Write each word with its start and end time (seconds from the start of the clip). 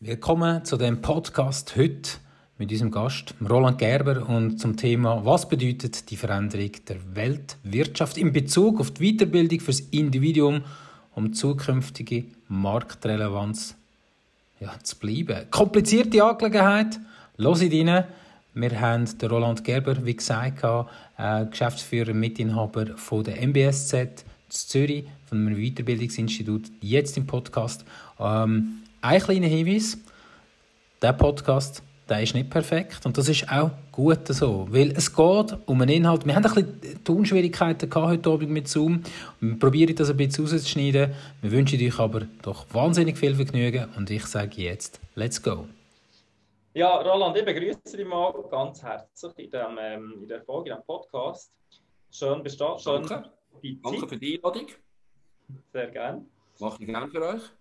Willkommen 0.00 0.64
zu 0.64 0.76
dem 0.76 1.02
Podcast 1.02 1.74
heute 1.74 2.20
mit 2.56 2.70
unserem 2.70 2.92
Gast 2.92 3.34
Roland 3.40 3.78
Gerber 3.78 4.28
und 4.28 4.60
zum 4.60 4.76
Thema 4.76 5.24
Was 5.24 5.48
bedeutet 5.48 6.08
die 6.08 6.16
Veränderung 6.16 6.70
der 6.86 6.98
Weltwirtschaft 7.16 8.16
in 8.16 8.32
Bezug 8.32 8.78
auf 8.78 8.92
die 8.92 9.12
Weiterbildung 9.12 9.58
fürs 9.58 9.80
Individuum, 9.80 10.62
um 11.16 11.32
zukünftige 11.32 12.26
Marktrelevanz 12.46 13.74
ja, 14.60 14.72
zu 14.84 14.96
bleiben. 15.00 15.50
Komplizierte 15.50 16.22
Angelegenheit, 16.22 17.00
los 17.36 17.60
rein. 17.60 18.04
Wir 18.54 18.80
haben 18.80 19.18
den 19.18 19.28
Roland 19.28 19.64
Gerber, 19.64 19.96
wie 20.06 20.14
gesagt, 20.14 20.62
äh, 21.18 21.44
Geschäftsführer, 21.46 22.14
Mitinhaber 22.14 22.96
von 22.96 23.24
der 23.24 23.42
MBSZ 23.42 23.94
in 23.94 24.14
Zürich, 24.48 25.04
von 25.26 25.44
einem 25.44 25.56
Weiterbildungsinstitut, 25.56 26.70
jetzt 26.80 27.16
im 27.16 27.26
Podcast. 27.26 27.84
Ähm, 28.20 28.84
ein 29.00 29.20
kleiner 29.20 29.46
Hinweis, 29.46 29.98
der 31.00 31.12
Podcast 31.12 31.82
der 32.08 32.22
ist 32.22 32.34
nicht 32.34 32.48
perfekt 32.48 33.04
und 33.04 33.18
das 33.18 33.28
ist 33.28 33.50
auch 33.50 33.70
gut 33.92 34.26
so, 34.28 34.66
weil 34.70 34.92
es 34.92 35.14
geht 35.14 35.56
um 35.66 35.82
einen 35.82 35.90
Inhalt. 35.90 36.24
Wir 36.24 36.34
haben 36.34 36.44
ein 36.44 36.54
bisschen 36.54 37.04
Tonschwierigkeiten 37.04 37.94
heute 37.94 38.30
Abend 38.30 38.50
mit 38.50 38.66
Zoom. 38.68 39.02
Wir 39.40 39.58
probieren 39.58 39.94
das 39.94 40.10
ein 40.10 40.16
bisschen 40.16 40.46
rauszuschneiden. 40.46 41.12
Wir 41.42 41.50
wünschen 41.50 41.78
euch 41.80 41.98
aber 41.98 42.22
doch 42.42 42.66
wahnsinnig 42.72 43.18
viel 43.18 43.34
Vergnügen 43.34 43.88
und 43.96 44.10
ich 44.10 44.24
sage 44.24 44.62
jetzt, 44.62 45.00
let's 45.14 45.42
go. 45.42 45.66
Ja, 46.74 46.96
Roland, 46.96 47.36
ich 47.36 47.44
begrüße 47.44 47.96
dich 47.96 48.06
mal 48.06 48.32
ganz 48.50 48.82
herzlich 48.82 49.38
in, 49.38 49.50
dem, 49.50 49.78
ähm, 49.78 50.18
in 50.22 50.28
der 50.28 50.42
Folge, 50.42 50.70
in 50.70 50.76
diesem 50.76 50.86
Podcast. 50.86 51.52
Schön 52.10 52.42
bist 52.42 52.60
du 52.60 52.78
Schön 52.78 53.02
Danke. 53.06 53.30
Danke 53.82 54.08
für 54.08 54.16
die 54.16 54.36
Einladung. 54.36 54.66
Sehr 55.72 55.88
gerne. 55.88 56.24
Mache 56.58 56.76
ich 56.80 56.86
gerne 56.86 57.08
für 57.08 57.22
euch. 57.22 57.57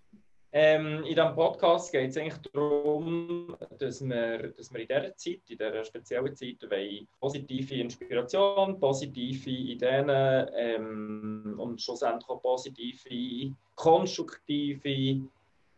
Ähm, 0.54 1.04
in 1.04 1.16
diesem 1.16 1.36
Podcast 1.36 1.92
geht 1.92 2.12
es 2.12 2.18
eigentlich 2.18 2.38
darum, 2.54 3.56
dass 3.78 4.02
wir, 4.02 4.54
dass 4.54 4.74
wir 4.74 4.80
in 4.80 4.88
dieser 4.88 5.16
Zeit, 5.16 5.42
in 5.50 5.58
dieser 5.58 5.84
speziellen 5.84 6.36
Zeit, 6.36 7.10
positive 7.20 7.76
Inspiration, 7.76 8.80
positive 8.80 9.50
Ideen 9.50 10.10
ähm, 10.10 11.56
und 11.58 11.82
schlussendlich 11.82 12.30
auch 12.30 12.42
positive, 12.42 13.54
konstruktive 13.76 15.22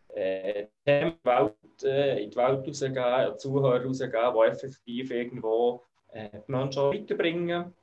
äh, 0.10 0.68
Themen 0.86 1.14
in 1.14 1.18
die 1.24 1.26
Welt, 1.26 1.84
äh, 1.84 2.24
in 2.24 2.30
die 2.30 2.38
Welt 2.38 2.68
rausgeben, 2.68 3.38
Zuhörer 3.40 3.84
rausgeben, 3.84 4.34
die 4.34 4.48
effektiv 4.48 5.12
irgendwo 5.12 5.84
äh, 6.12 6.30
die 6.48 6.52
Menschen 6.52 6.84
weiterbringen. 6.84 7.74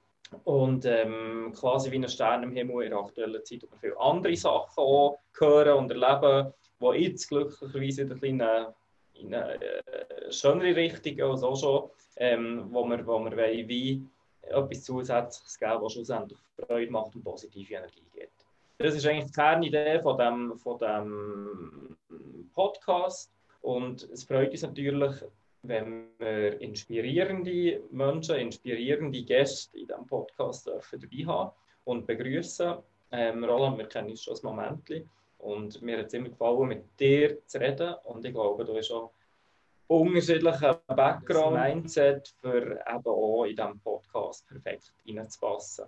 Und 0.43 0.84
ähm, 0.87 1.53
quasi 1.55 1.91
wie 1.93 1.97
ein 1.97 2.09
Stern 2.09 2.43
im 2.43 2.53
Himmel 2.53 2.84
in 2.84 2.91
der 2.91 2.98
aktuellen 2.98 3.45
Zeit 3.45 3.62
über 3.62 3.77
viele 3.77 3.98
andere 4.00 4.34
Sachen 4.34 4.77
auch 4.77 5.19
hören 5.39 5.78
und 5.78 5.91
erleben 5.93 6.53
wo 6.78 6.92
jetzt 6.92 7.28
glücklicherweise 7.28 8.02
in 8.02 8.42
eine, 8.42 8.74
in 9.14 9.34
eine 9.34 9.60
äh, 9.62 10.32
schönere 10.32 10.77
Richtung 10.77 11.20
als 11.22 11.42
auch 11.42 11.56
schon, 11.56 11.91
ähm, 12.16 12.66
wo 12.70 12.84
wir, 12.84 13.06
wo 13.06 13.19
wir 13.19 13.36
wollen, 13.36 13.69
wie 13.69 14.02
etwas 14.42 14.84
Zusätzliches 14.84 15.58
geben, 15.58 15.82
was 15.82 15.92
schlussendlich 15.92 16.38
Freude 16.66 16.91
macht 16.91 17.14
und 17.14 17.24
positive 17.24 17.74
Energie 17.74 18.06
gibt. 18.12 18.44
Das 18.78 18.94
ist 18.94 19.06
eigentlich 19.06 19.27
die 19.27 19.32
Kernidee 19.32 20.00
von 20.00 20.19
dem, 20.19 20.58
von 20.58 20.78
dem 20.78 21.97
Podcast 22.54 23.32
und 23.62 24.02
es 24.12 24.24
freut 24.24 24.50
uns 24.50 24.62
natürlich, 24.62 25.14
wenn 25.62 26.08
wir 26.19 26.60
inspirierende 26.60 27.82
Menschen, 27.91 28.36
inspirierende 28.36 29.22
Gäste 29.22 29.78
in 29.78 29.88
diesem 29.88 30.06
Podcast 30.06 30.66
dabei 30.66 31.27
haben 31.27 31.50
und 31.84 32.06
begrüßen. 32.06 32.77
Ähm, 33.12 33.44
Roland, 33.44 33.78
wir 33.78 33.86
kennen 33.86 34.10
uns 34.10 34.22
schon 34.22 34.36
ein 34.36 34.41
Moment. 34.44 34.88
Und 35.39 35.81
mir 35.83 35.98
hat 35.98 36.06
es 36.06 36.15
immer 36.15 36.29
gefallen, 36.29 36.69
mit 36.69 36.98
dir 36.98 37.47
zu 37.47 37.61
reden. 37.61 37.95
Und 38.05 38.25
ich 38.25 38.33
glaube, 38.33 38.65
du 38.65 38.77
hast 38.77 38.91
auch 38.91 39.12
unterschiedlichen 39.89 40.75
Background, 40.89 41.56
Mindset, 41.56 42.34
für 42.41 42.81
eben 42.87 43.06
auch 43.06 43.45
in 43.45 43.56
diesem 43.56 43.78
Podcast 43.81 44.47
perfekt 44.48 44.93
reinzupassen. 45.06 45.87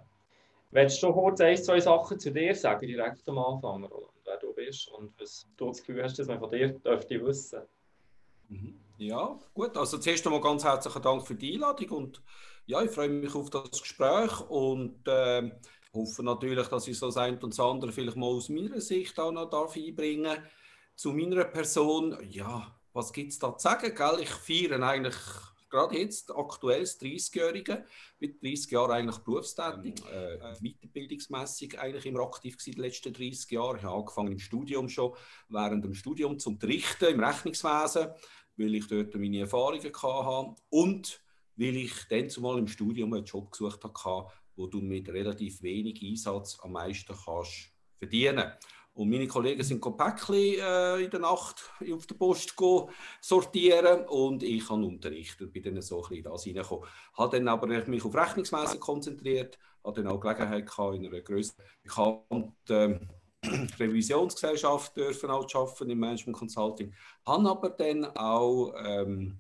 Willst 0.71 1.03
du 1.03 1.13
kurz 1.13 1.41
ein, 1.41 1.57
zwei 1.57 1.81
Sachen 1.81 2.21
zu 2.21 2.31
dir 2.31 2.55
sagen, 2.55 2.87
direkt 2.87 3.27
am 3.29 3.39
Anfang, 3.39 3.85
Roland, 3.85 4.13
wer 4.25 4.37
du 4.37 4.53
bist 4.53 4.89
und 4.89 5.19
was 5.19 5.47
du 5.57 5.69
das 5.69 5.79
Gefühl 5.79 6.03
hast, 6.03 6.19
dass 6.19 6.27
man 6.29 6.39
von 6.39 6.51
dir 6.51 6.69
dürfte 6.69 7.25
wissen? 7.25 7.63
Mhm. 8.49 8.79
Ja, 8.99 9.39
gut. 9.55 9.77
Also 9.77 9.99
zuerst 9.99 10.27
einmal 10.27 10.41
ganz 10.41 10.65
herzlichen 10.65 11.03
Dank 11.03 11.27
für 11.27 11.35
die 11.35 11.55
Einladung 11.55 11.91
und 11.91 12.23
ja, 12.67 12.83
ich 12.83 12.91
freue 12.91 13.09
mich 13.09 13.35
auf 13.35 13.49
das 13.49 13.81
Gespräch 13.81 14.41
und 14.51 15.07
äh, 15.07 15.51
hoffe 15.93 16.23
natürlich, 16.23 16.69
dass 16.69 16.89
ich 16.89 16.99
so 16.99 17.07
das 17.07 17.17
eine 17.17 17.39
und 17.39 17.53
das 17.53 17.61
andere 17.61 17.93
vielleicht 17.93 18.17
mal 18.17 18.27
aus 18.27 18.49
meiner 18.49 18.81
Sicht 18.81 19.19
auch 19.19 19.33
noch 19.33 19.51
darf 19.51 19.77
einbringen. 19.77 20.39
Zu 20.95 21.13
meiner 21.13 21.45
Person, 21.45 22.17
ja, 22.29 22.79
was 22.93 23.13
gibt 23.13 23.33
es 23.33 23.39
da 23.39 23.57
zu 23.57 23.63
sagen? 23.63 23.95
Gell? 23.95 24.19
Ich 24.23 24.31
feiere 24.31 24.83
eigentlich 24.83 25.17
gerade 25.69 25.99
jetzt 25.99 26.35
aktuell 26.35 26.81
das 26.81 27.01
30-Jährige, 27.01 27.85
mit 28.19 28.43
30 28.43 28.71
Jahren 28.71 28.93
eigentlich 28.93 29.19
berufstätig, 29.19 30.03
ähm, 30.13 30.41
äh, 30.41 30.55
weiterbildungsmässig 30.61 31.79
eigentlich 31.79 32.07
immer 32.07 32.21
aktiv 32.21 32.57
gewesen 32.57 32.75
die 32.75 32.81
letzten 32.81 33.13
30 33.13 33.51
Jahre. 33.51 33.77
Ich 33.79 33.83
habe 33.85 33.97
angefangen 33.97 34.33
im 34.33 34.39
Studium 34.39 34.89
schon, 34.89 35.15
während 35.49 35.85
dem 35.85 35.95
Studium 35.95 36.39
zu 36.39 36.51
unterrichten 36.51 37.07
im 37.07 37.23
Rechnungswesen, 37.23 38.09
weil 38.57 38.75
ich 38.75 38.87
dort 38.87 39.15
meine 39.15 39.41
Erfahrungen 39.41 39.93
hatte 39.93 40.55
und 40.71 41.21
weil 41.57 41.77
ich 41.77 41.93
dann 42.09 42.31
zumal 42.31 42.59
im 42.59 42.69
Studium 42.69 43.13
einen 43.13 43.25
Job 43.25 43.51
gesucht 43.51 43.83
habe, 43.85 44.31
wo 44.59 44.67
du 44.67 44.81
mit 44.81 45.09
relativ 45.09 45.63
wenig 45.63 46.03
Einsatz 46.03 46.59
am 46.63 46.73
meisten 46.73 47.15
kannst 47.25 47.73
verdienen. 47.97 48.53
Und 48.93 49.11
meine 49.11 49.29
Kollegen 49.29 49.63
sind 49.63 49.81
Päckchen 49.81 50.35
äh, 50.35 51.05
in 51.05 51.11
der 51.11 51.21
Nacht 51.21 51.71
auf 51.93 52.07
der 52.07 52.17
Post 52.17 52.55
sortieren 53.21 54.05
und 54.09 54.43
ich 54.43 54.69
habe 54.69 54.85
unterrichtet 54.85 55.53
bin 55.53 55.63
dann 55.63 55.81
so 55.81 56.03
ein 56.03 56.09
bisschen 56.09 56.25
das 56.25 56.47
reingekommen. 56.47 56.89
Habe 57.17 57.37
dann 57.37 57.47
aber 57.47 57.69
mich 57.87 58.05
auf 58.05 58.15
Rechnungswesen 58.15 58.81
konzentriert, 58.81 59.57
habe 59.85 60.03
dann 60.03 60.13
auch 60.13 60.19
Gelegenheit 60.19 60.67
gehabt 60.67 60.97
in 60.97 61.07
einer 61.07 61.21
größeren 61.21 61.65
bekannten 61.85 62.63
äh, 62.69 62.99
Revisionsgesellschaft 63.79 64.97
dürfen 64.97 65.31
auch 65.31 65.47
arbeiten 65.55 65.91
im 65.91 66.01
Management 66.01 66.37
Consulting, 66.37 66.93
habe 67.25 67.49
aber 67.49 67.71
dann 67.71 68.05
auch 68.05 68.75
ähm, 68.85 69.39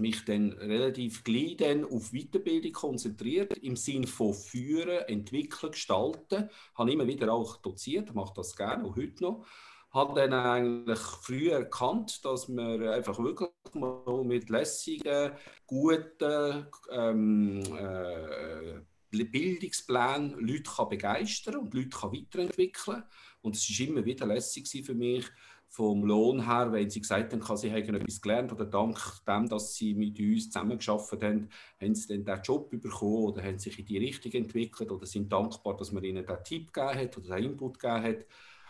mich 0.00 0.24
dann 0.24 0.52
relativ 0.52 1.24
gleich 1.24 1.56
dann 1.56 1.84
auf 1.84 2.12
Weiterbildung 2.12 2.72
konzentriert, 2.72 3.56
im 3.58 3.76
Sinne 3.76 4.06
von 4.06 4.34
Führen, 4.34 5.04
Entwickeln, 5.06 5.72
Gestalten. 5.72 6.48
Ich 6.50 6.78
Habe 6.78 6.92
immer 6.92 7.06
wieder 7.06 7.32
auch 7.32 7.56
doziert, 7.58 8.14
mache 8.14 8.34
das 8.36 8.56
gerne, 8.56 8.84
auch 8.84 8.96
heute 8.96 9.22
noch. 9.22 9.46
Habe 9.90 10.20
dann 10.20 10.32
eigentlich 10.32 10.98
früh 10.98 11.50
erkannt, 11.50 12.24
dass 12.24 12.48
man 12.48 12.82
einfach 12.82 13.18
wirklich 13.18 13.50
mal 13.74 14.24
mit 14.24 14.48
lässigen, 14.48 15.32
guten 15.66 16.66
ähm, 16.92 17.60
äh, 17.76 18.80
Bildungsplänen 19.10 20.38
Leute 20.38 20.62
kann 20.62 20.88
begeistern 20.88 21.56
und 21.56 21.74
Leute 21.74 21.88
kann 21.88 22.12
weiterentwickeln 22.12 23.02
Und 23.42 23.56
es 23.56 23.68
war 23.68 23.86
immer 23.88 24.04
wieder 24.04 24.26
lässig 24.26 24.68
für 24.84 24.94
mich, 24.94 25.26
vom 25.72 26.04
Lohn 26.04 26.46
her, 26.46 26.72
wenn 26.72 26.90
sie 26.90 27.00
gesagt 27.00 27.32
haben, 27.32 27.56
sie 27.56 27.70
haben 27.70 27.94
etwas 27.94 28.20
gelernt 28.20 28.52
oder 28.52 28.64
dank 28.64 28.98
dem, 29.24 29.48
dass 29.48 29.76
sie 29.76 29.94
mit 29.94 30.18
uns 30.18 30.50
zusammengearbeitet 30.50 31.22
haben, 31.22 31.48
haben 31.80 31.94
sie 31.94 32.08
dann 32.08 32.24
diesen 32.24 32.42
Job 32.42 32.70
bekommen 32.70 33.24
oder 33.24 33.44
haben 33.44 33.58
sich 33.60 33.78
in 33.78 33.86
die 33.86 33.98
Richtung 33.98 34.32
entwickelt 34.32 34.90
oder 34.90 35.06
sind 35.06 35.32
dankbar, 35.32 35.76
dass 35.76 35.92
man 35.92 36.02
ihnen 36.02 36.26
diesen 36.26 36.44
Tipp 36.44 36.72
gegeben 36.72 36.98
hat 36.98 37.16
oder 37.16 37.36
den 37.36 37.44
Input 37.44 37.78
gegeben 37.78 38.02
hat. 38.02 38.26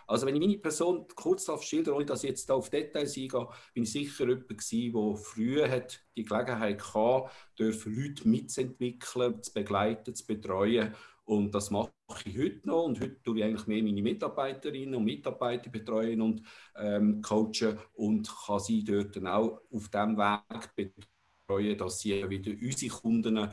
Also 0.07 0.27
wenn 0.27 0.35
ich 0.35 0.41
meine 0.41 0.59
Person 0.59 1.07
kurz 1.15 1.49
schildern 1.63 1.95
ohne 1.95 2.05
dass 2.05 2.23
ich 2.23 2.31
jetzt 2.31 2.51
auf 2.51 2.69
Details 2.69 3.17
eingehe, 3.17 3.49
bin 3.73 3.85
ich 3.85 3.93
sicher 3.93 4.29
jemand 4.29 4.49
gewesen, 4.49 4.93
der 4.93 5.17
früher 5.17 5.71
hat 5.71 6.03
die 6.17 6.25
Gelegenheit 6.25 6.83
hatte, 6.95 7.31
Leute 7.59 8.29
mitzuentwickeln, 8.29 9.43
zu 9.43 9.53
begleiten, 9.55 10.15
zu 10.15 10.27
betreuen 10.27 10.95
und 11.31 11.55
das 11.55 11.71
mache 11.71 11.93
ich 12.25 12.37
heute 12.37 12.67
noch. 12.67 12.87
Und 12.87 13.01
heute 13.01 13.23
tue 13.23 13.39
ich 13.39 13.45
eigentlich 13.45 13.67
mehr 13.69 13.85
meine 13.85 14.03
Mitarbeiterinnen 14.03 14.97
und 14.97 15.05
Mitarbeiter 15.05 15.71
betreuen 15.71 16.21
und 16.21 16.43
ähm, 16.77 17.23
coachen 17.23 17.79
und 17.93 18.29
kann 18.47 18.59
sie 18.59 18.83
dort 18.83 19.15
dann 19.15 19.29
auch 19.29 19.61
auf 19.73 19.89
dem 19.91 20.17
Weg 20.17 20.75
betreuen, 20.75 21.79
dass 21.79 22.01
sie 22.01 22.29
wieder 22.29 22.51
unsere 22.51 22.93
Kunden 22.93 23.49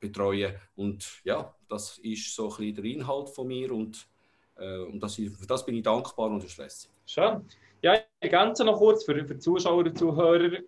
betreuen. 0.00 0.54
Und 0.74 1.20
ja, 1.22 1.54
das 1.68 1.98
ist 1.98 2.34
so 2.34 2.50
ein 2.50 2.56
bisschen 2.56 2.74
der 2.74 2.84
Inhalt 2.86 3.28
von 3.28 3.46
mir 3.46 3.70
und, 3.70 4.08
äh, 4.56 4.80
und 4.80 5.00
das, 5.00 5.14
für 5.14 5.46
das 5.46 5.64
bin 5.64 5.76
ich 5.76 5.84
dankbar 5.84 6.30
und 6.30 6.42
erschlässig. 6.42 6.90
Schön. 7.06 7.46
Ja, 7.82 7.94
ich 7.94 8.02
ergänze 8.18 8.64
noch 8.64 8.78
kurz 8.78 9.04
für, 9.04 9.24
für 9.24 9.38
Zuschauer 9.38 9.84
und 9.84 9.96
Zuhörer. 9.96 10.58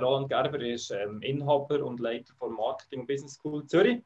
Roland 0.00 0.28
Gerber 0.28 0.60
ist 0.60 0.92
ähm, 0.92 1.20
Inhaber 1.22 1.84
und 1.84 1.98
Leiter 1.98 2.32
von 2.38 2.54
Marketing 2.54 3.04
Business 3.04 3.34
School 3.34 3.66
Zürich. 3.66 4.00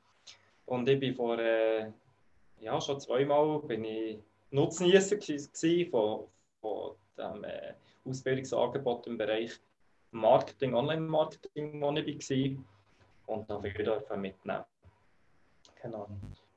Und 0.66 0.88
ich 0.88 1.00
bin 1.00 1.14
vor 1.14 1.38
äh, 1.38 1.90
ja, 2.60 2.80
schon 2.80 3.00
zweimal 3.00 3.60
bin 3.60 3.84
ich 3.84 4.18
Nutznießer 4.50 5.18
von, 5.90 6.26
von 6.60 6.92
dem 7.16 7.44
äh, 7.44 7.74
Ausbildungsangebot 8.04 9.06
im 9.06 9.18
Bereich 9.18 9.52
Marketing, 10.10 10.74
Online-Marketing, 10.74 11.80
wo 11.80 11.92
ich 11.92 12.30
war. 12.30 13.36
Und 13.36 13.50
da 13.50 13.62
will 13.62 13.72
ich 13.72 14.16
mitnehmen. 14.16 14.64
Genau. 15.82 16.08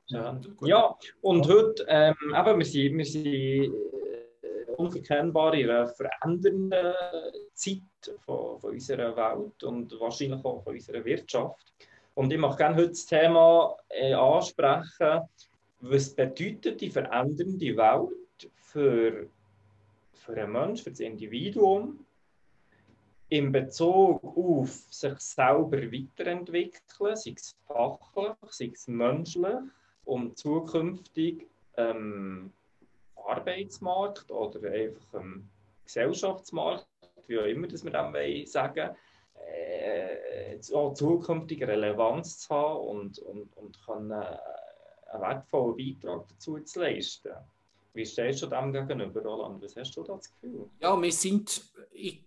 Ja, 0.06 0.40
ja 0.62 0.96
und 1.20 1.48
heute, 1.48 1.84
ähm, 1.88 2.16
eben, 2.36 2.58
wir 2.58 2.64
sind, 2.64 2.98
wir 2.98 3.04
sind 3.04 3.26
äh, 3.26 3.70
unverkennbar 4.76 5.54
in 5.54 5.68
einer 5.68 5.88
verändernden 5.88 6.94
Zeit 7.54 7.82
von, 8.24 8.58
von 8.60 8.70
unserer 8.70 9.16
Welt 9.16 9.62
und 9.64 9.98
wahrscheinlich 10.00 10.44
auch 10.44 10.62
von 10.62 10.74
unserer 10.74 11.04
Wirtschaft. 11.04 11.72
Und 12.20 12.30
ich 12.34 12.38
möchte 12.38 12.58
gerne 12.58 12.76
heute 12.76 12.88
das 12.90 13.06
Thema 13.06 13.74
äh, 13.88 14.12
ansprechen, 14.12 15.22
was 15.80 16.14
bedeutet 16.14 16.78
die 16.78 16.90
verändernde 16.90 17.74
Welt 17.78 18.50
für, 18.56 19.26
für 20.12 20.32
einen 20.36 20.52
Menschen, 20.52 20.84
für 20.84 20.90
das 20.90 21.00
Individuum, 21.00 22.04
in 23.30 23.50
Bezug 23.50 24.22
auf 24.36 24.68
sich 24.90 25.18
selber 25.18 25.78
weiterentwickeln, 25.80 27.16
sei 27.16 27.32
es 27.34 27.56
fachlich, 27.66 28.34
sei 28.50 28.70
es 28.74 28.86
menschlich, 28.86 29.56
um 30.04 30.36
zukünftig 30.36 31.46
ähm, 31.78 32.52
Arbeitsmarkt 33.16 34.30
oder 34.30 34.70
einfach 34.70 35.14
ähm, 35.14 35.48
Gesellschaftsmarkt, 35.86 36.86
wie 37.28 37.38
auch 37.38 37.46
immer 37.46 37.66
das 37.66 37.82
wir 37.82 37.92
dem 37.92 38.46
sagen 38.46 38.94
äh, 39.52 40.60
auch 40.74 40.94
zukünftige 40.94 41.66
Relevanz 41.66 42.38
zu 42.40 42.54
haben 42.54 42.86
und, 42.86 43.18
und, 43.20 43.56
und 43.56 43.86
können, 43.86 44.10
äh, 44.10 44.36
einen 45.12 45.22
wertvollen 45.22 45.76
Beitrag 45.76 46.28
dazu 46.28 46.58
zu 46.60 46.80
leisten. 46.80 47.32
Wie 47.92 48.06
stehst 48.06 48.42
du 48.42 48.46
dem 48.46 48.72
gegenüber, 48.72 49.20
Roland? 49.22 49.62
Was 49.62 49.74
hast 49.74 49.96
du 49.96 50.04
da 50.04 50.14
das 50.14 50.30
Gefühl? 50.30 50.68
Ja, 50.80 51.00
wir 51.00 51.12
sind, 51.12 51.60
ich 51.90 52.24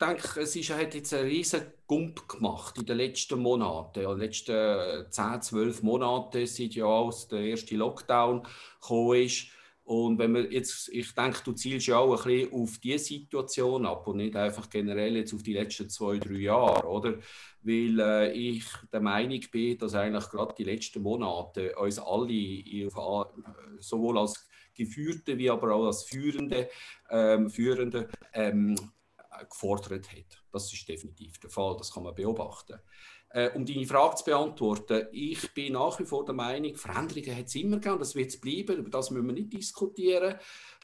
denke, 0.00 0.40
es 0.40 0.56
ist, 0.56 0.70
hat 0.70 0.94
jetzt 0.94 1.12
einen 1.12 1.28
riesen 1.28 1.62
Gump 1.86 2.26
gemacht 2.28 2.78
in 2.78 2.86
den 2.86 2.96
letzten 2.96 3.38
Monaten. 3.38 4.00
In 4.00 4.08
den 4.08 4.18
letzten 4.18 5.10
10, 5.10 5.42
12 5.42 5.82
Monaten, 5.82 6.46
seit 6.46 6.74
ja 6.74 6.86
als 6.86 7.28
der 7.28 7.40
erste 7.40 7.76
Lockdown 7.76 8.46
gekommen 8.80 9.22
ist. 9.22 9.48
Und 9.92 10.18
wenn 10.18 10.32
man 10.32 10.50
jetzt, 10.50 10.88
ich 10.88 11.14
denke, 11.14 11.42
du 11.44 11.52
zielst 11.52 11.86
ja 11.86 11.98
auch 11.98 12.24
ein 12.24 12.24
bisschen 12.24 12.52
auf 12.54 12.78
diese 12.78 13.04
Situation 13.04 13.84
ab 13.84 14.06
und 14.08 14.16
nicht 14.16 14.34
einfach 14.34 14.70
generell 14.70 15.16
jetzt 15.16 15.34
auf 15.34 15.42
die 15.42 15.52
letzten 15.52 15.90
zwei, 15.90 16.16
drei 16.16 16.38
Jahre, 16.38 16.88
oder? 16.88 17.18
Weil 17.60 18.00
äh, 18.00 18.32
ich 18.32 18.64
der 18.90 19.02
Meinung 19.02 19.40
bin, 19.52 19.76
dass 19.76 19.94
eigentlich 19.94 20.30
gerade 20.30 20.54
die 20.56 20.64
letzten 20.64 21.02
Monate 21.02 21.76
uns 21.76 21.98
alle, 21.98 22.88
sowohl 23.80 24.18
als 24.18 24.48
Geführte 24.72 25.36
wie 25.36 25.50
aber 25.50 25.74
auch 25.74 25.84
als 25.84 26.04
Führende, 26.04 26.70
ähm, 27.10 27.50
Führende 27.50 28.08
ähm, 28.32 28.74
gefordert 29.46 30.10
hat. 30.10 30.42
Das 30.52 30.72
ist 30.72 30.88
definitiv 30.88 31.38
der 31.38 31.50
Fall, 31.50 31.76
das 31.76 31.92
kann 31.92 32.04
man 32.04 32.14
beobachten. 32.14 32.78
Äh, 33.34 33.50
um 33.54 33.64
deine 33.64 33.86
Frage 33.86 34.16
zu 34.16 34.24
beantworten, 34.24 35.06
ich 35.10 35.54
bin 35.54 35.72
nach 35.72 35.98
wie 35.98 36.04
vor 36.04 36.24
der 36.24 36.34
Meinung, 36.34 36.76
Veränderungen 36.76 37.34
hat 37.34 37.46
es 37.46 37.54
immer 37.54 37.78
gegeben, 37.78 37.98
das 37.98 38.14
wird 38.14 38.28
es 38.28 38.38
bleiben, 38.38 38.76
über 38.76 38.90
das 38.90 39.10
müssen 39.10 39.26
wir 39.26 39.32
nicht 39.32 39.52
diskutieren. 39.54 40.34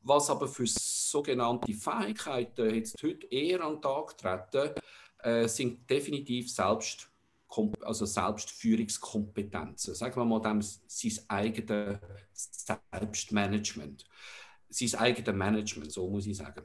Was 0.02 0.30
aber 0.30 0.48
für 0.48 0.66
sogenannte 0.66 1.74
Fähigkeiten 1.74 2.74
jetzt 2.74 3.02
heute 3.02 3.26
eher 3.26 3.62
an 3.62 3.74
den 3.74 3.82
Tag 3.82 4.16
treten, 4.16 4.74
äh, 5.18 5.46
sind 5.46 5.90
definitiv 5.90 6.50
selbst, 6.50 7.10
also 7.82 8.06
Selbstführungskompetenzen. 8.06 9.94
Sagen 9.94 10.16
wir 10.16 10.24
mal 10.24 10.40
dem, 10.40 10.62
sein 10.62 11.12
eigenes 11.28 11.98
Selbstmanagement. 12.32 14.04
Sein 14.70 15.00
eigenes 15.00 15.34
Management, 15.34 15.92
so 15.92 16.08
muss 16.08 16.26
ich 16.26 16.36
sagen. 16.36 16.62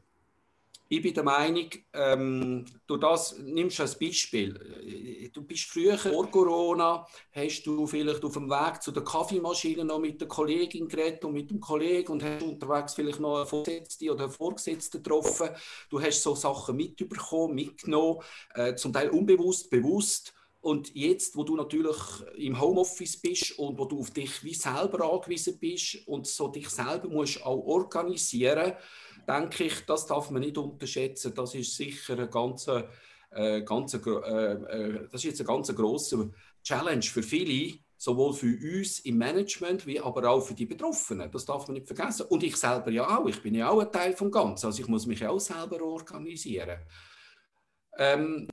Ich 0.96 1.02
bin 1.02 1.16
der 1.16 1.24
Meinung, 1.24 1.70
ähm, 1.92 2.66
du 2.86 2.98
das 2.98 3.36
nimmst 3.40 3.80
als 3.80 3.98
Beispiel. 3.98 5.32
Du 5.34 5.42
bist 5.42 5.64
früher 5.64 5.98
vor 5.98 6.30
Corona, 6.30 7.08
hast 7.32 7.64
du 7.64 7.88
vielleicht 7.88 8.24
auf 8.24 8.34
dem 8.34 8.48
Weg 8.48 8.80
zu 8.84 8.92
der 8.92 9.04
Kaffeemaschine 9.04 9.86
noch 9.86 9.98
mit 9.98 10.22
der 10.22 10.28
Kollegin 10.28 10.88
geredet 10.88 11.26
und 11.26 11.34
mit 11.34 11.50
dem 11.50 11.60
Kollegen 11.60 12.12
und 12.12 12.24
hast 12.24 12.44
unterwegs 12.44 12.94
vielleicht 12.94 13.20
noch 13.20 13.38
eine 13.38 13.48
Vorgesetzte 13.48 14.12
oder 14.12 14.26
einen 14.26 14.34
Vorgesetzten 14.34 15.02
getroffen. 15.02 15.50
Du 15.90 16.00
hast 16.00 16.22
so 16.22 16.36
Sachen 16.36 16.76
mitbekommen, 16.76 17.56
mitgenommen, 17.56 18.20
äh, 18.54 18.76
zum 18.76 18.94
Teil 18.94 19.10
unbewusst, 19.10 19.72
bewusst. 19.72 20.32
Und 20.62 20.96
jetzt, 20.96 21.36
wo 21.36 21.44
du 21.44 21.56
natürlich 21.58 21.98
im 22.38 22.62
Homeoffice 22.62 23.20
bist 23.20 23.58
und 23.58 23.80
wo 23.80 23.86
du 23.86 24.00
auf 24.00 24.12
dich 24.12 24.44
wie 24.44 24.54
selber 24.54 25.12
angewiesen 25.12 25.58
bist 25.60 26.08
und 26.08 26.28
so 26.28 26.50
dich 26.50 26.70
selber 26.70 27.10
musst 27.10 27.44
auch 27.44 27.66
organisieren 27.66 28.70
musst, 28.70 28.78
denke 29.28 29.66
ich, 29.66 29.86
das 29.86 30.06
darf 30.06 30.30
man 30.32 30.42
nicht 30.42 30.58
unterschätzen. 30.58 31.34
Das 31.34 31.56
ist 31.56 31.76
sicher 31.76 32.18
ein 32.18 32.30
ganz, 32.30 32.68
äh, 32.68 33.62
ganz, 33.62 33.94
äh, 33.94 33.98
äh, 33.98 35.08
das 35.10 35.16
ist 35.16 35.24
jetzt 35.24 35.42
ein 35.42 35.48
ganz 35.48 35.74
grosser 35.76 36.30
Challenge 36.64 37.04
für 37.04 37.24
viele, 37.24 37.78
sowohl 37.98 38.34
für 38.34 38.58
uns 38.78 39.00
im 39.00 39.18
Management 39.18 39.86
wie 39.88 40.00
aber 40.00 40.30
auch 40.30 40.42
für 40.42 40.54
die 40.54 40.66
Betroffenen. 40.66 41.32
Das 41.32 41.46
darf 41.46 41.68
man 41.68 41.76
nicht 41.76 41.88
vergessen. 41.88 42.28
Und 42.28 42.44
ich 42.44 42.56
selber 42.56 42.92
ja 42.92 43.18
auch. 43.18 43.28
Ich 43.28 43.42
bin 43.42 43.56
ja 43.56 43.70
auch 43.70 43.80
ein 43.80 43.92
Teil 43.92 44.14
vom 44.14 44.30
Ganzen. 44.30 44.66
Also 44.66 44.82
ich 44.82 44.88
muss 44.88 45.06
mich 45.06 45.26
auch 45.26 45.40
selber 45.40 45.82
organisieren. 45.82 46.80
Ähm, 47.98 48.48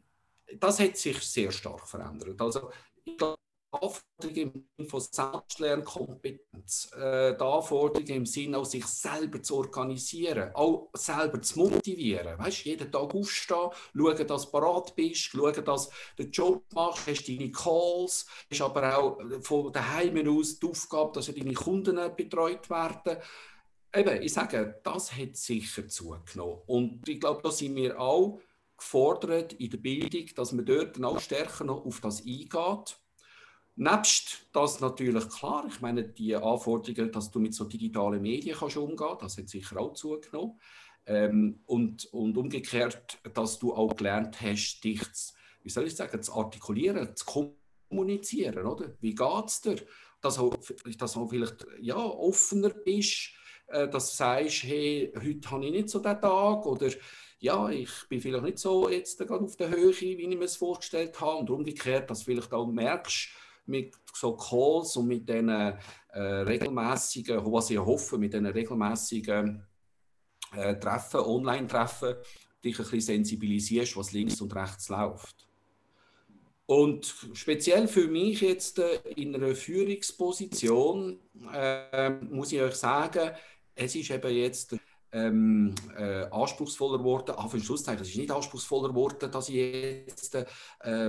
das 0.59 0.81
hat 0.81 0.97
sich 0.97 1.19
sehr 1.21 1.51
stark 1.51 1.89
verändert. 1.89 2.41
Also 2.41 2.71
ich 3.05 3.17
glaube, 3.17 3.40
Anforderungen 3.73 4.69
von 4.89 5.01
Selbstlernkompetenz, 5.01 6.91
äh, 6.97 7.37
die 7.37 7.43
Anforderungen 7.43 8.09
im 8.09 8.27
Sinne, 8.27 8.59
auch 8.59 8.65
sich 8.65 8.85
selber 8.85 9.41
zu 9.43 9.59
organisieren, 9.59 10.51
auch 10.55 10.91
selber 10.95 11.41
zu 11.41 11.61
motivieren. 11.61 12.39
Weißt, 12.39 12.65
jeden 12.65 12.91
Tag 12.91 13.15
aufstehen, 13.15 13.71
schauen, 13.95 14.27
dass 14.27 14.45
du 14.47 14.51
parat 14.51 14.97
bist, 14.97 15.21
schauen, 15.21 15.65
dass 15.65 15.89
du 15.89 16.23
den 16.25 16.33
Job 16.33 16.65
machst, 16.75 17.07
hast 17.07 17.29
deine 17.29 17.53
Calls, 17.53 18.27
hast 18.51 18.61
aber 18.61 18.99
auch 18.99 19.19
von 19.43 19.73
daheim 19.73 20.29
aus 20.29 20.59
die 20.59 20.67
Aufgabe, 20.67 21.13
dass 21.15 21.33
deine 21.33 21.55
Kunden 21.55 21.97
betreut 22.17 22.69
werden. 22.71 23.23
Eben, 23.95 24.23
ich 24.23 24.33
sage, 24.33 24.81
das 24.83 25.13
hat 25.13 25.37
sicher 25.37 25.87
zugenommen. 25.89 26.63
Und 26.67 27.09
ich 27.09 27.21
glaube, 27.21 27.43
da 27.43 27.51
sind 27.51 27.77
wir 27.77 28.01
auch 28.01 28.41
gefordert 28.77 29.53
in 29.55 29.71
der 29.71 29.79
Bildung, 29.79 30.27
dass 30.35 30.53
man 30.53 30.65
dort 30.65 31.03
auch 31.03 31.21
stärker 31.21 31.65
noch 31.65 31.85
auf 31.85 32.01
das 32.01 32.21
eingeht 32.21 33.00
Nebst 33.77 34.47
das 34.53 34.81
natürlich 34.81 35.29
klar, 35.29 35.65
ich 35.69 35.81
meine, 35.81 36.05
die 36.05 36.35
Anforderungen, 36.37 37.13
dass 37.13 37.31
du 37.31 37.39
mit 37.39 37.55
so 37.55 37.65
digitalen 37.65 38.21
Medien 38.21 38.57
kannst 38.57 38.77
umgehen 38.77 39.17
das 39.21 39.39
hat 39.39 39.49
sicher 39.49 39.81
auch 39.81 39.95
zugenommen. 39.95 40.59
Ähm, 41.07 41.61
und, 41.67 42.05
und 42.13 42.37
umgekehrt, 42.37 43.19
dass 43.35 43.59
du 43.59 43.73
auch 43.73 43.97
gelernt 43.97 44.41
hast, 44.41 44.81
dich, 44.83 45.01
zu, 45.13 45.33
wie 45.63 45.71
soll 45.71 45.87
ich 45.87 45.97
sagen, 45.97 46.23
zu 46.23 46.35
artikulieren, 46.35 47.17
zu 47.17 47.25
kommunizieren, 47.89 48.67
oder? 48.67 48.95
Wie 49.01 49.17
es 49.47 49.61
dir? 49.61 49.77
Dass 50.21 50.37
du, 50.37 50.51
dass 50.99 51.13
du 51.15 51.27
vielleicht 51.27 51.67
ja, 51.81 51.97
offener 51.97 52.71
bist, 52.71 53.31
äh, 53.69 53.89
dass 53.89 54.11
du 54.11 54.17
sagst, 54.17 54.65
hey, 54.65 55.13
heute 55.17 55.51
habe 55.51 55.65
ich 55.65 55.73
nicht 55.73 55.89
so 55.89 56.01
den 56.01 56.21
Tag 56.21 56.67
oder 56.67 56.91
ja, 57.39 57.71
ich 57.71 57.91
bin 58.09 58.21
vielleicht 58.21 58.45
nicht 58.45 58.59
so 58.59 58.89
jetzt 58.91 59.19
gerade 59.19 59.45
auf 59.45 59.57
der 59.57 59.71
Höhe, 59.71 59.99
wie 59.99 60.13
ich 60.13 60.37
mir 60.37 60.45
es 60.45 60.57
vorgestellt 60.57 61.19
habe 61.21 61.39
und 61.39 61.51
umgekehrt, 61.51 62.11
dass 62.11 62.21
du 62.21 62.27
vielleicht 62.27 62.53
auch 62.53 62.67
merkst, 62.67 63.31
mit 63.71 63.95
so 64.13 64.37
Calls 64.37 64.97
und 64.97 65.07
mit 65.07 65.29
diesen 65.29 65.49
äh, 65.49 65.79
regelmäßigen, 66.21 67.41
was 67.45 67.71
ich 67.71 67.79
hoffe, 67.79 68.19
mit 68.19 68.33
diesen 68.33 68.47
regelmäßigen 68.47 69.65
äh, 70.57 70.75
Treffen, 70.77 71.21
Online-Treffen, 71.21 72.17
dich 72.63 72.79
ein 72.79 72.85
bisschen 72.85 73.01
sensibilisierst, 73.01 73.97
was 73.97 74.13
links 74.13 74.41
und 74.41 74.55
rechts 74.55 74.89
läuft. 74.89 75.47
Und 76.67 77.15
speziell 77.33 77.89
für 77.89 78.07
mich 78.07 78.43
jetzt 78.43 78.79
äh, 78.79 79.01
in 79.17 79.35
einer 79.35 79.55
Führungsposition 79.55 81.19
äh, 81.53 82.11
muss 82.11 82.53
ich 82.53 82.61
euch 82.61 82.75
sagen, 82.75 83.33
es 83.75 83.95
ist 83.95 84.11
eben 84.11 84.35
jetzt 84.35 84.77
ähm, 85.13 85.75
äh, 85.97 86.25
anspruchsvoller 86.31 86.99
geworden. 86.99 87.35
Ah, 87.37 87.49
für 87.49 87.61
Schlusszeichen, 87.61 88.03
es 88.03 88.11
ist 88.11 88.17
nicht 88.17 88.31
anspruchsvoller 88.31 88.89
geworden, 88.89 89.31
dass 89.31 89.49
ich 89.49 89.57
jetzt 89.57 90.35
äh, 90.35 90.47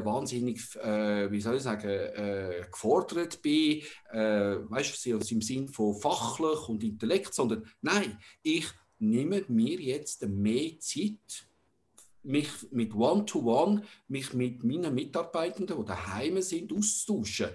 wahnsinnig, 0.03 0.75
äh, 0.77 1.31
wie 1.31 1.41
soll 1.41 1.57
ich 1.57 1.63
sagen, 1.63 1.89
äh, 1.89 2.65
gefordert 2.71 3.41
bin, 3.41 3.81
äh, 4.11 4.57
weißt 4.69 5.05
du, 5.05 5.17
im 5.17 5.41
Sinn 5.41 5.67
von 5.67 5.95
fachlich 5.95 6.67
und 6.67 6.83
Intellekt, 6.83 7.33
sondern 7.33 7.65
nein, 7.81 8.17
ich 8.41 8.67
nehme 8.99 9.43
mir 9.47 9.79
jetzt 9.79 10.27
mehr 10.27 10.79
Zeit, 10.79 11.47
mich 12.23 12.49
mit 12.71 12.93
One-to-One, 12.93 13.81
-One, 13.81 13.83
mich 14.07 14.33
mit 14.33 14.63
meinen 14.63 14.93
Mitarbeitenden, 14.93 15.77
die 15.79 15.85
daheim 15.85 16.39
sind, 16.41 16.71
auszutauschen, 16.71 17.49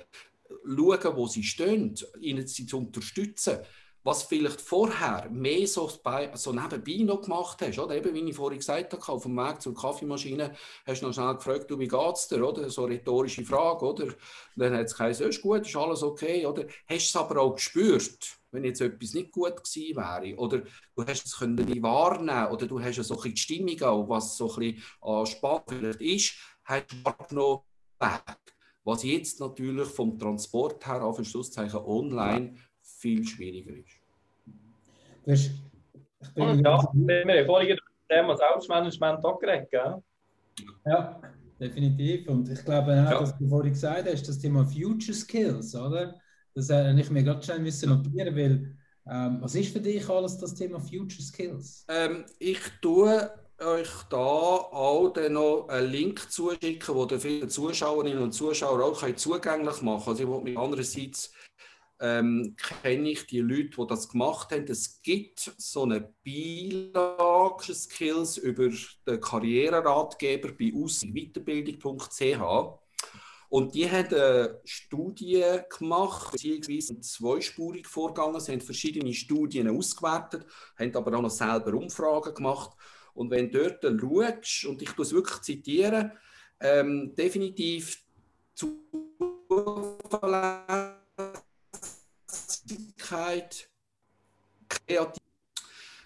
schauen, 0.64 1.16
wo 1.16 1.26
sie 1.28 1.44
stehen, 1.44 1.94
ihnen 2.20 2.46
sie 2.46 2.66
zu 2.66 2.78
unterstützen 2.78 3.58
was 4.06 4.22
vielleicht 4.22 4.60
vorher 4.60 5.28
mehr 5.30 5.66
so, 5.66 5.90
bei, 6.02 6.30
so 6.34 6.52
nebenbei 6.52 7.02
noch 7.04 7.22
gemacht 7.22 7.60
hast, 7.60 7.78
oder? 7.80 7.96
Eben, 7.96 8.14
wie 8.14 8.30
ich 8.30 8.36
vorhin 8.36 8.60
gesagt 8.60 8.92
habe, 8.92 9.08
auf 9.12 9.24
dem 9.24 9.36
Weg 9.36 9.60
zur 9.60 9.74
Kaffeemaschine 9.74 10.54
hast 10.86 11.02
du 11.02 11.06
noch 11.06 11.12
schnell 11.12 11.34
gefragt, 11.34 11.68
du, 11.68 11.78
wie 11.78 11.88
geht's 11.88 12.28
dir, 12.28 12.46
oder? 12.46 12.70
So 12.70 12.84
eine 12.84 12.94
rhetorische 12.94 13.44
Frage, 13.44 13.84
oder? 13.84 14.14
Dann 14.54 14.74
hat 14.74 14.86
es 14.86 14.96
geheißen, 14.96 15.28
ist 15.28 15.42
gut, 15.42 15.66
ist 15.66 15.74
alles 15.74 16.04
okay, 16.04 16.46
oder? 16.46 16.66
Hast 16.88 16.88
du 16.88 16.94
es 16.96 17.16
aber 17.16 17.40
auch 17.40 17.56
gespürt, 17.56 18.38
wenn 18.52 18.62
jetzt 18.62 18.80
etwas 18.80 19.12
nicht 19.14 19.32
gut 19.32 19.56
gewesen 19.56 19.96
wäre, 19.96 20.36
oder 20.36 20.62
du 20.94 21.04
hast 21.04 21.26
es 21.26 21.36
können 21.36 21.82
wahrnehmen, 21.82 22.52
oder 22.52 22.66
du 22.66 22.80
hast 22.80 23.02
so 23.02 23.20
ein 23.20 23.34
die 23.34 23.36
Stimmung 23.36 23.82
auch, 23.82 24.08
was 24.08 24.36
so 24.36 24.54
ein 24.54 24.76
bisschen 25.00 25.26
Spannung 25.26 25.64
vielleicht 25.66 26.00
ist, 26.00 26.34
hast 26.62 26.92
du 26.92 26.96
wahrgenommen, 27.04 27.60
was 28.84 29.02
jetzt 29.02 29.40
natürlich 29.40 29.88
vom 29.88 30.16
Transport 30.16 30.86
her, 30.86 31.02
auf 31.02 31.18
Schlusszeichen 31.24 31.80
online, 31.80 32.56
viel 32.86 33.26
schwieriger 33.26 33.76
ist. 33.76 34.00
Du 35.24 35.32
hast 35.32 35.50
Ja, 36.34 36.56
wir 36.56 36.72
haben 36.72 37.46
vorhin 37.46 37.68
über 37.68 37.76
das 37.76 38.08
Thema 38.08 38.36
Selbstmanagement 38.36 39.24
auch 39.24 39.38
geredet, 39.38 39.70
gell? 39.70 40.02
Ja, 40.84 41.20
definitiv. 41.60 42.28
Und 42.28 42.48
ich 42.48 42.64
glaube 42.64 42.92
auch, 42.92 43.10
ja. 43.10 43.20
dass 43.20 43.36
du 43.36 43.48
vorhin 43.48 43.72
gesagt 43.72 44.08
hast, 44.10 44.28
das 44.28 44.38
Thema 44.38 44.64
Future 44.64 45.14
Skills, 45.14 45.74
oder? 45.74 46.14
Das 46.54 46.70
hätte 46.70 46.98
ich 46.98 47.10
mir 47.10 47.22
gerade 47.22 47.42
schnell 47.42 47.58
müssen 47.58 47.90
notieren, 47.90 48.34
weil 48.34 48.76
ähm, 49.08 49.38
was 49.40 49.54
ist 49.54 49.72
für 49.72 49.80
dich 49.80 50.08
alles 50.08 50.38
das 50.38 50.54
Thema 50.54 50.80
Future 50.80 51.22
Skills? 51.22 51.84
Ähm, 51.88 52.24
ich 52.38 52.60
tue 52.80 53.30
euch 53.58 53.88
da 54.10 54.16
auch 54.16 55.10
dann 55.10 55.34
noch 55.34 55.68
einen 55.68 55.90
Link 55.90 56.30
zuschicken, 56.30 56.94
wo 56.94 57.06
ihr 57.06 57.20
vielen 57.20 57.48
Zuschauerinnen 57.48 58.18
und 58.18 58.32
Zuschauer 58.32 58.82
auch 58.84 59.14
zugänglich 59.14 59.82
machen 59.82 60.04
können. 60.04 60.18
Also 60.18 60.38
ich 60.38 60.44
will 60.44 60.58
andererseits 60.58 61.32
ähm, 62.00 62.56
kenne 62.56 63.10
ich 63.10 63.26
die 63.26 63.40
Leute, 63.40 63.76
die 63.78 63.86
das 63.88 64.08
gemacht 64.08 64.52
haben. 64.52 64.66
Es 64.68 65.00
gibt 65.02 65.52
so 65.56 65.84
eine 65.84 66.12
Beilage 66.24 67.74
Skills 67.74 68.36
über 68.36 68.68
den 69.06 69.20
Karriereratgeber 69.20 70.52
bei 70.52 70.72
aussweiterbildung.ch. 70.74 72.80
Und 73.48 73.74
die 73.74 73.90
haben 73.90 74.12
eine 74.12 74.60
Studie 74.64 75.44
gemacht, 75.78 76.32
beziehungsweise 76.32 77.00
zweispurig 77.00 77.86
vorgegangen. 77.86 78.40
Sie 78.40 78.52
haben 78.52 78.60
verschiedene 78.60 79.14
Studien 79.14 79.70
ausgewertet, 79.70 80.44
haben 80.78 80.96
aber 80.96 81.16
auch 81.16 81.22
noch 81.22 81.30
selber 81.30 81.72
Umfragen 81.74 82.34
gemacht. 82.34 82.76
Und 83.14 83.30
wenn 83.30 83.50
du 83.50 83.70
dort 83.80 84.42
schaust, 84.42 84.64
und 84.66 84.82
ich 84.82 84.98
es 84.98 85.12
wirklich 85.12 85.40
zitieren, 85.42 86.12
ähm, 86.60 87.14
definitiv 87.14 88.02
Zuverlässigkeit, 92.66 93.70
Kreativität, 94.68 95.22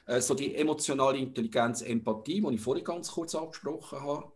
äh, 0.07 0.21
so 0.21 0.35
die 0.35 0.55
emotionale 0.55 1.19
Intelligenz, 1.19 1.83
Empathie, 1.83 2.41
die 2.41 2.55
ich 2.55 2.61
vorhin 2.61 2.85
ganz 2.85 3.13
kurz 3.13 3.35
angesprochen 3.35 4.01
habe, 4.01 4.33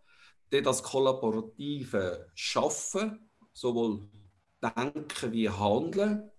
das 0.50 0.82
kollaborative 0.82 2.30
Schaffen, 2.34 3.28
sowohl 3.52 4.08
Denken 4.62 5.32
wie 5.32 5.50
Handeln, 5.50 6.30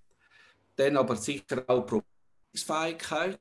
dann 0.77 0.97
aber 0.97 1.17
sicher 1.17 1.63
auch 1.67 1.85
Probierungsfähigkeit. 1.85 3.37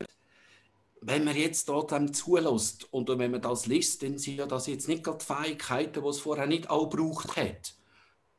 Wenn 1.01 1.23
man 1.23 1.35
jetzt 1.35 1.69
dort 1.69 1.91
dem 1.91 2.13
zulässt 2.13 2.91
und 2.91 3.07
wenn 3.07 3.31
man 3.31 3.41
das 3.41 3.67
liest, 3.67 4.03
dann 4.03 4.17
sind 4.17 4.37
ja 4.37 4.45
das 4.45 4.67
jetzt 4.67 4.87
nicht 4.87 5.03
gerade 5.03 5.23
Fähigkeiten, 5.23 6.03
die 6.03 6.09
es 6.09 6.19
vorher 6.19 6.45
nicht 6.45 6.69
auch 6.69 6.89
gebraucht 6.89 7.35
hat. 7.37 7.75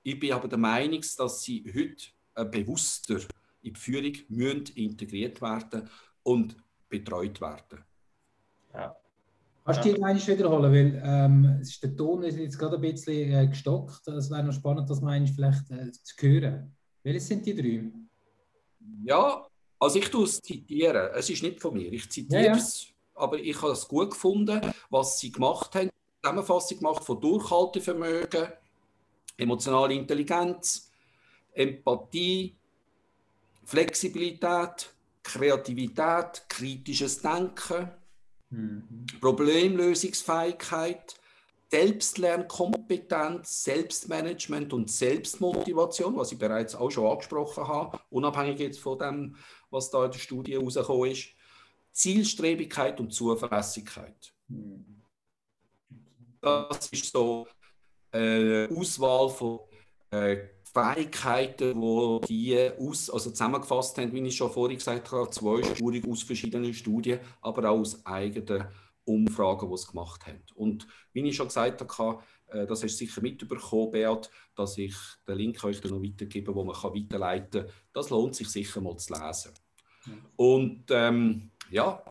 Ich 0.03 0.19
bin 0.19 0.33
aber 0.33 0.49
der 0.49 0.59
Meinung, 0.59 1.03
dass 1.17 1.43
sie 1.43 1.65
heute 1.75 2.07
äh, 2.35 2.45
bewusster 2.45 3.21
in 3.67 3.75
die 3.75 3.81
Führung 3.81 4.13
müssen 4.29 4.67
integriert 4.75 5.41
werden 5.43 5.89
und 6.23 6.57
betreut 6.89 7.41
werden. 7.41 7.85
Ja. 8.73 8.97
Kannst 9.65 9.85
du 9.85 9.95
die 9.95 10.01
wiederholen? 10.01 10.73
Weil 10.73 11.03
ähm, 11.05 11.59
ist 11.61 11.83
der 11.83 11.97
Ton 11.97 12.23
ist 12.23 12.39
jetzt 12.39 12.59
gerade 12.59 12.77
ein 12.77 12.83
bisschen 12.83 13.33
äh, 13.33 13.47
gestockt. 13.49 14.07
Es 14.07 14.31
wäre 14.31 14.45
noch 14.45 14.53
spannend, 14.53 14.89
das 14.89 15.01
meinst 15.01 15.35
vielleicht 15.35 15.69
äh, 15.71 15.91
zu 15.91 16.15
hören. 16.21 16.73
Welche 17.03 17.21
sind 17.21 17.45
die 17.45 17.55
drei? 17.55 17.91
Ja, 19.05 19.45
also 19.81 19.99
ich 19.99 20.09
tue 20.09 20.25
es 20.25 20.41
zitieren. 20.41 21.11
Es 21.15 21.29
ist 21.29 21.43
nicht 21.43 21.61
von 21.61 21.75
mir. 21.75 21.93
Ich 21.93 22.09
zitiere 22.09 22.43
ja, 22.43 22.53
ja. 22.53 22.57
es, 22.57 22.87
aber 23.15 23.39
ich 23.39 23.61
habe 23.61 23.73
es 23.73 23.89
gut 23.89 24.11
gefunden, 24.11 24.61
was 24.89 25.19
sie 25.19 25.33
gemacht 25.33 25.75
haben. 25.75 25.91
Zusammenfassung 26.23 26.79
gemacht 26.79 27.05
von 27.05 27.21
Durchhaltevermögen, 27.21 28.49
emotionale 29.37 29.95
Intelligenz, 29.95 30.91
Empathie, 31.53 32.57
Flexibilität, 33.67 34.95
Kreativität, 35.23 36.47
kritisches 36.49 37.21
Denken, 37.21 37.91
Mhm. 38.51 39.07
Problemlösungsfähigkeit, 39.21 41.15
Selbstlernkompetenz, 41.71 43.65
Selbstmanagement 43.65 44.73
und 44.73 44.91
Selbstmotivation, 44.91 46.17
was 46.17 46.33
ich 46.33 46.39
bereits 46.39 46.75
auch 46.77 46.91
schon 46.91 47.11
angesprochen 47.11 47.67
habe, 47.67 47.99
unabhängig 48.11 48.61
jetzt 48.61 48.79
von 48.79 48.99
dem, 48.99 49.37
was 49.71 49.91
da 49.91 50.05
in 50.05 50.13
der 50.13 50.19
Studie 50.19 50.53
herausgekommen 50.55 51.11
ist. 51.11 51.31
Zielstrebigkeit 51.93 53.01
und 53.01 53.13
Zuverlässigkeit. 53.13 54.33
Mhm. 54.49 55.03
Das 56.41 56.89
ist 56.89 57.11
so 57.11 57.49
eine 58.13 58.69
Auswahl 58.71 59.29
von 59.31 59.61
äh, 60.13 60.37
Fähigkeiten, 60.77 61.81
die 61.81 62.21
die 62.29 62.71
aus, 62.79 63.09
also 63.09 63.31
zusammengefasst 63.31 63.97
haben, 63.97 64.13
wie 64.13 64.27
ich 64.27 64.37
schon 64.37 64.51
vorhin 64.51 64.77
gesagt 64.77 65.11
habe, 65.11 65.31
zweispurig 65.31 66.07
aus 66.07 66.23
verschiedenen 66.23 66.75
Studien, 66.75 67.21
aber 67.41 67.71
auch 67.71 67.79
aus 67.79 68.05
eigenen 68.05 68.67
Umfragen, 69.07 69.71
die 69.71 69.77
sie 69.79 69.87
gemacht 69.87 70.27
haben. 70.27 70.43
Und 70.55 70.87
wie 71.15 71.27
ich 71.27 71.37
schon 71.37 71.47
gesagt 71.47 71.81
habe, 71.81 72.23
äh, 72.49 72.67
das 72.67 72.83
hast 72.83 73.01
du 73.01 73.07
sicher 73.07 73.23
mitbekommen, 73.23 73.91
Beat, 73.91 74.31
dass 74.55 74.77
ich 74.77 74.95
den 75.27 75.39
Link 75.39 75.65
euch 75.65 75.83
noch 75.85 76.03
weitergebe, 76.03 76.55
wo 76.55 76.63
man 76.63 76.77
weiterleiten 76.77 77.63
kann. 77.63 77.73
Das 77.95 78.11
lohnt 78.11 78.35
sich 78.35 78.49
sicher 78.49 78.81
mal 78.83 78.99
zu 78.99 79.15
lesen. 79.15 79.53
Und 80.37 80.85
ähm, 80.91 81.53
ja, 81.71 82.03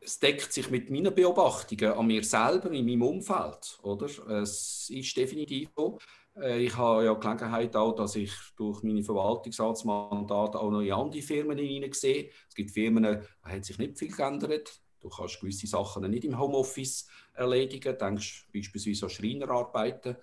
es 0.00 0.18
deckt 0.18 0.52
sich 0.52 0.70
mit 0.70 0.90
meinen 0.90 1.14
Beobachtungen 1.14 1.92
an 1.92 2.06
mir 2.06 2.24
selber, 2.24 2.70
in 2.72 2.86
meinem 2.86 3.02
Umfeld. 3.02 3.78
Oder? 3.82 4.06
Es 4.40 4.90
ist 4.90 5.16
definitiv 5.16 5.70
so, 5.76 5.98
ich 6.42 6.76
habe 6.76 7.04
ja 7.04 7.14
Gelegenheit 7.14 7.74
auch, 7.76 7.94
dass 7.94 8.16
ich 8.16 8.32
durch 8.56 8.82
meine 8.82 9.02
Verwaltungsratsmandate 9.02 10.58
auch 10.58 10.70
noch 10.70 10.80
in 10.80 10.92
andere 10.92 11.22
Firmen 11.22 11.58
hineinsehe. 11.58 12.30
Es 12.48 12.54
gibt 12.54 12.70
Firmen, 12.70 13.02
da 13.02 13.20
hat 13.42 13.64
sich 13.64 13.78
nicht 13.78 13.98
viel 13.98 14.14
geändert. 14.14 14.80
Du 15.00 15.08
kannst 15.08 15.40
gewisse 15.40 15.66
Sachen 15.66 16.10
nicht 16.10 16.24
im 16.24 16.38
Homeoffice 16.38 17.08
erledigen. 17.34 17.96
Denkst 17.98 18.48
beispielsweise 18.52 19.06
an 19.06 19.10
Schreinerarbeiten. 19.10 20.16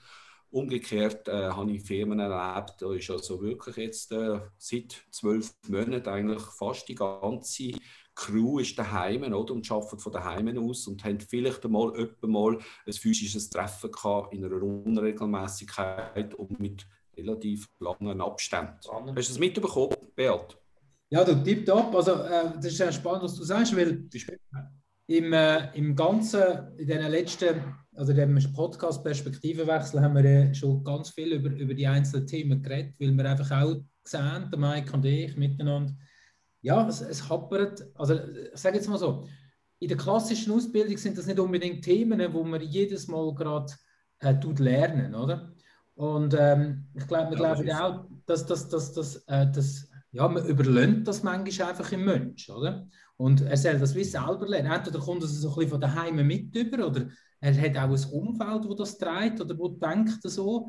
Umgekehrt 0.52 1.28
äh, 1.28 1.50
habe 1.50 1.72
ich 1.74 1.84
Firmen 1.84 2.20
erlebt, 2.20 2.76
da 2.80 2.94
ist 2.94 3.10
also 3.10 3.42
wirklich 3.42 3.76
jetzt 3.76 4.12
äh, 4.14 4.40
seit 4.58 5.04
zwölf 5.12 5.54
Monaten 5.68 6.08
eigentlich 6.08 6.44
fast 6.44 6.88
die 6.88 6.96
ganze 6.96 7.74
Crew 8.16 8.60
ist 8.60 8.80
daheim 8.80 9.24
oder, 9.24 9.54
und 9.54 9.70
arbeitet 9.70 10.02
von 10.02 10.12
daheim 10.12 10.58
aus 10.58 10.88
und 10.88 11.04
haben 11.04 11.20
vielleicht 11.20 11.66
einmal, 11.66 12.10
mal 12.22 12.58
ein 12.88 12.94
physisches 12.94 13.50
Treffen 13.50 13.92
gehabt 13.92 14.34
in 14.34 14.46
einer 14.46 14.62
Unregelmäßigkeit 14.62 16.34
und 16.34 16.60
mit 16.60 16.88
relativ 17.18 17.70
langen 17.80 18.22
Abständen. 18.22 18.78
Hast 18.84 18.90
du 18.90 19.14
das 19.14 19.40
mitbekommen, 19.40 19.96
Beat? 20.16 20.58
Ja, 21.10 21.24
du 21.24 21.36
tipptopp. 21.44 21.94
Also, 21.96 22.14
äh, 22.14 22.52
das 22.56 22.66
ist 22.66 22.80
ja 22.80 22.92
spannend, 22.92 23.24
was 23.24 23.36
du 23.36 23.44
sagst, 23.44 23.76
weil 23.76 24.10
im, 25.08 25.34
äh, 25.34 25.78
im 25.78 25.96
Ganzen, 25.96 26.76
in 26.78 26.88
den 26.88 27.12
letzten, 27.12 27.62
also 27.96 28.12
dem 28.12 28.40
Podcast 28.54 29.04
Perspektivenwechsel, 29.04 30.02
haben 30.02 30.16
wir 30.16 30.26
äh, 30.26 30.54
schon 30.54 30.84
ganz 30.84 31.10
viel 31.10 31.34
über, 31.34 31.50
über 31.50 31.74
die 31.74 31.86
einzelnen 31.86 32.26
Themen 32.26 32.62
geredet, 32.62 32.96
weil 33.00 33.12
wir 33.12 33.30
einfach 33.30 33.52
auch 33.52 33.76
gesehen, 34.04 34.50
der 34.52 34.60
Mike 34.60 34.94
und 34.94 35.06
ich 35.06 35.38
miteinander, 35.38 35.94
ja, 36.66 36.88
es, 36.88 37.00
es 37.00 37.30
hapert, 37.30 37.86
also 37.94 38.16
ich 38.16 38.60
sage 38.60 38.78
jetzt 38.78 38.90
mal 38.90 38.98
so, 38.98 39.28
in 39.78 39.88
der 39.88 39.98
klassischen 39.98 40.52
Ausbildung 40.52 40.98
sind 40.98 41.16
das 41.16 41.28
nicht 41.28 41.40
unbedingt 41.40 41.84
Themen, 41.84 42.34
wo 42.34 42.44
man 42.44 42.60
jedes 42.60 43.08
Mal 43.08 43.36
gerade 43.36 43.72
äh, 44.20 44.34
tut 44.40 44.58
lernen, 44.60 45.14
oder? 45.14 45.54
Und 45.94 46.36
ähm, 46.38 46.88
ich 46.96 47.06
glaube, 47.08 47.38
wir 47.38 47.38
ja, 47.38 47.54
glauben 47.54 47.72
auch, 47.72 48.08
dass, 48.26 48.48
dass, 48.48 48.68
dass, 48.68 48.94
dass, 48.94 49.18
äh, 49.28 49.46
dass 49.52 49.88
ja, 50.12 50.28
man 50.28 50.44
überlöhnt 50.48 51.08
das 51.08 51.22
manchmal 51.22 51.70
einfach 51.70 51.92
im 51.92 52.04
Mensch, 52.04 52.50
oder? 52.50 52.88
Und 53.16 53.42
er 53.42 53.58
soll 53.58 53.78
das 53.78 53.94
wie 53.94 54.04
selber 54.04 54.48
lernen. 54.48 54.72
Entweder 54.72 55.00
kommt 55.00 55.22
es 55.22 55.40
so 55.40 55.50
ein 55.50 55.56
bisschen 55.56 55.70
von 55.70 55.82
daheim 55.82 56.26
mit 56.26 56.56
über, 56.56 56.88
oder 56.88 57.10
er 57.42 57.62
hat 57.62 57.78
auch 57.78 57.96
ein 57.96 58.12
Umfeld, 58.12 58.68
wo 58.68 58.74
das 58.74 58.98
treibt 58.98 59.40
oder 59.40 59.56
wo 59.56 59.68
denkt 59.68 60.24
so. 60.24 60.68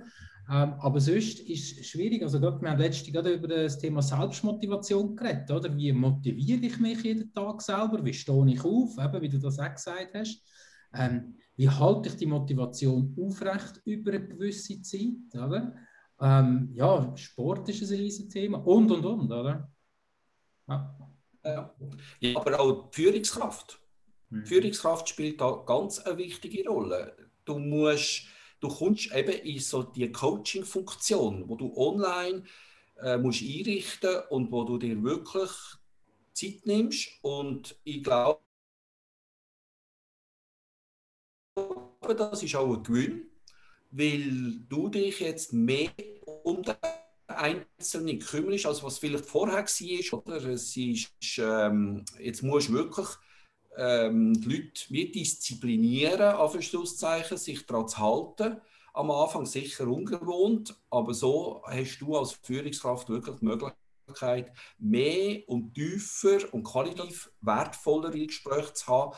Ähm, 0.48 0.74
aber 0.78 1.00
sonst 1.00 1.40
ist 1.40 1.80
es 1.80 1.86
schwierig. 1.88 2.22
Also 2.22 2.38
gerade, 2.38 2.60
wir 2.60 2.70
haben 2.70 2.80
letztens 2.80 3.12
gerade 3.12 3.32
über 3.32 3.48
das 3.48 3.78
Thema 3.78 4.00
Selbstmotivation 4.00 5.16
geredet. 5.16 5.50
Oder? 5.50 5.76
Wie 5.76 5.92
motiviere 5.92 6.66
ich 6.66 6.78
mich 6.78 7.02
jeden 7.02 7.32
Tag 7.32 7.60
selber? 7.60 8.04
Wie 8.04 8.14
stehe 8.14 8.46
ich 8.48 8.64
auf? 8.64 8.96
Eben, 8.96 9.22
wie 9.22 9.28
du 9.28 9.38
das 9.38 9.58
auch 9.58 9.72
gesagt 9.72 10.14
hast. 10.14 10.42
Ähm, 10.94 11.36
wie 11.56 11.68
halte 11.68 12.10
ich 12.10 12.16
die 12.16 12.26
Motivation 12.26 13.16
aufrecht 13.20 13.80
über 13.84 14.12
eine 14.12 14.28
gewisse 14.28 14.80
Zeit? 14.82 15.34
Oder? 15.34 15.74
Ähm, 16.20 16.70
ja, 16.74 17.12
Sport 17.16 17.68
ist 17.68 17.82
ein 17.82 17.98
riesiges 17.98 18.32
Thema 18.32 18.58
und 18.58 18.90
und 18.90 19.04
und, 19.04 19.32
oder? 19.32 19.70
Ja. 20.68 21.10
ja 21.44 21.74
aber 22.36 22.60
auch 22.60 22.90
die 22.90 23.02
Führungskraft. 23.02 23.80
Die 24.30 24.36
mhm. 24.36 24.46
Führungskraft 24.46 25.08
spielt 25.08 25.40
da 25.40 25.62
ganz 25.66 25.98
eine 26.00 26.18
wichtige 26.18 26.68
Rolle. 26.68 27.16
Du 27.44 27.58
musst 27.58 28.26
du 28.60 28.68
kommst 28.68 29.12
eben 29.12 29.32
in 29.32 29.58
so 29.58 29.82
die 29.82 30.10
Coaching-Funktion, 30.10 31.48
wo 31.48 31.56
du 31.56 31.76
online 31.76 32.44
äh, 33.00 33.16
musst 33.16 33.42
einrichten 33.42 34.22
und 34.30 34.50
wo 34.50 34.64
du 34.64 34.78
dir 34.78 35.02
wirklich 35.02 35.50
Zeit 36.32 36.64
nimmst. 36.64 37.08
Und 37.22 37.78
ich 37.84 38.02
glaube, 38.02 38.40
das 42.16 42.42
ist 42.42 42.54
auch 42.54 42.74
ein 42.74 42.82
Gewinn, 42.82 43.30
weil 43.90 44.60
du 44.68 44.88
dich 44.88 45.20
jetzt 45.20 45.52
mehr 45.52 45.90
um 46.44 46.62
den 46.62 46.76
Einzelnen 47.26 48.18
kümmerst, 48.18 48.66
als 48.66 48.82
was 48.82 48.98
vielleicht 48.98 49.26
vorher 49.26 49.64
war. 49.64 50.18
Oder? 50.26 50.44
Es 50.46 50.76
ist, 50.76 51.12
ähm, 51.38 52.04
jetzt 52.18 52.42
musst 52.42 52.68
du 52.68 52.74
wirklich 52.74 53.08
ähm, 53.76 54.34
die 54.34 54.48
Leute 54.48 54.84
wie 54.88 55.10
disziplinieren, 55.10 56.34
auf 56.34 56.60
Schlusszeichen, 56.60 57.36
sich 57.36 57.66
daran 57.66 57.88
zu 57.88 57.98
halten. 57.98 58.60
Am 58.94 59.10
Anfang 59.10 59.44
sicher 59.44 59.86
ungewohnt, 59.86 60.74
aber 60.90 61.12
so 61.12 61.62
hast 61.66 61.98
du 61.98 62.16
als 62.16 62.32
Führungskraft 62.32 63.08
wirklich 63.10 63.36
die 63.36 63.44
Möglichkeit, 63.44 64.52
mehr 64.78 65.42
und 65.48 65.74
tiefer 65.74 66.52
und 66.54 66.62
qualitativ 66.62 67.30
wertvollere 67.42 68.26
Gespräche 68.26 68.72
zu 68.72 68.86
haben, 68.86 69.16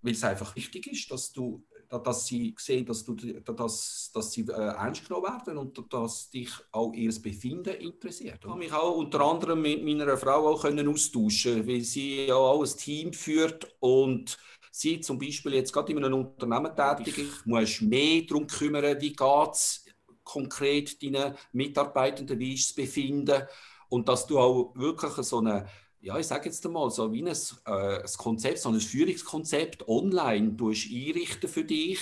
weil 0.00 0.12
es 0.12 0.24
einfach 0.24 0.56
wichtig 0.56 0.86
ist, 0.86 1.10
dass 1.10 1.32
du 1.32 1.62
dass 1.98 2.26
sie 2.26 2.54
sehen, 2.56 2.86
dass, 2.86 3.04
du, 3.04 3.14
dass, 3.14 4.10
dass 4.14 4.32
sie 4.32 4.42
äh, 4.42 4.52
ernst 4.52 5.06
genommen 5.08 5.24
werden 5.24 5.58
und 5.58 5.92
dass 5.92 6.30
dich 6.30 6.50
auch 6.70 6.92
ihr 6.92 7.12
Befinden 7.20 7.74
interessiert. 7.74 8.38
Ich 8.40 8.48
habe 8.48 8.58
mich 8.58 8.72
auch 8.72 8.96
unter 8.96 9.20
anderem 9.20 9.60
mit 9.60 9.84
meiner 9.84 10.16
Frau 10.16 10.48
auch 10.48 10.62
können 10.62 10.86
austauschen, 10.88 11.66
weil 11.66 11.80
sie 11.80 12.26
ja 12.26 12.36
auch 12.36 12.62
ein 12.62 12.76
Team 12.76 13.12
führt 13.12 13.74
und 13.80 14.38
sie 14.70 15.00
zum 15.00 15.18
Beispiel 15.18 15.54
jetzt 15.54 15.72
gerade 15.72 15.92
in 15.92 16.04
einem 16.04 16.14
Unternehmen 16.14 16.74
tätig 16.76 17.18
ist, 17.18 17.46
muss 17.46 17.80
mehr 17.80 18.22
darum 18.22 18.46
kümmern, 18.46 19.00
wie 19.00 19.12
geht 19.12 19.50
es 19.52 19.84
konkret 20.22 21.02
deinen 21.02 21.34
Mitarbeitenden, 21.52 22.38
wie 22.38 22.54
ist 22.54 22.68
das 22.68 22.76
Befinden 22.76 23.42
und 23.88 24.08
dass 24.08 24.26
du 24.26 24.38
auch 24.38 24.72
wirklich 24.76 25.12
so 25.26 25.38
eine 25.38 25.66
ja, 26.00 26.18
ich 26.18 26.26
sage 26.26 26.46
jetzt 26.48 26.64
einmal, 26.64 26.90
so 26.90 27.12
wie 27.12 27.22
ein, 27.22 27.28
äh, 27.28 28.00
ein 28.00 28.10
Konzept, 28.16 28.58
so 28.58 28.70
ein 28.70 28.80
Führungskonzept 28.80 29.86
online 29.88 30.56
einrichten 30.58 31.48
für 31.48 31.64
dich, 31.64 32.00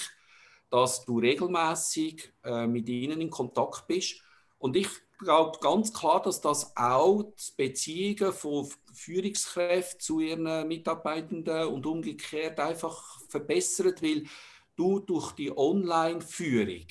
dass 0.70 1.04
du 1.04 1.18
regelmäßig 1.18 2.32
äh, 2.44 2.66
mit 2.66 2.88
ihnen 2.88 3.20
in 3.20 3.30
Kontakt 3.30 3.86
bist. 3.88 4.22
Und 4.58 4.76
ich 4.76 4.88
glaube 5.18 5.58
ganz 5.60 5.92
klar, 5.92 6.22
dass 6.22 6.40
das 6.40 6.76
auch 6.76 7.22
die 7.22 7.52
Beziehungen 7.56 8.32
von 8.32 8.68
Führungskräften 8.92 10.00
zu 10.00 10.20
ihren 10.20 10.68
Mitarbeitenden 10.68 11.68
und 11.68 11.86
umgekehrt 11.86 12.60
einfach 12.60 13.20
verbessert, 13.28 14.02
weil 14.02 14.24
du 14.76 15.00
durch 15.00 15.32
die 15.32 15.56
Online-Führung 15.56 16.86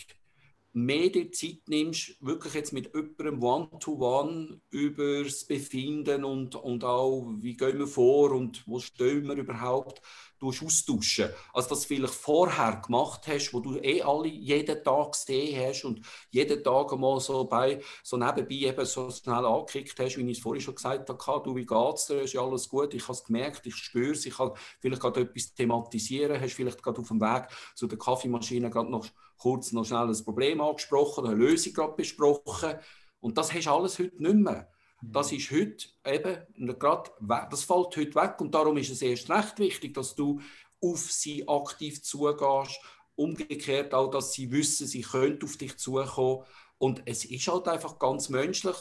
mehr 0.78 1.10
die 1.10 1.32
Zeit 1.32 1.68
nimmst, 1.68 2.16
wirklich 2.22 2.54
jetzt 2.54 2.74
mit 2.74 2.94
jemandem 2.94 3.42
One-to-One 3.42 4.62
über 4.70 5.24
das 5.24 5.46
Befinden 5.46 6.24
und, 6.24 6.56
und 6.56 6.84
auch, 6.84 7.34
wie 7.40 7.56
gehen 7.56 7.80
wir 7.80 7.88
vor 7.88 8.32
und 8.32 8.64
wo 8.68 8.80
stehen 8.80 9.28
wir 9.28 9.36
überhaupt, 9.36 10.02
austauschen. 10.40 11.30
Also, 11.54 11.70
dass 11.70 11.82
du 11.82 11.88
vielleicht 11.88 12.14
vorher 12.14 12.80
gemacht 12.86 13.22
hast, 13.28 13.54
wo 13.54 13.60
du 13.60 13.78
eh 13.78 14.02
alle 14.02 14.28
jeden 14.28 14.84
Tag 14.84 15.14
gesehen 15.14 15.68
hast 15.68 15.84
und 15.84 16.02
jeden 16.30 16.64
Tag 16.64 16.96
mal 16.98 17.20
so 17.20 17.46
bei, 17.46 17.82
so 18.04 18.18
nebenbei 18.18 18.56
eben 18.56 18.86
so 18.86 19.10
schnell 19.10 19.46
angekickt 19.46 20.00
hast, 20.00 20.18
wie 20.18 20.30
ich 20.30 20.38
es 20.38 20.44
vorhin 20.44 20.62
schon 20.62 20.76
gesagt 20.76 21.10
habe, 21.10 21.44
du, 21.44 21.56
wie 21.56 21.66
geht's 21.66 22.06
dir, 22.06 22.22
ist 22.22 22.34
ja 22.34 22.42
alles 22.42 22.70
gut, 22.70 22.94
ich 22.94 23.04
habe 23.04 23.14
es 23.14 23.24
gemerkt, 23.24 23.66
ich 23.66 23.76
spüre 23.76 24.12
es, 24.12 24.26
ich 24.26 24.38
kann 24.38 24.52
vielleicht 24.80 25.02
gerade 25.02 25.22
etwas 25.22 25.54
thematisieren, 25.56 26.40
hast 26.40 26.54
vielleicht 26.54 26.84
gerade 26.84 27.02
auf 27.02 27.08
dem 27.08 27.20
Weg 27.20 27.48
zu 27.76 27.88
der 27.88 27.98
Kaffeemaschine 27.98 28.70
gerade 28.70 28.92
noch 28.92 29.08
kurz 29.38 29.72
noch 29.72 29.86
schnell 29.86 30.08
ein 30.08 30.26
Problem 30.26 30.62
angesprochen, 30.62 31.26
eine 31.26 31.36
Lösung 31.36 31.74
gerade 31.74 31.96
besprochen. 31.96 32.76
Und 33.20 33.38
das 33.38 33.54
hast 33.54 33.66
du 33.66 33.72
alles 33.72 34.00
heute 34.00 34.22
nicht 34.22 34.36
mehr. 34.36 34.70
Das 35.02 35.32
ist 35.32 35.52
heute 35.52 35.88
eben 36.06 36.80
gerade, 36.80 37.12
das 37.52 37.64
fällt 37.64 37.96
heute 37.98 38.16
weg 38.16 38.42
und 38.42 38.54
darum 38.54 38.78
ist 38.78 38.90
es 38.90 39.02
erst 39.02 39.30
recht 39.30 39.60
wichtig, 39.60 39.94
dass 39.94 40.16
du 40.16 40.40
auf 40.82 41.12
sie 41.12 41.48
aktiv 41.48 42.02
zugehst. 42.04 42.80
Umgekehrt 43.16 43.94
auch, 43.94 44.10
dass 44.10 44.34
sie 44.34 44.52
wissen, 44.52 44.88
sie 44.88 45.02
können 45.02 45.40
auf 45.44 45.58
dich 45.58 45.78
zukommen. 45.78 46.44
Und 46.78 47.02
es 47.06 47.26
ist 47.26 47.48
halt 47.48 47.68
einfach 47.68 47.98
ganz 48.00 48.30
menschlich, 48.30 48.76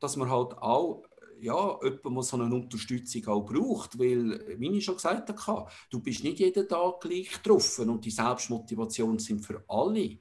dass 0.00 0.16
man 0.16 0.30
halt 0.30 0.56
auch 0.58 1.02
ja, 1.40 1.78
jemand 1.82 2.24
so 2.24 2.36
eine 2.36 2.54
Unterstützung 2.54 3.26
auch 3.28 3.42
braucht, 3.44 3.98
weil, 3.98 4.58
wie 4.58 4.76
ich 4.76 4.84
schon 4.84 4.96
gesagt 4.96 5.28
habe, 5.46 5.70
du 5.90 6.00
bist 6.00 6.24
nicht 6.24 6.38
jeden 6.38 6.68
Tag 6.68 7.00
gleich 7.00 7.30
getroffen 7.30 7.90
und 7.90 8.04
die 8.04 8.10
Selbstmotivation 8.10 9.18
sind 9.18 9.44
für 9.44 9.62
alle, 9.68 10.18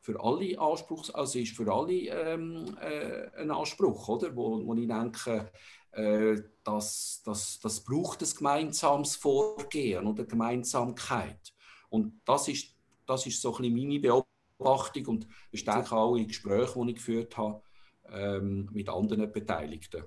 für 0.00 0.22
alle 0.22 0.58
Anspruchs, 0.58 1.10
also 1.10 1.38
ist 1.38 1.56
für 1.56 1.72
alle 1.72 1.92
ähm, 1.92 2.76
äh, 2.80 3.40
ein 3.40 3.50
Anspruch, 3.50 4.08
oder? 4.08 4.34
Wo, 4.36 4.64
wo 4.66 4.74
ich 4.74 4.88
denke, 4.88 5.50
äh, 5.92 6.42
dass, 6.62 7.22
dass, 7.24 7.60
das 7.60 7.84
braucht 7.84 8.22
ein 8.22 8.28
gemeinsames 8.36 9.16
Vorgehen 9.16 10.06
oder 10.06 10.24
Gemeinsamkeit. 10.24 11.52
Und 11.88 12.20
das 12.24 12.48
ist, 12.48 12.74
das 13.06 13.26
ist 13.26 13.40
so 13.40 13.54
ein 13.56 13.62
bisschen 13.62 13.88
meine 13.88 14.24
Beobachtung 14.58 15.06
und 15.06 15.28
bestärke 15.50 15.94
auch 15.94 16.16
in 16.16 16.26
Gesprächen, 16.26 16.86
die 16.86 16.92
ich 16.92 16.96
geführt 16.96 17.36
habe 17.36 17.62
ähm, 18.10 18.68
mit 18.72 18.88
anderen 18.88 19.30
Beteiligten. 19.30 20.04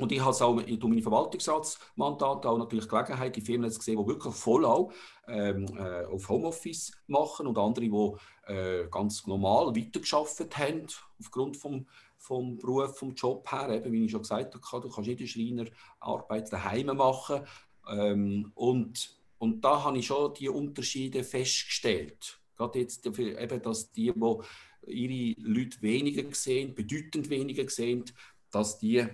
Und 0.00 0.12
ich 0.12 0.20
habe 0.20 0.30
es 0.30 0.40
auch 0.40 0.56
durch 0.62 0.82
meine 0.82 1.02
Verwaltungsratsmandate 1.02 2.48
auch 2.48 2.56
natürlich 2.56 2.88
Gelegenheit, 2.88 3.36
die 3.36 3.42
Firmen 3.42 3.70
zu 3.70 3.82
sehen, 3.82 3.98
die 3.98 4.06
wirklich 4.06 4.34
voll 4.34 4.64
auch 4.64 4.90
ähm, 5.28 5.66
äh, 5.76 6.06
auf 6.06 6.26
Homeoffice 6.30 6.92
machen 7.06 7.46
und 7.46 7.58
andere, 7.58 7.84
die 7.86 8.50
äh, 8.50 8.88
ganz 8.90 9.26
normal 9.26 9.76
weitergearbeitet 9.76 10.56
haben, 10.56 10.86
aufgrund 11.18 11.58
vom, 11.58 11.86
vom 12.16 12.56
Beruf, 12.56 12.96
vom 12.96 13.14
Job 13.14 13.52
her. 13.52 13.68
Eben, 13.68 13.92
wie 13.92 14.06
ich 14.06 14.10
schon 14.10 14.22
gesagt 14.22 14.54
habe, 14.54 14.88
du 14.88 14.94
kannst 14.94 15.08
nicht 15.10 15.20
eine 15.20 15.28
Schreinerarbeit 15.28 16.50
daheim 16.50 16.96
machen. 16.96 17.42
Ähm, 17.86 18.52
und, 18.54 19.18
und 19.36 19.62
da 19.62 19.84
habe 19.84 19.98
ich 19.98 20.06
schon 20.06 20.32
die 20.32 20.48
Unterschiede 20.48 21.24
festgestellt. 21.24 22.40
Gerade 22.56 22.78
jetzt, 22.78 23.04
eben, 23.06 23.62
dass 23.62 23.92
die, 23.92 24.14
die 24.14 24.34
ihre 24.86 25.40
Leute 25.42 25.82
weniger 25.82 26.24
sehen, 26.34 26.74
bedeutend 26.74 27.28
weniger 27.28 27.68
sehen, 27.68 28.06
dass 28.50 28.78
die 28.78 29.06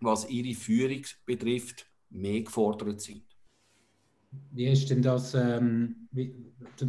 was 0.00 0.28
ihre 0.28 0.54
Führung 0.54 1.02
betrifft, 1.24 1.86
mehr 2.10 2.40
gefordert 2.40 3.00
sind. 3.00 3.22
Wie 4.52 4.66
ist 4.66 4.88
denn 4.90 5.02
das? 5.02 5.34
Ähm, 5.34 6.08
wie, 6.12 6.32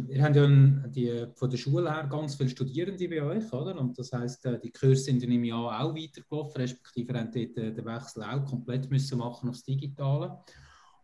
ihr 0.08 0.22
habt 0.22 0.36
ja 0.36 0.46
die, 0.46 1.26
von 1.34 1.50
der 1.50 1.56
Schule 1.56 1.92
her 1.92 2.06
ganz 2.08 2.36
viele 2.36 2.48
Studierende 2.48 3.08
bei 3.08 3.22
euch, 3.22 3.52
oder? 3.52 3.78
Und 3.80 3.98
das 3.98 4.12
heißt, 4.12 4.46
äh, 4.46 4.60
die 4.60 4.70
Kurse 4.70 5.02
sind 5.02 5.22
in 5.24 5.32
einem 5.32 5.44
Jahr 5.44 5.80
auch 5.80 5.94
weitergelaufen, 5.94 6.60
respektive 6.60 7.14
haben 7.14 7.32
dort 7.32 7.56
äh, 7.56 7.72
den 7.72 7.84
Wechsel 7.84 8.22
auch 8.22 8.44
komplett 8.44 8.88
müssen 8.90 9.18
machen 9.18 9.48
aufs 9.48 9.64
Digitale. 9.64 10.38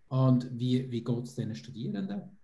Und 0.09 0.49
wie, 0.53 0.88
wie 0.90 1.03
geht 1.03 1.25
es 1.25 1.35
den 1.35 1.55
Studierenden? 1.57 2.38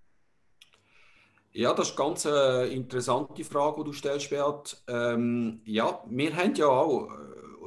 Ja, 1.53 1.73
das 1.73 1.91
ist 1.91 1.99
eine 2.01 2.09
ganz 2.09 2.25
äh, 2.25 2.75
interessante 2.75 3.45
Frage, 3.45 3.77
die 3.79 3.85
du 3.85 3.93
stellst, 3.93 4.29
Beat. 4.29 4.83
Ähm, 4.89 5.61
ja, 5.65 6.03
wir 6.09 6.37
haben 6.37 6.55
ja 6.57 6.67
auch 6.67 7.09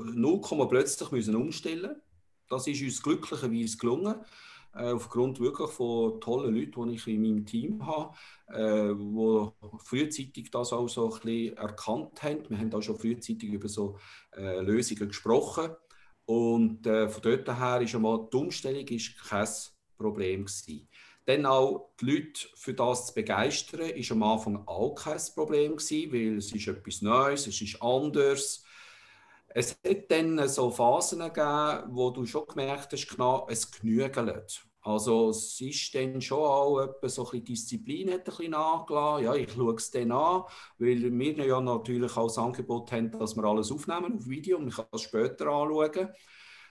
0, 0.04 0.68
plötzlich 0.68 1.12
müssen 1.12 1.36
umstellen. 1.36 2.02
Das 2.50 2.68
ist 2.68 2.82
uns 2.82 3.02
glücklicherweise 3.02 3.78
gelungen, 3.78 4.16
äh, 4.74 4.92
aufgrund 4.92 5.40
wirklich 5.40 5.70
von 5.72 6.22
tollen 6.22 6.56
Leuten, 6.56 6.90
die 6.90 6.96
ich 6.96 7.08
in 7.08 7.22
meinem 7.22 7.46
Team 7.46 7.86
habe, 7.86 8.16
äh, 8.48 8.94
die 8.94 9.78
frühzeitig 9.84 10.52
das 10.52 10.72
auch 10.72 10.88
so 10.88 11.12
ein 11.12 11.20
bisschen 11.20 11.58
erkannt 11.58 12.24
haben. 12.24 12.50
Wir 12.50 12.58
haben 12.58 12.74
auch 12.74 12.82
schon 12.82 12.98
frühzeitig 12.98 13.52
über 13.52 13.68
so 13.68 13.98
äh, 14.36 14.62
Lösungen 14.62 15.08
gesprochen. 15.08 15.72
Und 16.26 16.86
äh, 16.86 17.08
von 17.10 17.22
dort 17.22 17.48
her 17.48 17.82
ist 17.82 17.96
einmal 17.96 18.28
die 18.32 18.38
Umstellung 18.38 18.88
ist 18.88 19.18
kein 19.18 19.48
Problem 19.98 20.46
gewesen. 20.46 20.88
Dann 21.26 21.46
auch 21.46 21.94
die 22.00 22.06
Leute 22.06 22.48
für 22.56 22.74
das 22.74 23.08
zu 23.08 23.14
begeistern, 23.14 23.90
ist 23.90 24.12
am 24.12 24.24
Anfang 24.24 24.64
auch 24.66 24.96
kein 24.96 25.20
Problem 25.36 25.76
gewesen, 25.76 26.12
weil 26.14 26.38
es 26.38 26.54
ist 26.54 26.68
etwas 26.68 27.02
Neues, 27.02 27.48
es 27.48 27.62
ist 27.62 27.82
anders. 27.82 28.64
Es 29.60 29.72
hat 29.72 30.12
dann 30.12 30.48
so 30.48 30.70
Phasen 30.70 31.18
gegeben, 31.18 31.96
wo 31.96 32.12
du 32.12 32.28
schon 32.28 32.46
gemerkt 32.46 32.94
hast, 32.94 33.08
genau, 33.08 33.48
es 33.50 33.72
genügelt. 33.72 34.64
Also 34.82 35.32
es 35.32 35.60
ist 35.60 35.96
dann 35.96 36.22
schon 36.22 36.38
auch 36.38 36.80
etwa 36.80 37.10
so 37.10 37.28
ein 37.32 37.44
Disziplin 37.44 38.12
hat 38.12 38.20
ein 38.20 38.24
bisschen 38.26 38.52
nachgelassen. 38.52 39.26
Ja, 39.26 39.34
ich 39.34 39.52
schaue 39.52 39.74
es 39.74 39.90
dann 39.90 40.12
an, 40.12 40.44
weil 40.78 41.12
wir 41.12 41.46
ja 41.48 41.60
natürlich 41.60 42.16
auch 42.16 42.28
das 42.28 42.38
Angebot 42.38 42.92
haben, 42.92 43.10
dass 43.10 43.36
wir 43.36 43.44
alles 43.46 43.72
aufnehmen 43.72 44.18
auf 44.18 44.28
Video 44.28 44.58
und 44.60 44.68
ich 44.68 44.76
kann 44.76 44.86
es 44.92 45.02
später 45.02 45.48
anschauen. 45.48 46.10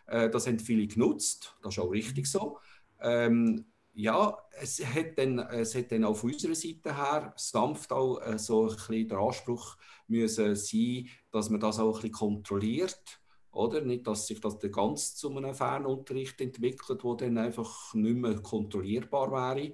Äh, 0.06 0.30
das 0.30 0.46
haben 0.46 0.60
viele 0.60 0.86
genutzt, 0.86 1.56
das 1.64 1.74
ist 1.74 1.80
auch 1.82 1.90
richtig 1.90 2.28
so. 2.28 2.60
Ähm, 3.00 3.66
ja, 3.98 4.36
es 4.60 4.84
hat, 4.84 5.16
dann, 5.16 5.38
es 5.38 5.74
hat 5.74 5.90
dann 5.90 6.04
auf 6.04 6.22
unserer 6.22 6.54
Seite 6.54 6.94
her 6.94 7.32
sanft 7.36 7.90
auch 7.92 8.20
äh, 8.20 8.38
so 8.38 8.68
ein 8.68 8.76
bisschen 8.76 9.08
der 9.08 9.18
Anspruch 9.18 9.76
müssen 10.06 10.54
sein, 10.54 11.08
dass 11.32 11.48
man 11.48 11.60
das 11.60 11.78
auch 11.78 11.96
ein 11.96 12.02
bisschen 12.02 12.12
kontrolliert. 12.12 13.20
Oder? 13.52 13.80
Nicht, 13.80 14.06
dass 14.06 14.26
sich 14.26 14.38
das 14.38 14.58
ganz 14.70 15.16
zu 15.16 15.34
einem 15.34 15.54
Fernunterricht 15.54 16.38
entwickelt, 16.42 17.02
wo 17.04 17.14
dann 17.14 17.38
einfach 17.38 17.94
nicht 17.94 18.16
mehr 18.16 18.34
kontrollierbar 18.42 19.32
wäre. 19.32 19.72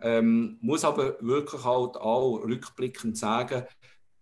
Ähm, 0.00 0.56
muss 0.62 0.82
aber 0.82 1.18
wirklich 1.20 1.62
halt 1.62 1.98
auch 1.98 2.38
rückblickend 2.38 3.18
sagen, 3.18 3.64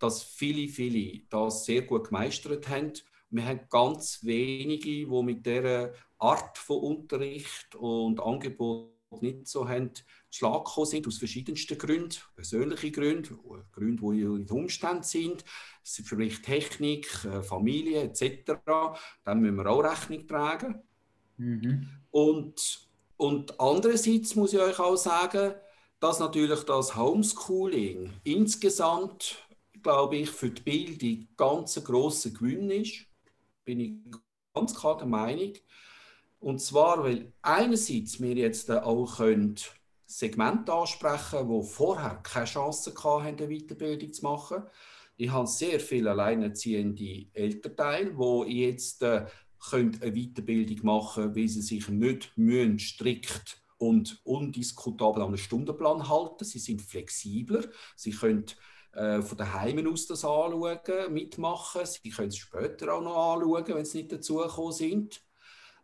dass 0.01 0.25
viele, 0.25 0.67
viele 0.67 1.23
das 1.31 1.65
sehr 1.65 1.83
gut 1.83 2.09
gemeistert 2.09 2.69
haben. 2.69 2.93
Wir 3.31 3.45
haben 3.45 3.61
ganz 3.71 4.25
wenige, 4.25 5.07
die 5.07 5.07
mit 5.07 5.47
dieser 5.47 5.93
Art 6.19 6.59
von 6.59 6.79
Unterricht 6.79 7.77
und 7.77 8.19
Angebot 8.19 8.98
nicht 9.21 9.49
so 9.49 9.69
haben, 9.69 9.91
Schlag 10.31 10.65
gekommen 10.65 10.87
sind, 10.87 11.07
aus 11.07 11.19
verschiedensten 11.19 11.79
Gründen, 11.79 12.17
persönliche 12.35 12.91
Gründe, 12.91 13.39
Gründe, 13.73 14.03
die 14.13 14.21
in 14.21 14.47
den 14.47 14.57
Umständen 14.57 15.03
sind, 15.03 15.45
vielleicht 15.83 16.45
Technik, 16.45 17.25
äh, 17.25 17.43
Familie 17.43 18.03
etc. 18.03 18.53
Dann 19.25 19.41
müssen 19.41 19.57
wir 19.57 19.67
auch 19.67 19.81
Rechnung 19.81 20.27
tragen. 20.27 20.83
Mhm. 21.39 21.89
Und 22.11 22.89
und 23.19 23.59
andererseits 23.59 24.37
muss 24.37 24.53
ich 24.53 24.61
euch 24.61 24.79
auch 24.79 24.97
sagen, 24.97 25.55
dass 25.99 26.21
natürlich 26.21 26.63
das 26.63 26.95
Homeschooling 26.95 28.13
insgesamt, 28.23 29.45
glaube 29.83 30.19
ich, 30.19 30.31
für 30.31 30.51
die 30.51 30.63
Bildung 30.63 31.29
ganz 31.37 31.77
ein 31.77 31.85
grosser 31.85 32.31
Gewinn 32.31 32.71
ist. 32.71 33.07
Bin 33.65 33.81
ich 33.81 33.93
ganz 34.55 34.73
klar 34.73 34.97
der 34.97 35.09
Meinung. 35.09 35.53
Und 36.41 36.61
zwar, 36.61 37.03
weil 37.03 37.33
einerseits 37.43 38.21
wir 38.21 38.35
jetzt 38.35 38.71
auch 38.71 39.17
können 39.17 39.57
Segmente 40.07 40.73
ansprechen 40.73 41.49
die 41.49 41.63
vorher 41.63 42.21
keine 42.23 42.47
Chance 42.47 42.95
hatten, 42.97 43.43
eine 43.43 43.49
Weiterbildung 43.49 44.13
zu 44.13 44.25
machen. 44.25 44.63
Ich 45.17 45.31
habe 45.31 45.47
sehr 45.47 45.81
viele 45.81 46.13
alleinerziehende 46.13 47.27
Elternteile, 47.33 48.15
die 48.47 48.61
jetzt 48.61 49.03
äh, 49.03 49.27
eine 49.73 50.13
Weiterbildung 50.13 50.79
machen 50.87 51.25
können, 51.25 51.37
weil 51.37 51.49
sie 51.49 51.61
sich 51.61 51.89
nicht 51.89 52.33
mühen, 52.37 52.79
strikt 52.79 53.61
und 53.77 54.21
undiskutabel 54.25 55.23
an 55.23 55.29
einen 55.29 55.39
Stundenplan 55.39 56.09
halten. 56.09 56.45
Sie 56.45 56.59
sind 56.59 56.81
flexibler. 56.81 57.65
Sie 57.97 58.13
können 58.13 58.47
äh, 58.93 59.21
von 59.21 59.37
daheim 59.37 59.87
aus 59.87 60.07
das 60.07 60.25
anschauen, 60.25 61.11
mitmachen. 61.11 61.83
Sie 61.85 62.11
können 62.11 62.29
es 62.29 62.37
später 62.37 62.95
auch 62.95 63.03
noch 63.03 63.35
anschauen, 63.35 63.75
wenn 63.75 63.85
sie 63.85 63.99
nicht 63.99 64.13
dazugekommen 64.13 64.73
sind. 64.73 65.28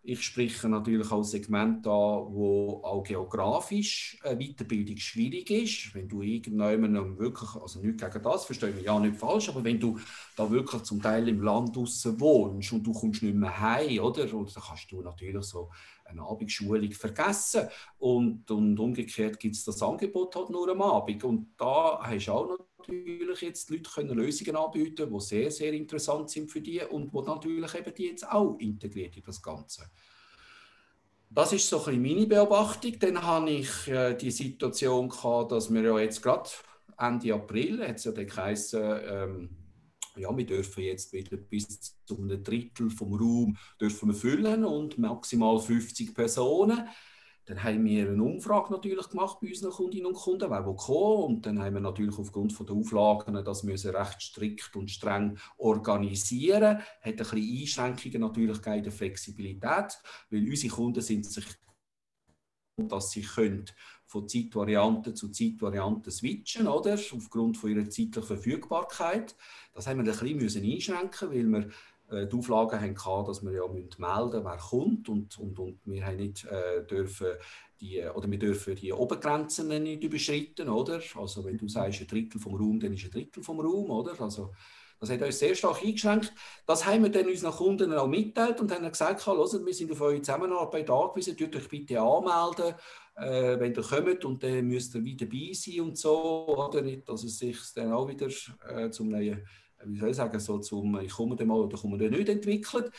Ich 0.07 0.23
spreche 0.23 0.69
natürlich 0.69 1.11
auch 1.11 1.23
Segmente 1.23 1.89
an, 1.89 2.27
wo 2.29 2.83
auch 2.85 3.03
geografisch 3.03 4.19
eine 4.23 4.39
Weiterbildung 4.39 4.99
schwierig 4.99 5.51
ist. 5.51 5.95
Wenn 5.95 6.07
du 6.07 6.21
irgendjemandem 6.21 7.19
wirklich, 7.19 7.55
also 7.55 7.81
nicht 7.81 7.99
gegen 7.99 8.23
das, 8.23 8.45
verstehe 8.45 8.73
mich 8.73 8.85
ja 8.85 9.01
nicht 9.01 9.17
falsch, 9.17 9.49
aber 9.49 9.65
wenn 9.65 9.81
du 9.81 9.99
da 10.37 10.51
wirklich 10.51 10.83
zum 10.83 11.01
Teil 11.01 11.27
im 11.29 11.41
Land 11.41 11.75
draußen 11.75 12.21
wohnst 12.21 12.71
und 12.75 12.87
du 12.87 12.93
kommst 12.93 13.23
nicht 13.23 13.35
mehr 13.35 13.59
heim, 13.59 13.99
oder? 14.01 14.25
Oder 14.35 14.53
dann 14.53 14.63
kannst 14.63 14.93
du 14.93 15.01
natürlich 15.01 15.43
so 15.47 15.71
eine 16.05 16.21
Abendschulung 16.21 16.93
vergessen. 16.93 17.69
Und, 17.97 18.51
und 18.51 18.79
umgekehrt 18.79 19.41
gibt 19.41 19.57
es 19.57 19.65
das 19.65 19.83
Angebot 19.83 20.37
halt 20.37 20.51
nur 20.51 20.69
am 20.69 20.83
Abend. 20.83 21.25
Und 21.25 21.55
da 21.57 21.99
hast 22.03 22.27
du 22.27 22.33
auch 22.33 22.59
natürlich 22.89 23.41
jetzt 23.41 23.69
die 23.69 23.75
Leute 23.75 23.91
können 23.91 24.17
Lösungen 24.17 24.57
anbieten, 24.57 25.13
die 25.13 25.21
sehr, 25.21 25.51
sehr 25.51 25.73
interessant 25.73 26.31
sind 26.31 26.51
für 26.51 26.61
die 26.61 26.81
und 26.81 27.13
wo 27.13 27.23
natürlich 27.23 27.75
eben 27.75 27.95
die 27.95 28.07
jetzt 28.07 28.29
auch 28.29 28.57
integriert 28.59 29.17
in 29.17 29.23
das 29.23 29.43
Ganze. 29.43 29.91
Das 31.31 31.53
ist 31.53 31.69
so 31.69 31.85
ein 31.85 32.01
meine 32.01 32.27
Beobachtung. 32.27 32.97
Dann 33.01 33.21
habe 33.23 33.51
ich 33.51 33.89
äh, 33.89 34.15
die 34.15 34.31
Situation 34.31 35.09
gehabt, 35.09 35.51
dass 35.51 35.73
wir 35.73 35.83
ja 35.83 35.99
jetzt 35.99 36.23
gerade 36.23 36.49
Ende 36.97 37.35
April, 37.35 37.87
hat 37.87 37.97
es 37.97 38.05
ja 38.05 38.13
dann 38.13 38.27
geheißen, 38.27 39.01
ähm, 39.09 39.51
ja, 40.17 40.37
wir 40.37 40.47
dürfen 40.47 40.85
jetzt 40.85 41.13
wieder 41.13 41.37
bis 41.37 41.97
zu 42.05 42.17
einem 42.17 42.43
Drittel 42.43 42.89
vom 42.91 43.15
Raum 43.15 43.57
dürfen 43.81 44.11
wir 44.11 44.15
füllen 44.15 44.65
und 44.65 44.97
maximal 44.97 45.59
50 45.59 46.15
Personen. 46.15 46.89
Dann 47.47 47.63
haben 47.63 47.85
wir 47.85 48.09
eine 48.09 48.23
Umfrage 48.23 48.73
natürlich 48.73 49.09
gemacht 49.09 49.39
bei 49.41 49.49
unseren 49.49 49.73
Kundinnen 49.73 50.07
und 50.07 50.15
Kunden, 50.15 50.51
wer 50.51 50.67
will 50.67 50.77
kommen. 50.77 51.37
Und 51.37 51.47
dann 51.47 51.63
haben 51.63 51.75
wir 51.75 51.81
natürlich 51.81 52.19
aufgrund 52.19 52.59
der 52.59 52.75
Auflagen 52.75 53.45
das 53.45 53.63
müssen 53.63 53.95
recht 53.95 54.23
strikt 54.23 54.75
und 54.77 54.91
streng 54.91 55.39
organisieren. 55.59 56.79
Hat 56.79 57.05
ein 57.05 57.17
bisschen 57.17 57.61
Einschränkungen 57.61 58.21
natürlich 58.21 58.67
in 58.67 58.83
der 58.83 58.93
Flexibilität, 58.93 59.99
weil 60.31 60.49
unsere 60.49 60.75
Kunden 60.75 61.01
sind 61.01 61.27
sich 61.27 61.45
dass 62.77 63.13
sie 63.13 63.23
können 63.23 63.67
von 64.05 64.29
Zeitvariante 64.29 65.15
zu 65.15 65.29
Zeitvariante 65.31 66.11
switchen, 66.11 66.67
oder? 66.67 66.99
aufgrund 67.13 67.57
von 67.57 67.71
ihrer 67.71 67.89
zeitlichen 67.89 68.27
Verfügbarkeit. 68.27 69.35
Das 69.73 69.87
haben 69.87 70.05
wir 70.05 70.13
ein 70.13 70.39
bisschen 70.39 70.65
einschränken 70.65 71.31
weil 71.31 71.47
wir 71.47 71.71
äh, 72.15 72.27
die 72.27 72.37
Auflagen 72.37 72.81
hatten, 72.81 73.27
dass 73.27 73.43
wir 73.43 73.53
ja 73.53 73.67
melden 73.67 73.83
müssen, 73.99 74.45
wer 74.45 74.59
kommt 74.59 75.09
und, 75.09 75.39
und, 75.39 75.59
und 75.59 75.81
wir 75.85 76.07
haben 76.07 76.17
nicht 76.17 76.45
äh, 76.45 76.85
dürfen 76.87 77.29
die, 77.81 78.03
oder 78.03 78.31
wir 78.31 78.39
dürfen 78.39 78.77
die 78.77 78.93
Obergrenzen 78.93 79.69
nicht 79.83 80.03
überschreiten, 80.03 80.69
oder? 80.69 81.01
Also 81.17 81.45
wenn 81.45 81.59
du 81.59 81.69
sagst 81.69 82.01
ein 82.01 82.07
Drittel 82.07 82.41
vom 82.41 82.55
Raum, 82.55 82.81
dann 82.81 82.95
ist 82.95 83.05
ein 83.05 83.11
Drittel 83.11 83.43
vom 83.43 83.61
Raum, 83.61 83.91
oder? 83.91 84.19
Also 84.21 84.53
das 85.01 85.11
hat 85.11 85.23
uns 85.23 85.39
sehr 85.39 85.55
stark 85.55 85.83
eingeschränkt. 85.83 86.33
Das 86.67 86.87
haben 86.87 87.03
wir 87.03 87.11
dann 87.11 87.27
unseren 87.27 87.53
Kunden 87.53 87.93
auch 87.93 88.07
mitteilt 88.07 88.61
und 88.61 88.73
haben 88.73 88.89
gesagt, 88.89 89.27
wir 89.27 89.75
sind 89.75 89.93
auf 89.93 90.01
eure 90.01 90.23
Zusammenarbeit 90.23 90.89
angewiesen, 90.89 91.37
tut 91.37 91.57
euch 91.57 91.69
bitte 91.69 92.01
anmelden, 92.01 92.75
äh, 93.17 93.59
wenn 93.61 93.75
ihr 93.75 93.83
kommt 93.83 94.25
und 94.25 94.43
dann 94.43 94.67
müsst 94.67 94.95
ihr 94.95 95.05
wieder 95.05 95.27
dabei 95.27 95.53
sein 95.53 95.81
und 95.81 95.99
so, 95.99 96.57
oder 96.57 96.81
nicht, 96.81 97.09
dass 97.09 97.25
es 97.25 97.39
sich 97.39 97.59
dann 97.75 97.93
auch 97.93 98.09
wieder 98.09 98.29
äh, 98.69 98.91
zum 98.91 99.11
neuen 99.11 99.47
wie 99.87 99.99
soll 99.99 100.11
ich 100.11 100.17
sagen, 100.17 100.39
so 100.41 100.59
zum 100.59 100.99
ich 101.01 101.13
komme 101.13 101.37
dann 101.37 101.49
mal 101.49 101.61
oder 101.61 101.79
komme 101.79 101.99
dann 101.99 102.11
nicht 102.11 102.29
entwickelt. 102.29 102.91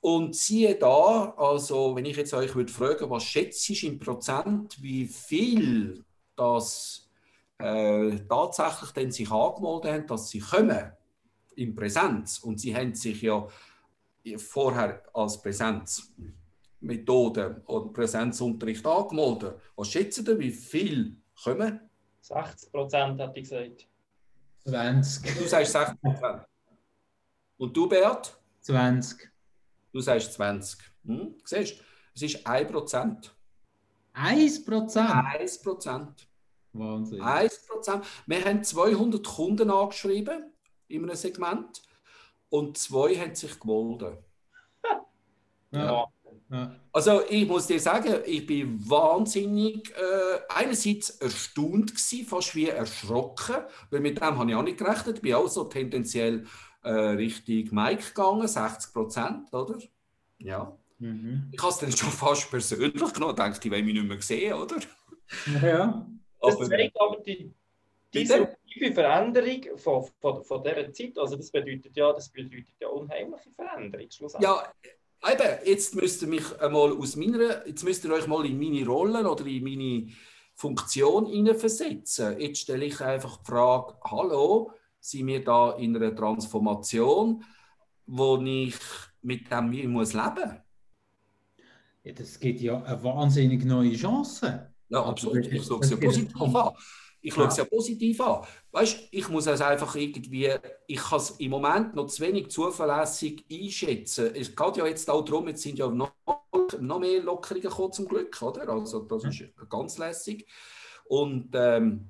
Und 0.00 0.34
siehe 0.34 0.76
da, 0.76 1.34
also 1.36 1.94
wenn 1.94 2.06
ich 2.06 2.16
jetzt 2.16 2.32
euch 2.32 2.54
würde 2.54 2.72
fragen, 2.72 3.10
was 3.10 3.24
schätzt 3.24 3.68
du 3.68 3.74
im 3.86 3.98
Prozent, 3.98 4.82
wie 4.82 5.06
viel 5.06 6.02
das 6.36 7.10
äh, 7.58 8.16
tatsächlich 8.26 8.92
denn 8.92 9.10
sich 9.10 9.30
angemeldet 9.30 9.92
haben, 9.92 10.06
dass 10.06 10.30
sie 10.30 10.40
kommen 10.40 10.92
in 11.56 11.74
Präsenz 11.74 12.38
und 12.38 12.58
sie 12.58 12.74
haben 12.74 12.94
sich 12.94 13.20
ja 13.20 13.46
vorher 14.38 15.02
als 15.12 15.42
Präsenzmethode 15.42 17.62
oder 17.66 17.92
Präsenzunterricht 17.92 18.86
angemeldet. 18.86 19.56
Was 19.76 19.88
schätzen 19.88 20.24
ihr, 20.26 20.38
wie 20.38 20.50
viel 20.50 21.16
kommen? 21.42 21.80
60 22.22 22.72
Prozent, 22.72 23.20
hätte 23.20 23.38
ich 23.38 23.48
gesagt. 23.48 23.89
20. 24.66 25.38
Du 25.38 25.46
sagst 25.46 25.72
60 25.72 25.98
Und 27.56 27.76
du, 27.76 27.88
Bert? 27.88 28.38
20. 28.60 29.30
Du 29.92 30.00
sagst 30.00 30.32
20. 30.34 30.78
Hm? 31.04 31.34
Siehst 31.44 31.78
du, 31.78 31.84
es 32.14 32.22
ist 32.22 32.46
1 32.46 32.70
Prozent. 32.70 33.34
1 34.12 34.64
Prozent? 34.64 35.10
1 35.10 35.62
Prozent. 35.62 36.28
Wahnsinn. 36.72 37.20
1 37.20 37.66
Prozent. 37.66 38.04
Wir 38.26 38.44
haben 38.44 38.62
200 38.62 39.26
Kunden 39.26 39.70
angeschrieben 39.70 40.52
in 40.88 41.04
einem 41.04 41.16
Segment 41.16 41.82
und 42.48 42.76
zwei 42.76 43.14
haben 43.16 43.34
sich 43.34 43.58
gemeldet. 43.58 44.18
Ja. 45.72 46.06
Also 46.92 47.22
ich 47.28 47.46
muss 47.46 47.68
dir 47.68 47.78
sagen, 47.78 48.22
ich 48.26 48.44
bin 48.44 48.78
wahnsinnig 48.88 49.90
äh, 49.90 50.40
einerseits 50.48 51.10
erstaunt 51.10 51.90
gewesen, 51.90 52.26
fast 52.26 52.56
wie 52.56 52.68
erschrocken, 52.68 53.56
weil 53.90 54.00
mit 54.00 54.16
dem 54.16 54.36
habe 54.36 54.50
ich 54.50 54.56
auch 54.56 54.62
nicht 54.62 54.78
gerechnet. 54.78 55.16
Ich 55.16 55.22
bin 55.22 55.34
auch 55.34 55.46
so 55.46 55.64
tendenziell 55.64 56.44
äh, 56.82 56.90
Richtung 56.90 57.68
Mike 57.70 58.08
gegangen, 58.08 58.48
60 58.48 58.92
Prozent, 58.92 59.52
oder? 59.52 59.78
Ja. 60.38 60.76
Mhm. 60.98 61.50
Ich 61.52 61.62
habe 61.62 61.72
es 61.72 61.78
dann 61.78 61.92
schon 61.92 62.10
fast 62.10 62.50
persönlich 62.50 63.12
genommen, 63.12 63.36
denke 63.36 63.58
ich, 63.62 63.70
will 63.70 63.82
mich 63.82 63.94
nicht 63.94 64.08
mehr 64.08 64.20
sehen, 64.20 64.54
oder? 64.54 64.76
Ja. 65.62 66.06
Das 66.40 66.58
zeigt 66.68 67.00
aber 67.00 67.18
die 67.20 67.52
disruptive 68.12 68.92
Veränderung 68.92 69.78
von, 69.78 70.04
von, 70.18 70.42
von 70.44 70.62
dieser 70.64 70.92
Zeit. 70.92 71.18
Also 71.18 71.36
das 71.36 71.50
bedeutet 71.50 71.96
ja, 71.96 72.12
das 72.12 72.28
bedeutet 72.28 72.74
ja 72.80 72.88
unheimliche 72.88 73.50
Veränderung 73.50 74.08
Ja, 74.40 74.64
Eben, 75.22 75.58
jetzt 75.66 75.94
müsst 75.94 76.22
ihr 76.22 76.28
mich 76.28 76.60
einmal 76.60 76.92
aus 76.92 77.14
meiner, 77.16 77.66
jetzt 77.66 77.84
müsst 77.84 78.04
ihr 78.04 78.12
euch 78.12 78.26
mal 78.26 78.46
in 78.46 78.58
meine 78.58 78.86
Rolle 78.86 79.30
oder 79.30 79.44
in 79.44 79.62
meine 79.62 80.06
Funktion 80.54 81.26
hineinversetzen. 81.26 82.40
Jetzt 82.40 82.60
stelle 82.60 82.86
ich 82.86 83.00
einfach 83.00 83.36
die 83.36 83.44
Frage: 83.44 83.98
Hallo, 84.04 84.72
sind 84.98 85.26
wir 85.26 85.44
da 85.44 85.72
in 85.72 85.94
einer 85.94 86.14
Transformation, 86.14 87.44
wo 88.06 88.38
ich 88.42 88.76
mit 89.22 89.50
dem 89.50 89.72
ich 89.72 89.86
muss 89.86 90.14
leben? 90.14 90.62
Ja, 92.02 92.12
das 92.14 92.40
gibt 92.40 92.60
ja 92.60 92.82
eine 92.82 93.04
wahnsinnig 93.04 93.64
neue 93.64 93.94
Chance. 93.94 94.72
Ja, 94.88 95.04
absolut. 95.04 95.46
Ich 95.46 95.64
schaue 95.64 95.80
es 95.80 95.90
ja 95.90 95.96
positiv 95.96 96.40
an. 96.40 96.72
Ich 97.22 97.34
schaue 97.34 97.46
es 97.46 97.56
ja 97.56 97.64
positiv 97.64 98.20
an. 98.20 98.46
Weißt, 98.72 99.08
ich 99.10 99.28
muss 99.28 99.46
es 99.46 99.60
einfach 99.60 99.94
irgendwie, 99.94 100.52
ich 100.86 100.98
kann 101.00 101.18
es 101.18 101.30
im 101.32 101.50
Moment 101.50 101.94
noch 101.94 102.06
zu 102.06 102.22
wenig 102.22 102.48
zuverlässig 102.48 103.44
einschätzen. 103.50 104.34
Es 104.34 104.54
geht 104.54 104.76
ja 104.76 104.86
jetzt 104.86 105.10
auch 105.10 105.24
darum, 105.24 105.48
jetzt 105.48 105.62
sind 105.62 105.78
ja 105.78 105.88
noch, 105.88 106.12
noch 106.80 106.98
mehr 106.98 107.22
Lockerungen 107.22 107.62
gekommen 107.62 107.92
zum 107.92 108.08
Glück, 108.08 108.40
oder? 108.40 108.68
Also 108.68 109.00
das 109.00 109.24
ist 109.24 109.44
ganz 109.68 109.98
lässig. 109.98 110.46
Und 111.04 111.50
ähm, 111.54 112.08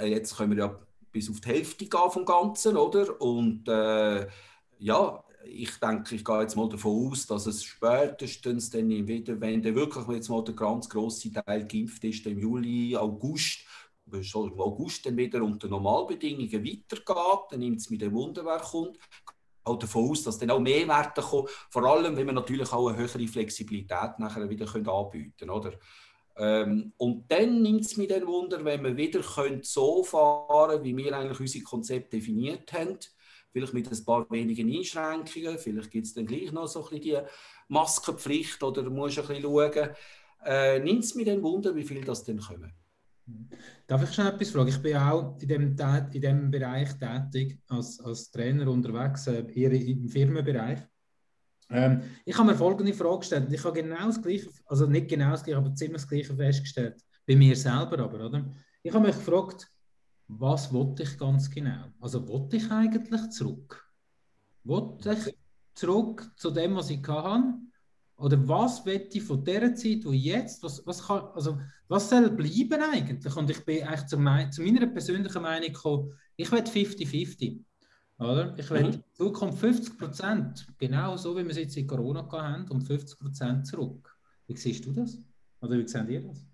jetzt 0.00 0.36
können 0.36 0.56
wir 0.56 0.58
ja 0.58 0.78
bis 1.12 1.30
auf 1.30 1.40
die 1.40 1.48
Hälfte 1.48 1.86
gehen 1.86 2.10
vom 2.10 2.24
Ganzen, 2.24 2.76
oder? 2.76 3.20
Und 3.20 3.68
äh, 3.68 4.26
ja, 4.78 5.24
ich 5.48 5.70
denke, 5.78 6.14
ich 6.14 6.24
gehe 6.24 6.40
jetzt 6.40 6.56
mal 6.56 6.68
davon 6.68 7.10
aus, 7.10 7.26
dass 7.26 7.46
es 7.46 7.64
spätestens 7.64 8.70
dann 8.70 8.88
wieder, 8.88 9.40
wenn 9.40 9.62
der 9.62 9.74
wirklich 9.74 10.06
jetzt 10.08 10.28
mal 10.28 10.44
der 10.44 10.54
ganz 10.54 10.88
große 10.88 11.32
Teil 11.32 11.66
geimpft 11.66 12.04
ist, 12.04 12.26
im 12.26 12.38
Juli, 12.38 12.96
August, 12.96 13.65
schon 14.22 14.52
im 14.52 14.60
August 14.60 15.06
dann 15.06 15.16
wieder 15.16 15.42
unter 15.42 15.68
Normalbedingungen 15.68 16.64
weitergeht, 16.64 17.46
dann 17.50 17.60
nimmt 17.60 17.80
es 17.80 17.90
mit 17.90 18.02
dem 18.02 18.12
Wunderwerk 18.12 18.62
kommt, 18.62 18.98
auch 19.64 19.78
davon 19.78 20.10
aus, 20.10 20.22
dass 20.22 20.38
dann 20.38 20.50
auch 20.50 20.60
mehr 20.60 20.86
Werte 20.86 21.20
kommen, 21.20 21.48
vor 21.70 21.84
allem, 21.84 22.16
wenn 22.16 22.26
wir 22.26 22.32
natürlich 22.32 22.72
auch 22.72 22.88
eine 22.88 22.98
höhere 22.98 23.26
Flexibilität 23.26 24.18
nachher 24.18 24.48
wieder 24.48 24.66
können 24.66 24.88
anbieten 24.88 25.50
oder? 25.50 25.72
Ähm, 26.38 26.92
und 26.98 27.30
dann 27.30 27.62
nimmt 27.62 27.80
es 27.80 27.96
mir 27.96 28.06
den 28.06 28.26
Wunder, 28.26 28.64
wenn 28.64 28.84
wir 28.84 28.96
wieder 28.96 29.20
können 29.20 29.62
so 29.62 30.04
fahren 30.04 30.84
wie 30.84 30.96
wir 30.96 31.16
eigentlich 31.16 31.40
unser 31.40 31.60
Konzept 31.60 32.12
definiert 32.12 32.72
haben, 32.74 32.98
vielleicht 33.50 33.72
mit 33.72 33.90
ein 33.90 34.04
paar 34.04 34.30
wenigen 34.30 34.70
Einschränkungen, 34.70 35.58
vielleicht 35.58 35.90
gibt 35.90 36.06
es 36.06 36.14
dann 36.14 36.26
gleich 36.26 36.52
noch 36.52 36.66
so 36.66 36.84
ein 36.84 36.90
bisschen 36.90 37.02
die 37.02 37.18
Maskenpflicht 37.68 38.62
oder 38.62 38.82
du 38.82 38.90
musst 38.90 39.18
ein 39.18 39.26
bisschen 39.26 39.42
schauen, 39.42 39.90
äh, 40.44 40.78
nimmt 40.78 41.04
es 41.04 41.14
mir 41.14 41.24
dann 41.24 41.42
Wunder, 41.42 41.74
wie 41.74 41.84
viel 41.84 42.04
das 42.04 42.22
denn 42.22 42.38
kommen. 42.38 42.72
Darf 43.86 44.02
ich 44.04 44.14
schon 44.14 44.26
etwas 44.26 44.50
fragen? 44.50 44.68
Ich 44.68 44.80
bin 44.80 44.96
auch 44.96 45.36
in 45.40 45.48
dem, 45.48 45.76
in 46.12 46.20
dem 46.20 46.50
Bereich 46.50 46.92
tätig, 46.94 47.60
als, 47.68 48.00
als 48.00 48.30
Trainer 48.30 48.68
unterwegs, 48.70 49.26
äh, 49.26 49.44
eher 49.52 49.72
im 49.72 50.08
Firmenbereich. 50.08 50.80
Ähm, 51.70 52.02
ich 52.24 52.36
habe 52.38 52.48
mir 52.50 52.56
folgende 52.56 52.94
Frage 52.94 53.18
gestellt. 53.18 53.52
Ich 53.52 53.64
habe 53.64 53.82
genau 53.82 54.06
das 54.06 54.22
Gleiche, 54.22 54.48
also 54.66 54.86
nicht 54.86 55.08
genau 55.08 55.32
das 55.32 55.42
Gleiche, 55.42 55.58
aber 55.58 55.74
ziemlich 55.74 56.02
das 56.02 56.08
Gleiche 56.08 56.36
festgestellt. 56.36 57.02
Bei 57.26 57.34
mir 57.34 57.56
selber 57.56 57.98
aber, 57.98 58.26
oder? 58.26 58.54
Ich 58.82 58.92
habe 58.92 59.06
mich 59.06 59.16
gefragt, 59.16 59.68
was 60.28 60.72
wollte 60.72 61.02
ich 61.02 61.18
ganz 61.18 61.50
genau? 61.50 61.92
Also, 62.00 62.26
wollte 62.28 62.56
ich 62.56 62.70
eigentlich 62.70 63.30
zurück? 63.30 63.84
Wollte 64.64 65.12
ich 65.12 65.36
zurück 65.74 66.30
zu 66.36 66.50
dem, 66.50 66.76
was 66.76 66.90
ich 66.90 67.06
hatte? 67.06 67.54
Oder 68.18 68.48
was 68.48 68.84
will 68.86 69.08
ich 69.12 69.22
von 69.22 69.44
der 69.44 69.74
Zeit, 69.74 70.04
wo 70.04 70.12
jetzt, 70.12 70.62
was, 70.62 70.86
was, 70.86 71.06
kann, 71.06 71.28
also, 71.34 71.58
was 71.88 72.08
soll 72.08 72.30
bleiben 72.30 72.82
eigentlich? 72.82 73.36
Und 73.36 73.50
ich 73.50 73.62
bin 73.64 73.82
eigentlich 73.82 74.06
zu, 74.06 74.16
mein, 74.16 74.50
zu 74.50 74.62
meiner 74.62 74.86
persönlichen 74.86 75.42
Meinung 75.42 75.72
gekommen, 75.72 76.12
ich 76.36 76.50
will 76.50 76.60
50-50. 76.60 77.58
Oder? 78.18 78.58
Ich 78.58 78.70
will 78.70 78.84
mhm. 78.84 79.04
Zukunft 79.12 79.58
50 79.58 79.98
Prozent, 79.98 80.66
genau 80.78 81.16
so 81.18 81.36
wie 81.36 81.44
wir 81.44 81.50
es 81.50 81.58
jetzt 81.58 81.76
in 81.76 81.86
Corona 81.86 82.26
haben, 82.32 82.66
um 82.70 82.80
50 82.80 83.18
Prozent 83.18 83.66
zurück. 83.66 84.16
Wie 84.46 84.56
siehst 84.56 84.86
du 84.86 84.92
das? 84.92 85.18
Oder 85.60 85.76
wie 85.76 85.86
seht 85.86 86.08
ihr 86.08 86.22
das? 86.22 86.46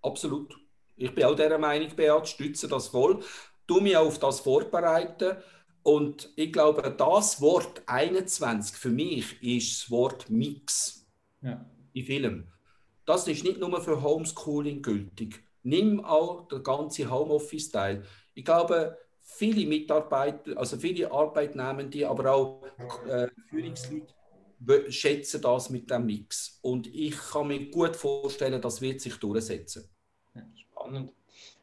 Absolut. 0.00 0.54
Ich 0.96 1.14
bin 1.14 1.24
auch 1.24 1.34
dieser 1.34 1.58
Meinung, 1.58 1.94
Beat, 1.94 2.28
stütze 2.28 2.68
das 2.68 2.88
voll. 2.88 3.22
Du 3.66 3.80
mich 3.80 3.96
auf 3.96 4.18
das 4.18 4.40
vorbereiten. 4.40 5.36
Und 5.84 6.32
ich 6.34 6.50
glaube, 6.50 6.94
das 6.96 7.42
Wort 7.42 7.82
21 7.86 8.74
für 8.76 8.88
mich 8.88 9.40
ist 9.42 9.82
das 9.82 9.90
Wort 9.90 10.30
Mix 10.30 11.06
ja. 11.42 11.64
in 11.92 12.04
Film. 12.06 12.48
Das 13.04 13.28
ist 13.28 13.44
nicht 13.44 13.60
nur 13.60 13.80
für 13.82 14.02
Homeschooling 14.02 14.80
gültig. 14.80 15.44
Nimm 15.62 16.02
auch 16.02 16.48
den 16.48 16.62
ganzen 16.62 17.10
Homeoffice-Teil. 17.10 18.02
Ich 18.32 18.46
glaube, 18.46 18.96
viele 19.20 19.66
Mitarbeiter, 19.66 20.56
also 20.56 20.78
viele 20.78 21.12
Arbeitnehmende, 21.12 22.08
aber 22.08 22.32
auch 22.32 22.62
äh, 23.06 23.28
Führungsleute 23.50 24.90
schätzen 24.90 25.42
das 25.42 25.68
mit 25.68 25.90
dem 25.90 26.06
Mix. 26.06 26.60
Und 26.62 26.86
ich 26.86 27.14
kann 27.14 27.48
mir 27.48 27.70
gut 27.70 27.94
vorstellen, 27.94 28.62
das 28.62 28.80
wird 28.80 29.02
sich 29.02 29.16
durchsetzen. 29.16 29.90
Spannend. 30.56 31.12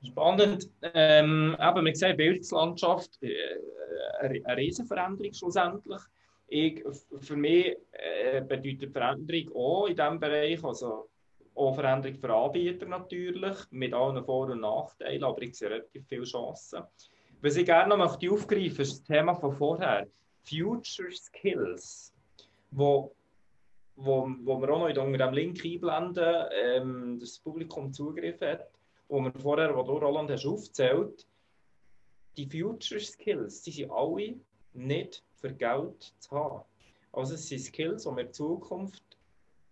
Spannend. 0.03 0.69
Ähm, 0.81 1.55
eben, 1.59 1.85
wir 1.85 1.95
sehen 1.95 2.17
Bildungslandschaft, 2.17 3.21
äh, 3.21 3.59
eine 4.21 4.57
Riesenveränderung 4.57 5.33
schlussendlich. 5.33 6.01
Ich, 6.47 6.83
für 7.19 7.35
mich 7.35 7.77
äh, 7.91 8.41
bedeutet 8.41 8.91
Veränderung 8.91 9.55
auch 9.55 9.87
in 9.87 9.95
diesem 9.95 10.19
Bereich, 10.19 10.63
also 10.63 11.07
auch 11.55 11.75
Veränderung 11.75 12.17
für 12.17 12.33
Anbieter 12.33 12.87
natürlich, 12.87 13.57
mit 13.69 13.93
allen 13.93 14.23
Vor- 14.23 14.49
und 14.49 14.61
Nachteilen, 14.61 15.23
aber 15.23 15.41
ich 15.43 15.55
sehe 15.55 15.69
relativ 15.69 16.05
viele 16.07 16.23
Chancen. 16.23 16.83
Was 17.41 17.55
ich 17.55 17.65
gerne 17.65 17.95
noch 17.95 17.97
möchte 17.97 18.31
aufgreifen 18.31 18.81
ist 18.81 18.91
das 18.91 19.03
Thema 19.03 19.33
von 19.35 19.53
vorher. 19.53 20.07
Future 20.43 21.11
Skills, 21.11 22.13
wo, 22.71 23.13
wo, 23.95 24.27
wo 24.43 24.59
wir 24.59 24.69
auch 24.71 24.79
noch 24.79 25.05
unter 25.05 25.25
dem 25.27 25.33
Link 25.33 25.63
einblenden, 25.63 26.45
ähm, 26.51 27.19
das 27.19 27.39
Publikum 27.39 27.93
Zugriff 27.93 28.41
hat, 28.41 28.67
wo 29.11 29.19
wir 29.19 29.33
vorher, 29.33 29.75
wo 29.75 29.83
du 29.83 29.97
Roland 29.97 30.31
hast 30.31 30.45
aufgezählt, 30.45 31.27
die 32.37 32.47
Future 32.47 33.01
Skills, 33.01 33.61
die 33.61 33.71
sind 33.71 33.91
alle 33.91 34.39
nicht 34.73 35.21
für 35.35 35.53
Geld 35.53 36.13
zu 36.19 36.31
haben. 36.31 36.63
Also 37.11 37.33
es 37.33 37.45
sind 37.49 37.59
Skills, 37.59 38.03
die 38.03 38.09
wir 38.09 38.23
in 38.23 38.33
Zukunft, 38.33 39.03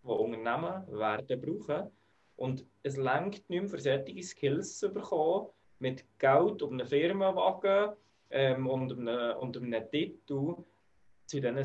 die 0.04 0.10
Unternehmen 0.10 0.86
werden 0.88 1.41
brauchen. 1.41 1.89
Und 2.36 2.65
es 2.84 2.97
lenkt 2.97 3.49
nicht 3.49 3.62
mehr 3.62 3.69
für 3.69 3.80
solche 3.80 4.21
Skills 4.23 4.78
zu 4.78 4.89
bekommen, 4.89 5.47
mit 5.80 6.04
Geld 6.19 6.62
um 6.62 6.73
einen 6.73 6.86
Firmenwagen 6.86 7.95
ähm, 8.32 8.67
und, 8.67 8.91
einem, 8.91 9.38
und 9.38 9.56
einem 9.56 9.89
Titel 9.89 10.56
zu 11.28 11.39
diesen 11.39 11.63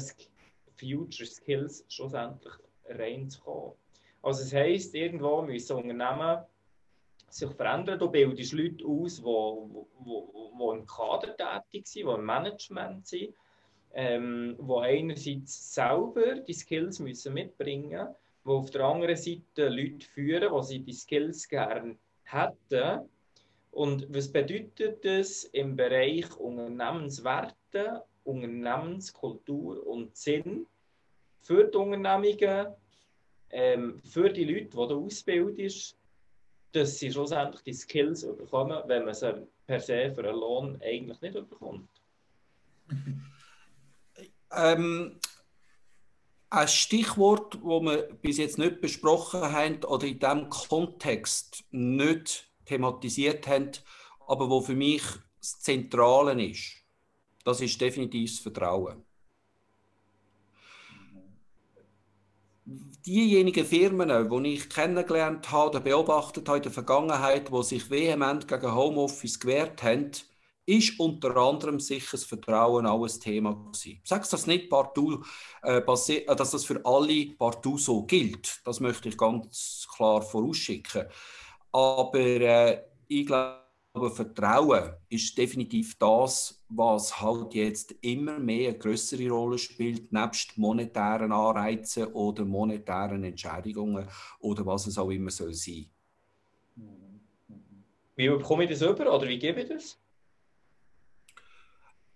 Future 0.78 1.26
Skills 1.26 1.84
schlussendlich 1.88 2.54
reinzukommen. 2.86 3.72
Also 4.22 4.42
das 4.42 4.52
heisst, 4.52 4.94
irgendwo 4.94 5.42
müssen 5.42 5.76
Unternehmen 5.76 6.44
sich 7.34 7.50
verändern. 7.50 7.98
Du 7.98 8.08
bildest 8.10 8.52
Leute 8.52 8.84
aus, 8.86 9.16
die, 9.16 9.24
die, 10.04 10.22
die 10.58 10.78
im 10.78 10.86
Kader 10.86 11.36
tätig 11.36 11.86
sind, 11.86 12.06
die 12.06 12.12
im 12.12 12.24
Management 12.24 13.06
sind, 13.06 13.34
ähm, 13.92 14.56
die 14.58 14.72
einerseits 14.72 15.74
selber 15.74 16.36
die 16.36 16.52
Skills 16.52 17.00
müssen 17.00 17.34
mitbringen 17.34 17.90
müssen, 17.90 18.14
die 18.44 18.50
auf 18.50 18.70
der 18.70 18.84
anderen 18.84 19.16
Seite 19.16 19.68
Leute 19.68 20.06
führen, 20.06 20.52
die 20.54 20.62
sie 20.64 20.78
die 20.80 20.92
Skills 20.92 21.48
gerne 21.48 21.96
hätten, 22.24 23.08
und 23.74 24.06
was 24.14 24.30
bedeutet 24.30 25.04
das 25.04 25.44
im 25.46 25.74
Bereich 25.74 26.36
Unternehmenswerte, 26.36 28.04
Unternehmenskultur 28.22 29.84
und 29.84 30.16
Sinn 30.16 30.66
für 31.40 31.64
die 31.64 31.76
Unternehmungen, 31.76 32.68
ähm, 33.50 34.00
für 34.04 34.30
die 34.30 34.44
Leute, 34.44 34.66
die 34.66 34.76
du 34.76 35.04
ausbildest, 35.04 35.98
dass 36.74 36.98
sie 36.98 37.12
schlussendlich 37.12 37.62
die 37.62 37.72
Skills 37.72 38.26
bekommen, 38.26 38.82
wenn 38.86 39.04
man 39.04 39.14
sie 39.14 39.46
per 39.66 39.80
se 39.80 40.12
für 40.14 40.28
einen 40.28 40.38
Lohn 40.38 40.80
eigentlich 40.82 41.20
nicht 41.20 41.34
bekommt? 41.34 41.88
Ähm, 44.56 45.18
ein 46.48 46.68
Stichwort, 46.68 47.54
das 47.54 47.62
wir 47.62 48.02
bis 48.22 48.38
jetzt 48.38 48.56
nicht 48.56 48.80
besprochen 48.80 49.40
haben 49.40 49.82
oder 49.82 50.06
in 50.06 50.20
diesem 50.20 50.48
Kontext 50.48 51.64
nicht 51.72 52.48
thematisiert 52.64 53.48
haben, 53.48 53.72
aber 54.28 54.48
wo 54.48 54.60
für 54.60 54.76
mich 54.76 55.02
das 55.40 55.58
Zentrale 55.58 56.40
ist, 56.40 56.76
das 57.44 57.60
ist 57.60 57.80
definitiv 57.80 58.30
das 58.30 58.38
Vertrauen. 58.38 59.04
Diejenigen 63.06 63.66
Firmen, 63.66 64.30
die 64.30 64.54
ich 64.54 64.70
kennengelernt 64.70 65.50
habe 65.52 65.70
oder 65.70 65.80
beobachtet 65.80 66.48
habe 66.48 66.58
in 66.58 66.62
der 66.62 66.72
Vergangenheit, 66.72 67.50
die 67.52 67.62
sich 67.62 67.90
vehement 67.90 68.48
gegen 68.48 68.74
Homeoffice 68.74 69.38
gewehrt 69.38 69.82
haben, 69.82 70.10
ist 70.66 70.98
unter 70.98 71.36
anderem 71.36 71.80
sicher 71.80 72.12
das 72.12 72.24
Vertrauen 72.24 72.86
auch 72.86 73.04
ein 73.04 73.20
Thema 73.20 73.52
gewesen. 73.54 74.00
Sage 74.04 74.26
das 74.30 74.46
nicht 74.46 74.70
partout, 74.70 75.22
äh, 75.62 75.78
äh, 75.80 76.36
dass 76.36 76.50
das 76.50 76.64
für 76.64 76.80
alle 76.86 77.26
partout 77.38 77.76
so 77.76 78.04
gilt. 78.04 78.60
Das 78.64 78.80
möchte 78.80 79.10
ich 79.10 79.18
ganz 79.18 79.86
klar 79.94 80.22
vorausschicken. 80.22 81.04
Aber 81.72 82.18
äh, 82.18 82.80
ich 83.08 83.26
glaube, 83.26 83.63
Vertrauen 83.94 84.94
ist 85.08 85.38
definitiv 85.38 85.96
das, 85.98 86.60
was 86.68 87.20
halt 87.20 87.54
jetzt 87.54 87.94
immer 88.00 88.40
mehr 88.40 88.70
eine 88.70 88.78
größere 88.78 89.28
Rolle 89.30 89.56
spielt, 89.56 90.12
nebst 90.12 90.58
monetären 90.58 91.30
Anreizen 91.30 92.06
oder 92.12 92.44
monetären 92.44 93.22
Entschädigungen 93.22 94.08
oder 94.40 94.66
was 94.66 94.88
es 94.88 94.98
auch 94.98 95.10
immer 95.10 95.30
soll 95.30 95.54
sein. 95.54 95.86
Wie 98.16 98.28
bekomme 98.28 98.64
ich 98.64 98.70
das 98.70 98.82
über 98.82 99.14
oder 99.14 99.28
wie 99.28 99.38
gebe 99.38 99.62
ich 99.62 99.68
das? 99.68 99.96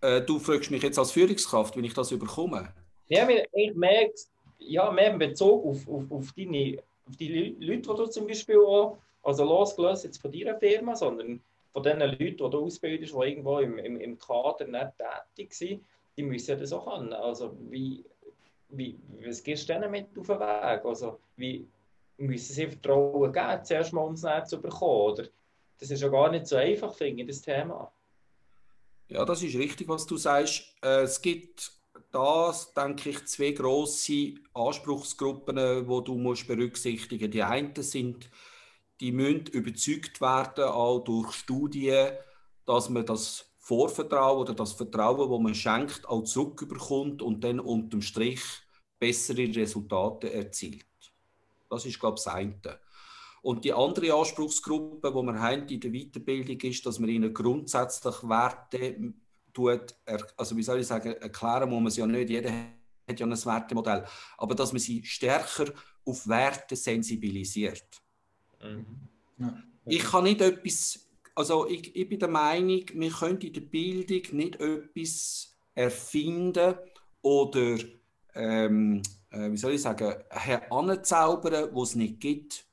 Äh, 0.00 0.22
du 0.22 0.40
fragst 0.40 0.72
mich 0.72 0.82
jetzt 0.82 0.98
als 0.98 1.12
Führungskraft, 1.12 1.76
wie 1.76 1.86
ich 1.86 1.94
das 1.94 2.10
überkomme. 2.10 2.74
Ja, 3.08 3.28
ich 3.28 3.74
merke, 3.74 4.14
ja, 4.58 4.90
mehr 4.90 5.12
in 5.12 5.18
Bezug 5.18 5.64
auf, 5.64 5.88
auf, 5.88 6.10
auf, 6.10 6.32
deine, 6.32 6.82
auf 7.06 7.16
die 7.16 7.52
Leute, 7.60 7.82
die 7.82 7.82
du 7.82 8.06
zum 8.06 8.26
Beispiel 8.26 8.58
auch 8.58 8.98
also 9.22 9.44
losgelöst 9.44 10.04
jetzt 10.04 10.20
von 10.20 10.32
deiner 10.32 10.58
Firma, 10.58 10.96
sondern 10.96 11.40
von 11.72 11.82
den 11.82 12.00
Leuten, 12.00 12.18
die 12.18 12.36
du 12.36 12.46
ausbildest, 12.46 13.14
die 13.14 13.28
irgendwo 13.28 13.58
im, 13.58 13.78
im, 13.78 14.00
im 14.00 14.18
Kader 14.18 14.66
nicht 14.66 14.92
tätig 15.36 15.54
sind, 15.54 15.84
die 16.16 16.22
müssen 16.22 16.58
das 16.58 16.72
auch 16.72 16.92
können. 16.92 17.12
Also 17.12 17.56
wie, 17.70 18.04
wie, 18.70 18.98
was 19.24 19.42
gehst 19.42 19.68
du 19.68 19.74
denen 19.74 19.90
mit 19.90 20.06
auf 20.18 20.26
den 20.26 20.40
Weg? 20.40 20.84
Also 20.84 21.20
wie 21.36 21.68
müssen 22.16 22.52
sie 22.52 22.66
Vertrauen 22.66 23.32
geben, 23.32 23.64
zuerst 23.64 23.92
mal 23.92 24.04
ums 24.04 24.22
Netz 24.22 24.50
zu 24.50 24.60
bekommen? 24.60 25.12
Oder? 25.12 25.24
Das 25.78 25.90
ist 25.90 26.02
ja 26.02 26.08
gar 26.08 26.30
nicht 26.30 26.46
so 26.46 26.56
einfach, 26.56 26.92
finde 26.94 27.22
ich, 27.22 27.28
das 27.28 27.42
Thema. 27.42 27.92
Ja, 29.08 29.24
das 29.24 29.42
ist 29.42 29.56
richtig, 29.56 29.88
was 29.88 30.06
du 30.06 30.16
sagst. 30.16 30.74
Äh, 30.82 31.02
es 31.02 31.22
gibt 31.22 31.72
da, 32.10 32.54
denke 32.76 33.10
ich, 33.10 33.26
zwei 33.26 33.52
grosse 33.52 34.34
Anspruchsgruppen, 34.54 35.56
die 35.56 36.04
du 36.04 36.14
musst 36.16 36.46
berücksichtigen 36.46 37.26
musst. 37.26 37.34
Die 37.34 37.42
einen 37.42 37.74
sind 37.76 38.28
die 39.00 39.12
müssen 39.12 39.46
überzeugt 39.46 40.20
werden, 40.20 40.64
auch 40.64 41.00
durch 41.00 41.32
Studien, 41.32 42.12
dass 42.66 42.88
man 42.88 43.06
das 43.06 43.44
Vorvertrauen 43.58 44.40
oder 44.40 44.54
das 44.54 44.72
Vertrauen, 44.72 45.30
das 45.30 45.40
man 45.40 45.54
schenkt, 45.54 46.08
auch 46.08 46.22
zurückbekommt 46.22 47.22
und 47.22 47.44
dann 47.44 47.60
unterm 47.60 48.02
Strich 48.02 48.40
bessere 48.98 49.54
Resultate 49.54 50.32
erzielt. 50.32 50.86
Das 51.68 51.84
ist, 51.84 52.00
glaube 52.00 52.16
ich, 52.18 52.24
das 52.24 52.34
eine. 52.34 52.80
Und 53.42 53.64
die 53.64 53.72
andere 53.72 54.14
Anspruchsgruppe, 54.14 55.10
die 55.10 55.14
wir 55.14 55.40
haben 55.40 55.68
in 55.68 55.80
der 55.80 55.92
Weiterbildung, 55.92 56.60
ist, 56.60 56.84
dass 56.84 56.98
man 56.98 57.10
ihnen 57.10 57.32
grundsätzlich 57.32 58.14
Werte 58.22 59.14
tut, 59.52 59.94
also 60.36 60.56
wie 60.56 60.62
soll 60.62 60.80
ich 60.80 60.86
sagen, 60.86 61.12
erklären 61.12 61.70
muss 61.70 61.82
man 61.82 61.90
sie 61.90 62.00
ja 62.00 62.06
nicht, 62.06 62.30
jeder 62.30 62.50
hat 62.50 63.20
ja 63.20 63.26
ein 63.26 63.44
Wertemodell, 63.44 64.04
aber 64.36 64.54
dass 64.54 64.72
man 64.72 64.80
sie 64.80 65.04
stärker 65.04 65.72
auf 66.04 66.26
Werte 66.26 66.74
sensibilisiert. 66.74 68.02
Mhm. 68.62 68.86
Ja. 69.38 69.62
Ich 69.86 70.02
kann 70.04 70.24
nicht 70.24 70.40
etwas, 70.40 71.08
also 71.34 71.68
ich, 71.68 71.94
ich 71.94 72.08
bin 72.08 72.18
der 72.18 72.28
Meinung, 72.28 72.82
wir 72.92 73.10
können 73.10 73.40
in 73.40 73.52
der 73.52 73.60
Bildung 73.60 74.36
nicht 74.36 74.60
etwas 74.60 75.56
erfinden 75.74 76.74
oder, 77.22 77.78
ähm, 78.34 79.02
äh, 79.30 79.50
wie 79.50 79.56
soll 79.56 79.72
ich 79.72 79.82
sagen, 79.82 80.14
heranzaubern, 80.30 81.70
was 81.72 81.90
es 81.90 81.94
nicht 81.94 82.20
gibt. 82.20 82.64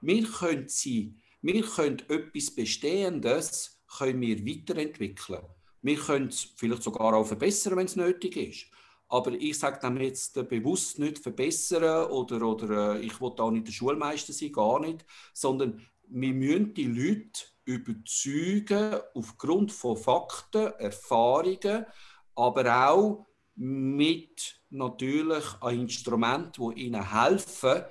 Wir 0.00 0.24
können 0.24 0.68
sie, 0.68 1.14
wir 1.42 1.62
können 1.62 2.02
etwas 2.08 2.50
Bestehendes 2.50 3.82
können 3.98 4.20
wir 4.20 4.44
weiterentwickeln. 4.44 5.42
Wir 5.82 5.96
können 5.96 6.28
es 6.28 6.48
vielleicht 6.56 6.82
sogar 6.82 7.14
auch 7.14 7.26
verbessern, 7.26 7.76
wenn 7.76 7.86
es 7.86 7.96
nötig 7.96 8.36
ist. 8.36 8.66
Aber 9.08 9.32
ich 9.32 9.58
sage 9.58 9.80
dem 9.80 9.96
jetzt 9.98 10.34
bewusst 10.48 10.98
nicht 10.98 11.18
verbessern 11.18 12.10
oder, 12.10 12.42
oder 12.42 12.94
äh, 12.94 13.00
ich 13.00 13.20
will 13.20 13.32
auch 13.38 13.50
nicht 13.50 13.66
der 13.66 13.72
Schulmeister 13.72 14.32
sein, 14.32 14.52
gar 14.52 14.80
nicht, 14.80 15.04
sondern 15.32 15.80
wir 16.08 16.32
müssen 16.32 16.74
die 16.74 16.86
Leute 16.86 17.44
überzeugen 17.64 19.00
aufgrund 19.14 19.72
von 19.72 19.96
Fakten, 19.96 20.72
Erfahrungen, 20.78 21.86
aber 22.34 22.88
auch 22.88 23.26
mit 23.56 24.60
natürlich 24.70 25.44
ein 25.60 25.80
Instrument, 25.82 26.58
wo 26.58 26.72
ihnen 26.72 27.12
helfen, 27.12 27.82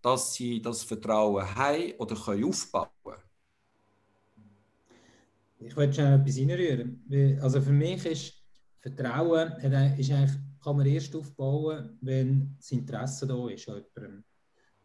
dass 0.00 0.34
sie 0.34 0.62
das 0.62 0.82
Vertrauen 0.82 1.54
haben 1.54 1.92
oder 1.98 2.16
können 2.16 2.44
aufbauen. 2.44 2.88
Ich 5.58 5.76
wollte 5.76 5.94
schon 5.94 6.04
etwas 6.06 6.38
reinrühren. 6.38 7.38
Also 7.42 7.60
für 7.60 7.72
mich 7.72 8.06
ist 8.06 8.40
Vertrauen 8.80 9.52
ist 9.98 10.10
eigentlich, 10.10 10.38
kann 10.62 10.76
man 10.76 10.86
erst 10.86 11.14
aufbauen, 11.16 11.98
wenn 12.00 12.54
das 12.56 12.70
Interesse 12.72 13.26
da 13.26 13.48
ist 13.48 13.68
an 13.68 13.82
jemandem. 13.94 14.24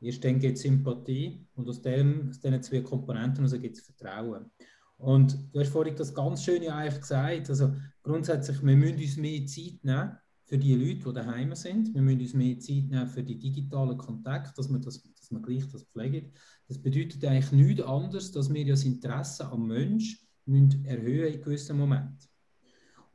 Erst 0.01 0.23
dann 0.23 0.39
gibt 0.39 0.57
es 0.57 0.63
Sympathie 0.63 1.47
und 1.55 1.67
aus, 1.67 1.81
dem, 1.81 2.29
aus 2.29 2.39
diesen 2.39 2.61
zwei 2.61 2.81
Komponenten 2.81 3.49
gibt 3.61 3.77
es 3.77 3.83
Vertrauen. 3.83 4.51
Und 4.97 5.37
du 5.51 5.59
hast 5.59 5.69
vorhin 5.69 5.95
das 5.95 6.13
ganz 6.13 6.43
schön 6.43 6.63
ja 6.63 6.75
eigentlich 6.75 7.01
gesagt, 7.01 7.49
also 7.49 7.73
grundsätzlich, 8.03 8.63
wir 8.63 8.75
müssen 8.75 8.99
uns 8.99 9.17
mehr 9.17 9.45
Zeit 9.45 9.83
nehmen 9.83 10.17
für 10.45 10.57
die 10.57 10.75
Leute, 10.75 11.09
die 11.09 11.13
daheim 11.13 11.55
sind. 11.55 11.93
Wir 11.93 12.01
müssen 12.01 12.21
uns 12.21 12.33
mehr 12.33 12.59
Zeit 12.59 12.89
nehmen 12.89 13.07
für 13.07 13.23
die 13.23 13.39
digitalen 13.39 13.97
Kontakte, 13.97 14.53
dass 14.55 14.69
wir, 14.69 14.79
das, 14.79 15.01
dass 15.01 15.31
wir 15.31 15.41
gleich 15.41 15.67
das 15.71 15.83
pflegen. 15.83 16.31
Das 16.67 16.81
bedeutet 16.81 17.25
eigentlich 17.25 17.51
nichts 17.51 17.81
anderes, 17.81 18.31
dass 18.31 18.53
wir 18.53 18.65
das 18.65 18.83
Interesse 18.83 19.45
am 19.47 19.67
Mensch 19.67 20.23
müssen 20.45 20.85
erhöhen 20.85 21.33
in 21.33 21.41
gewissen 21.41 21.77
Momenten. 21.77 22.29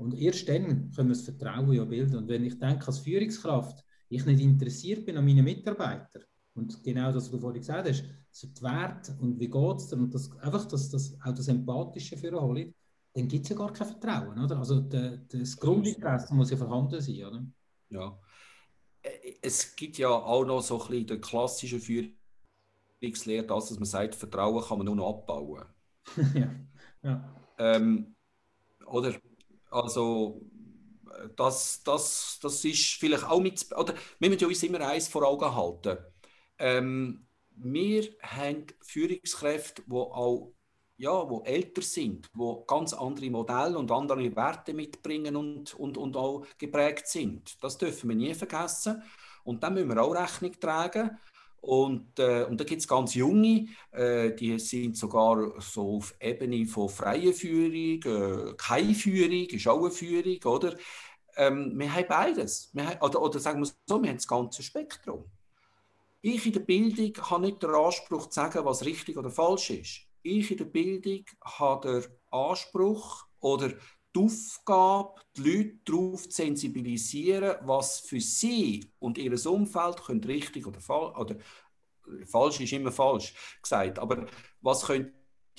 Und 0.00 0.14
erst 0.14 0.48
dann 0.48 0.90
können 0.92 1.08
wir 1.08 1.14
das 1.14 1.22
Vertrauen 1.22 1.72
ja 1.72 1.84
bilden. 1.84 2.16
Und 2.16 2.28
wenn 2.28 2.44
ich 2.44 2.58
denke, 2.58 2.86
als 2.86 3.00
Führungskraft, 3.00 3.84
ich 4.08 4.24
nicht 4.24 4.40
interessiert 4.40 5.04
bin 5.04 5.16
an 5.16 5.24
meinen 5.24 5.44
Mitarbeitern, 5.44 6.22
und 6.54 6.82
genau 6.82 7.12
das, 7.12 7.24
was 7.24 7.30
du 7.30 7.38
vorhin 7.38 7.60
gesagt 7.60 7.88
hast, 7.88 8.04
so 8.30 8.48
die 8.48 8.62
Werte 8.62 9.16
und 9.20 9.38
wie 9.38 9.48
geht 9.48 9.76
es 9.76 9.88
dir 9.88 9.96
und 9.96 10.12
das, 10.12 10.30
einfach 10.38 10.66
das, 10.66 10.90
das, 10.90 11.16
auch 11.24 11.34
das 11.34 11.48
Empathische 11.48 12.16
für 12.16 12.40
holen, 12.40 12.74
dann 13.14 13.28
gibt 13.28 13.44
es 13.44 13.50
ja 13.50 13.56
gar 13.56 13.72
kein 13.72 13.86
Vertrauen. 13.86 14.42
Oder? 14.42 14.58
Also 14.58 14.80
de, 14.80 15.20
das 15.28 15.56
Grundinteresse 15.56 16.34
muss 16.34 16.50
ja 16.50 16.56
vorhanden 16.56 17.00
sein. 17.00 17.24
Oder? 17.24 17.46
Ja. 17.90 18.18
Es 19.42 19.74
gibt 19.76 19.98
ja 19.98 20.08
auch 20.08 20.44
noch 20.44 20.60
so 20.60 20.80
ein 20.80 20.88
bisschen 20.88 21.06
die 21.06 21.18
klassische 21.18 21.80
Führungslehre, 21.80 23.46
dass 23.46 23.70
man 23.70 23.84
sagt, 23.84 24.14
Vertrauen 24.14 24.62
kann 24.62 24.78
man 24.78 24.86
nur 24.86 24.96
noch 24.96 25.08
abbauen. 25.08 25.64
ja. 26.34 26.54
ja. 27.02 27.44
Ähm, 27.58 28.14
oder? 28.86 29.14
Also, 29.70 30.42
das, 31.36 31.82
das, 31.82 32.38
das 32.42 32.64
ist 32.64 32.94
vielleicht 32.94 33.24
auch 33.24 33.40
mit. 33.40 33.66
Oder 33.76 33.94
wir 34.18 34.30
müssen 34.30 34.46
uns 34.46 34.62
immer 34.62 34.80
eins 34.80 35.08
vor 35.08 35.26
Augen 35.26 35.54
halten. 35.54 35.98
Ähm, 36.58 37.26
wir 37.56 38.08
haben 38.22 38.66
Führungskräfte, 38.80 39.82
die 39.86 39.92
auch 39.92 40.52
ja, 40.96 41.30
wo 41.30 41.42
älter 41.44 41.80
sind, 41.80 42.28
wo 42.34 42.62
ganz 42.66 42.92
andere 42.92 43.30
Modelle 43.30 43.78
und 43.78 43.90
andere 43.90 44.36
Werte 44.36 44.74
mitbringen 44.74 45.34
und, 45.34 45.72
und, 45.74 45.96
und 45.96 46.14
auch 46.14 46.44
geprägt 46.58 47.06
sind. 47.08 47.62
Das 47.64 47.78
dürfen 47.78 48.10
wir 48.10 48.16
nie 48.16 48.34
vergessen. 48.34 49.02
Und 49.42 49.62
da 49.62 49.70
müssen 49.70 49.88
wir 49.88 50.02
auch 50.02 50.14
Rechnung 50.14 50.52
tragen. 50.60 51.18
Und, 51.60 52.18
äh, 52.18 52.44
und 52.44 52.58
da 52.58 52.64
gibt 52.64 52.80
es 52.80 52.88
ganz 52.88 53.14
junge, 53.14 53.66
äh, 53.92 54.32
die 54.34 54.58
sind 54.58 54.96
sogar 54.96 55.60
so 55.60 55.96
auf 55.96 56.14
Ebene 56.20 56.66
von 56.66 56.88
freier 56.88 57.32
Führung, 57.34 58.02
äh, 58.04 58.54
keine 58.56 58.94
Führung, 58.94 59.46
ist 59.46 59.68
auch 59.68 59.80
eine 59.80 59.90
Führung, 59.90 60.38
oder? 60.44 60.76
Ähm, 61.36 61.78
wir 61.78 61.94
haben 61.94 62.06
beides. 62.08 62.70
Wir 62.72 62.86
haben, 62.86 63.00
oder, 63.02 63.22
oder 63.22 63.38
sagen 63.38 63.60
wir 63.60 63.64
es 63.64 63.76
so, 63.86 64.02
wir 64.02 64.08
haben 64.08 64.16
das 64.16 64.26
ganze 64.26 64.62
Spektrum. 64.62 65.24
Ich 66.22 66.46
in 66.46 66.52
der 66.52 66.60
Bildung 66.60 67.12
habe 67.30 67.42
nicht 67.42 67.62
den 67.62 67.70
Anspruch 67.70 68.26
zu 68.26 68.34
sagen, 68.34 68.64
was 68.64 68.84
richtig 68.84 69.16
oder 69.16 69.30
falsch 69.30 69.70
ist. 69.70 70.00
Ich 70.22 70.50
in 70.50 70.58
der 70.58 70.66
Bildung 70.66 71.24
habe 71.42 72.02
den 72.02 72.12
Anspruch 72.30 73.26
oder 73.40 73.72
die 74.14 74.20
Aufgabe, 74.20 75.20
die 75.36 75.42
Leute 75.42 75.78
darauf 75.84 76.28
zu 76.28 76.30
sensibilisieren, 76.30 77.56
was 77.62 78.00
für 78.00 78.20
sie 78.20 78.92
und 78.98 79.18
ihr 79.18 79.34
Umfeld 79.46 80.02
könnte 80.02 80.28
richtig 80.28 80.66
oder 80.66 80.80
falsch, 80.80 81.16
oder 81.16 81.36
falsch 82.26 82.60
ist 82.60 82.72
immer 82.72 82.92
falsch 82.92 83.34
gesagt, 83.62 83.98
aber 83.98 84.26
was 84.60 84.84
könnte 84.86 85.12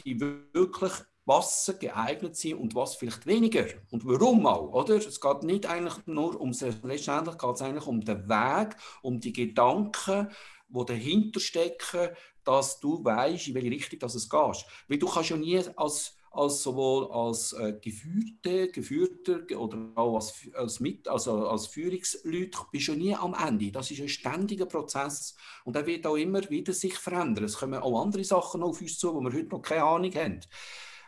wirklich 0.06 0.94
was 1.26 1.74
geeignet 1.80 2.36
sein 2.36 2.56
und 2.56 2.76
was 2.76 2.96
vielleicht 2.96 3.26
weniger 3.26 3.66
und 3.92 4.06
warum 4.06 4.46
auch, 4.48 4.74
oder? 4.74 4.96
Es 4.96 5.22
geht 5.22 5.44
nicht 5.44 5.66
eigentlich 5.66 6.06
nur 6.08 6.40
um, 6.40 6.52
letztendlich 6.52 7.06
geht 7.06 7.56
es 7.56 7.62
eigentlich 7.62 7.86
um 7.86 8.02
den 8.02 8.28
Weg, 8.28 8.76
um 9.02 9.20
die 9.20 9.32
Gedanken, 9.32 10.30
die 10.68 10.86
dahinter 10.86 11.40
stecken, 11.40 12.10
dass 12.44 12.80
du 12.80 13.04
weißt, 13.04 13.50
in 13.50 13.56
welche 13.56 13.70
Richtung 13.70 14.00
das 14.00 14.16
es 14.16 14.30
geht. 14.30 14.66
Weil 14.88 14.98
du 14.98 15.08
kannst 15.08 15.30
ja 15.30 15.38
nie 15.38 15.62
als 15.76 16.16
als 16.32 16.64
sowohl 16.64 17.12
als 17.12 17.52
äh, 17.54 17.74
Geführte, 17.82 18.70
Geführter 18.70 19.42
oder 19.60 19.92
auch 19.96 20.16
als, 20.16 20.34
als, 20.54 20.80
mit, 20.80 21.08
also 21.08 21.46
als 21.48 21.68
Führungsleute 21.68 22.58
bist 22.72 22.88
du 22.88 22.94
nie 22.94 23.14
am 23.14 23.36
Ende. 23.36 23.72
Das 23.72 23.92
ist 23.92 24.02
ein 24.02 24.08
ständiger 24.08 24.66
Prozess 24.66 25.36
und 25.66 25.76
der 25.76 25.86
wird 25.86 26.08
auch 26.08 26.16
immer 26.16 26.50
wieder 26.50 26.72
sich 26.72 26.96
verändern. 26.96 27.44
Es 27.44 27.58
kommen 27.58 27.82
auch 27.82 28.02
andere 28.02 28.24
Sachen 28.24 28.64
auf 28.64 28.80
uns 28.80 28.98
zu, 28.98 29.14
wo 29.14 29.20
wir 29.20 29.34
heute 29.34 29.50
noch 29.50 29.62
keine 29.62 29.84
Ahnung 29.84 30.14
haben. 30.16 30.40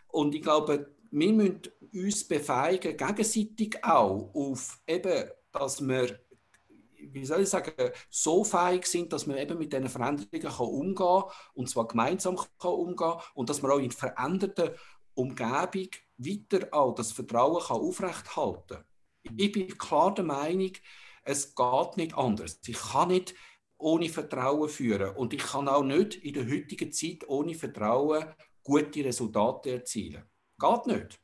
Und 0.07 0.35
ich 0.35 0.41
glaube, 0.41 0.93
wir 1.09 1.31
müssen 1.31 1.61
uns 1.93 2.27
befeigen, 2.27 2.97
gegenseitig 2.97 3.83
auch 3.83 4.29
auf 4.33 4.79
eben, 4.87 5.29
dass 5.51 5.87
wir 5.87 6.19
wie 7.11 7.25
soll 7.25 7.41
ich 7.41 7.49
sagen, 7.49 7.71
so 8.09 8.43
fähig 8.43 8.85
sind, 8.85 9.13
dass 9.13 9.27
man 9.27 9.37
eben 9.37 9.57
mit 9.57 9.73
diesen 9.73 9.89
Veränderungen 9.89 10.41
kann 10.41 10.67
umgehen 10.67 10.95
kann 10.95 11.23
und 11.53 11.69
zwar 11.69 11.87
gemeinsam 11.87 12.37
kann 12.37 12.71
umgehen 12.71 13.13
und 13.33 13.49
dass 13.49 13.61
man 13.61 13.71
auch 13.71 13.79
in 13.79 13.91
veränderten 13.91 14.71
Umgebung 15.15 15.89
weiter 16.17 16.67
auch 16.71 16.95
das 16.95 17.11
Vertrauen 17.11 17.61
kann 17.61 17.77
aufrechthalten 17.77 18.77
kann. 18.77 19.37
Ich 19.37 19.51
bin 19.51 19.77
klar 19.77 20.13
der 20.13 20.25
Meinung, 20.25 20.71
es 21.23 21.55
geht 21.55 21.97
nicht 21.97 22.17
anders. 22.17 22.59
Ich 22.65 22.79
kann 22.79 23.09
nicht 23.09 23.33
ohne 23.77 24.09
Vertrauen 24.09 24.69
führen 24.69 25.15
und 25.15 25.33
ich 25.33 25.43
kann 25.43 25.67
auch 25.67 25.83
nicht 25.83 26.15
in 26.15 26.33
der 26.33 26.47
heutigen 26.47 26.91
Zeit 26.91 27.27
ohne 27.27 27.53
Vertrauen 27.53 28.25
gute 28.63 29.03
Resultate 29.03 29.71
erzielen. 29.71 30.23
Geht 30.59 30.87
nicht. 30.87 31.19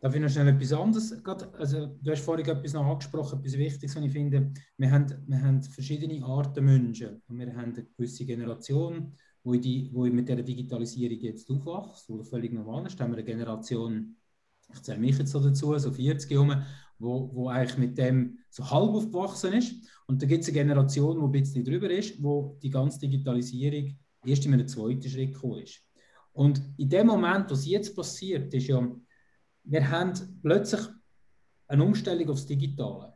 Darf 0.00 0.14
ich 0.14 0.20
noch 0.20 0.28
schnell 0.28 0.48
etwas 0.48 0.72
anderes? 0.74 1.24
Also, 1.58 1.86
du 1.86 2.10
hast 2.10 2.22
vorhin 2.22 2.46
etwas 2.46 2.74
noch 2.74 2.84
angesprochen, 2.84 3.38
etwas 3.38 3.56
Wichtiges, 3.56 3.96
was 3.96 4.04
ich 4.04 4.12
finde. 4.12 4.52
Wir 4.76 4.90
haben, 4.90 5.24
wir 5.26 5.40
haben 5.40 5.62
verschiedene 5.62 6.22
Arten 6.22 6.62
Menschen. 6.62 7.22
Wir 7.28 7.46
haben 7.56 7.72
eine 7.72 7.86
gewisse 7.96 8.26
Generation, 8.26 9.16
wo, 9.44 9.54
die, 9.54 9.90
wo 9.92 10.04
mit 10.06 10.28
der 10.28 10.42
Digitalisierung 10.42 11.20
jetzt 11.20 11.50
aufwachst, 11.50 12.08
wo 12.08 12.22
völlig 12.22 12.52
normal 12.52 12.86
ist. 12.86 12.98
Da 12.98 13.04
haben 13.04 13.12
wir 13.12 13.18
eine 13.18 13.24
Generation, 13.24 14.16
ich 14.72 14.82
zähle 14.82 14.98
mich 14.98 15.18
jetzt 15.18 15.32
so 15.32 15.40
dazu, 15.40 15.78
so 15.78 15.92
40 15.92 16.30
Jahre, 16.30 16.66
wo, 16.98 17.30
wo 17.34 17.48
eigentlich 17.48 17.78
mit 17.78 17.98
dem 17.98 18.38
so 18.48 18.68
halb 18.70 18.90
aufgewachsen 18.90 19.52
ist. 19.52 19.74
Und 20.06 20.22
da 20.22 20.26
gibt 20.26 20.42
es 20.42 20.48
eine 20.48 20.58
Generation, 20.58 21.18
die 21.18 21.38
ein 21.38 21.42
bisschen 21.42 21.64
drüber 21.64 21.90
ist, 21.90 22.22
wo 22.22 22.58
die 22.62 22.70
ganze 22.70 22.98
Digitalisierung 23.00 23.98
erst 24.24 24.46
in 24.46 24.54
einem 24.54 24.66
zweiten 24.66 25.08
Schritt 25.08 25.34
gekommen 25.34 25.62
ist. 25.62 25.80
Und 26.32 26.62
in 26.78 26.88
dem 26.88 27.06
Moment, 27.06 27.50
was 27.50 27.66
jetzt 27.66 27.94
passiert, 27.94 28.52
ist 28.54 28.66
ja, 28.66 28.90
wir 29.64 29.90
haben 29.90 30.12
plötzlich 30.42 30.80
eine 31.68 31.84
Umstellung 31.84 32.30
aufs 32.30 32.46
Digitale. 32.46 33.14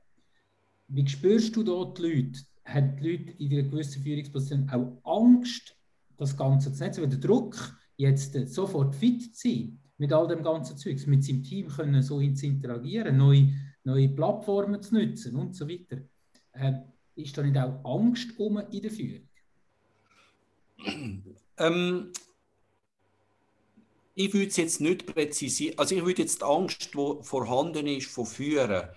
Wie 0.89 1.07
spürst 1.09 1.57
du 1.57 1.63
dort 1.63 1.99
die 1.99 2.03
Leute? 2.03 2.41
Haben 2.65 2.97
die 2.97 3.11
Leute 3.11 3.33
in 3.39 3.53
einer 3.53 3.69
gewissen 3.69 4.03
Führungsposition 4.03 4.69
auch 4.71 5.01
Angst, 5.05 5.78
das 6.19 6.37
Ganze 6.37 6.73
zu 6.73 6.83
netzen, 6.83 7.03
weil 7.03 7.09
der 7.09 7.19
Druck, 7.19 7.57
jetzt 7.97 8.35
sofort 8.49 8.95
fit 8.95 9.35
zu 9.35 9.49
sein 9.49 9.79
mit 9.97 10.13
all 10.13 10.29
dem 10.29 10.43
ganzen 10.43 10.77
Zeugs, 10.77 11.07
mit 11.07 11.25
seinem 11.25 11.43
Team 11.43 11.69
können 11.69 12.03
so 12.03 12.21
interagieren, 12.21 13.17
neue, 13.17 13.53
neue 13.85 14.09
Plattformen 14.09 14.81
zu 14.81 14.95
nutzen 14.95 15.35
und 15.35 15.55
so 15.55 15.69
weiter. 15.69 16.03
Äh, 16.53 16.75
ist 17.17 17.37
da 17.37 17.43
nicht 17.43 17.57
auch 17.59 17.85
Angst 17.85 18.39
um 18.39 18.59
in 18.71 18.83
der 18.83 18.91
Führung? 18.91 19.29
Ähm, 21.57 22.13
ich 24.15 24.33
würde 24.33 24.47
es 24.47 24.57
jetzt 24.57 24.81
nicht 24.81 25.07
präzisieren, 25.07 25.79
also 25.79 25.97
ich 25.97 26.05
würde 26.05 26.23
jetzt 26.23 26.41
die 26.41 26.45
Angst, 26.45 26.95
die 26.95 27.17
vorhanden 27.23 27.87
ist, 27.89 28.09
von 28.09 28.27
Führen, 28.27 28.89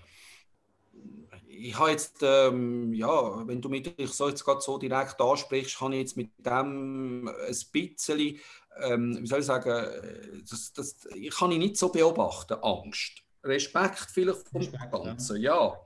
ich 1.63 1.77
habe 1.77 1.91
jetzt, 1.91 2.19
ähm, 2.21 2.93
ja, 2.93 3.47
wenn 3.47 3.61
du 3.61 3.69
mich 3.69 3.93
so 4.05 4.29
jetzt 4.29 4.43
gerade 4.43 4.61
so 4.61 4.77
direkt 4.77 5.19
ansprichst, 5.21 5.79
habe 5.79 5.93
ich 5.95 6.01
jetzt 6.01 6.17
mit 6.17 6.31
dem 6.37 7.27
ein 7.27 7.55
bisschen, 7.71 8.39
ähm, 8.81 9.17
wie 9.21 9.27
soll 9.27 9.39
ich 9.39 9.45
sagen, 9.45 10.43
das, 10.49 10.73
das, 10.73 11.05
ich 11.15 11.35
kann 11.35 11.51
ich 11.51 11.59
nicht 11.59 11.77
so 11.77 11.89
beobachten, 11.89 12.53
Angst. 12.61 13.23
Respekt 13.43 14.07
vielleicht 14.11 14.47
vom 14.47 14.61
Respekt, 14.61 14.91
Ganzen, 14.91 15.41
ja. 15.41 15.55
ja. 15.55 15.79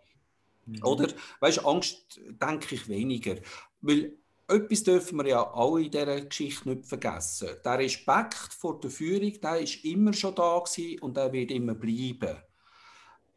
Mhm. 0.65 0.83
Oder, 0.83 1.07
weißt 1.39 1.57
du, 1.57 1.67
Angst 1.67 2.19
denke 2.27 2.75
ich 2.75 2.87
weniger. 2.87 3.35
Weil 3.81 4.17
etwas 4.47 4.83
dürfen 4.83 5.17
wir 5.17 5.27
ja 5.27 5.53
alle 5.53 5.83
in 5.83 5.91
dieser 5.91 6.21
Geschichte 6.21 6.69
nicht 6.69 6.85
vergessen. 6.85 7.49
Der 7.63 7.79
Respekt 7.79 8.53
vor 8.53 8.79
der 8.79 8.91
Führung, 8.91 9.39
der 9.41 9.59
ist 9.59 9.83
immer 9.83 10.13
schon 10.13 10.35
da 10.35 10.59
gewesen 10.59 10.99
und 11.01 11.17
der 11.17 11.31
wird 11.33 11.51
immer 11.51 11.73
bleiben. 11.73 12.37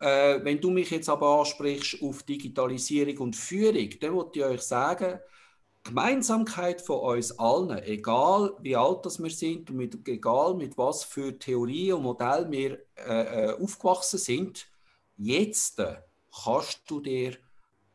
Äh, 0.01 0.45
wenn 0.45 0.61
du 0.61 0.71
mich 0.71 0.91
jetzt 0.91 1.09
aber 1.09 1.41
ansprichst 1.41 2.03
auf 2.03 2.23
Digitalisierung 2.23 3.19
und 3.19 3.37
Führung, 3.37 3.91
dann 4.01 4.15
wollte 4.15 4.39
ich 4.39 4.45
euch 4.45 4.63
sagen, 4.63 5.19
Gemeinsamkeit 5.89 6.83
von 6.83 7.17
uns 7.17 7.39
allen, 7.39 7.83
egal 7.85 8.55
wie 8.61 8.77
alt 8.77 9.07
das 9.07 9.23
wir 9.23 9.31
sind 9.31 9.71
und 9.71 9.77
mit, 9.77 10.07
egal 10.07 10.55
mit 10.55 10.77
was 10.77 11.03
für 11.03 11.39
Theorie 11.39 11.93
und 11.93 12.03
Modell 12.03 12.51
wir 12.51 12.79
äh, 12.97 13.47
äh, 13.47 13.53
aufgewachsen 13.53 14.19
sind, 14.19 14.69
jetzt 15.17 15.79
äh, 15.79 15.97
kannst 16.45 16.83
du 16.91 17.01
dir, 17.01 17.37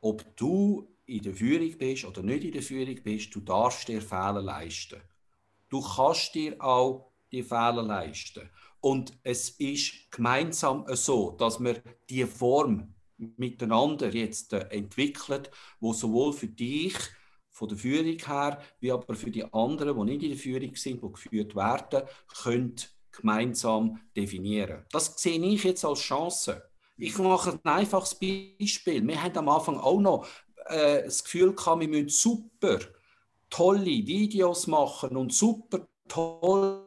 ob 0.02 0.24
du 0.36 0.88
in 1.06 1.22
der 1.22 1.34
Führung 1.34 1.78
bist 1.78 2.06
oder 2.06 2.24
nicht 2.24 2.44
in 2.44 2.54
der 2.54 2.64
Führung 2.64 2.96
bist, 3.04 3.36
du 3.36 3.42
darfst 3.42 3.88
dir 3.88 4.02
Fehler 4.02 4.42
leisten. 4.42 5.02
Du 5.70 5.82
kannst 5.82 6.34
dir 6.34 6.56
auch 6.64 7.12
die 7.32 7.44
Fehler 7.44 7.84
leisten. 7.84 8.50
Und 8.84 9.18
es 9.24 9.52
ist 9.52 10.12
gemeinsam 10.12 10.86
so, 10.90 11.32
dass 11.32 11.64
wir 11.64 11.82
die 12.10 12.26
Form 12.26 12.94
miteinander 13.16 14.14
jetzt 14.14 14.52
äh, 14.52 14.68
entwickelt, 14.72 15.50
wo 15.80 15.94
sowohl 15.94 16.34
für 16.34 16.50
dich 16.50 16.94
von 17.50 17.70
der 17.70 17.78
Führung 17.78 18.18
her, 18.18 18.62
wie 18.82 18.92
aber 18.92 19.16
für 19.16 19.32
die 19.32 19.46
anderen, 19.54 19.96
die 19.96 20.12
nicht 20.12 20.24
in 20.24 20.30
der 20.32 20.38
Führung 20.38 20.76
sind, 20.76 21.02
die 21.02 21.12
geführt 21.14 21.56
werden, 21.56 22.02
könnt 22.42 22.94
gemeinsam 23.14 24.02
definieren. 24.18 24.86
Das 24.92 25.14
sehe 25.18 25.40
ich 25.40 25.64
jetzt 25.64 25.86
als 25.86 26.00
Chance. 26.00 26.62
Ich 26.98 27.18
mache 27.18 27.52
ein 27.52 27.60
einfaches 27.64 28.16
Beispiel. 28.16 29.08
Wir 29.08 29.24
haben 29.24 29.38
am 29.38 29.48
Anfang 29.48 29.78
auch 29.78 30.02
noch 30.02 30.28
äh, 30.66 31.04
das 31.04 31.24
Gefühl 31.24 31.54
gehabt, 31.56 31.80
wir 31.80 31.88
müssen 31.88 32.10
super 32.10 32.80
tolle 33.50 33.86
Videos 33.86 34.68
machen 34.68 35.16
und 35.16 35.32
super 35.32 35.88
tolle, 36.08 36.86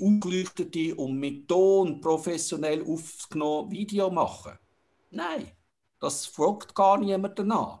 ungeleuchtete 0.00 0.94
und 0.94 1.18
mit 1.18 1.48
Ton 1.48 2.00
professionell 2.00 2.84
aufgenommen 2.86 3.70
Video 3.70 4.10
machen. 4.10 4.58
Nein, 5.10 5.50
das 6.00 6.26
fragt 6.26 6.74
gar 6.74 6.98
niemand 6.98 7.38
danach. 7.38 7.80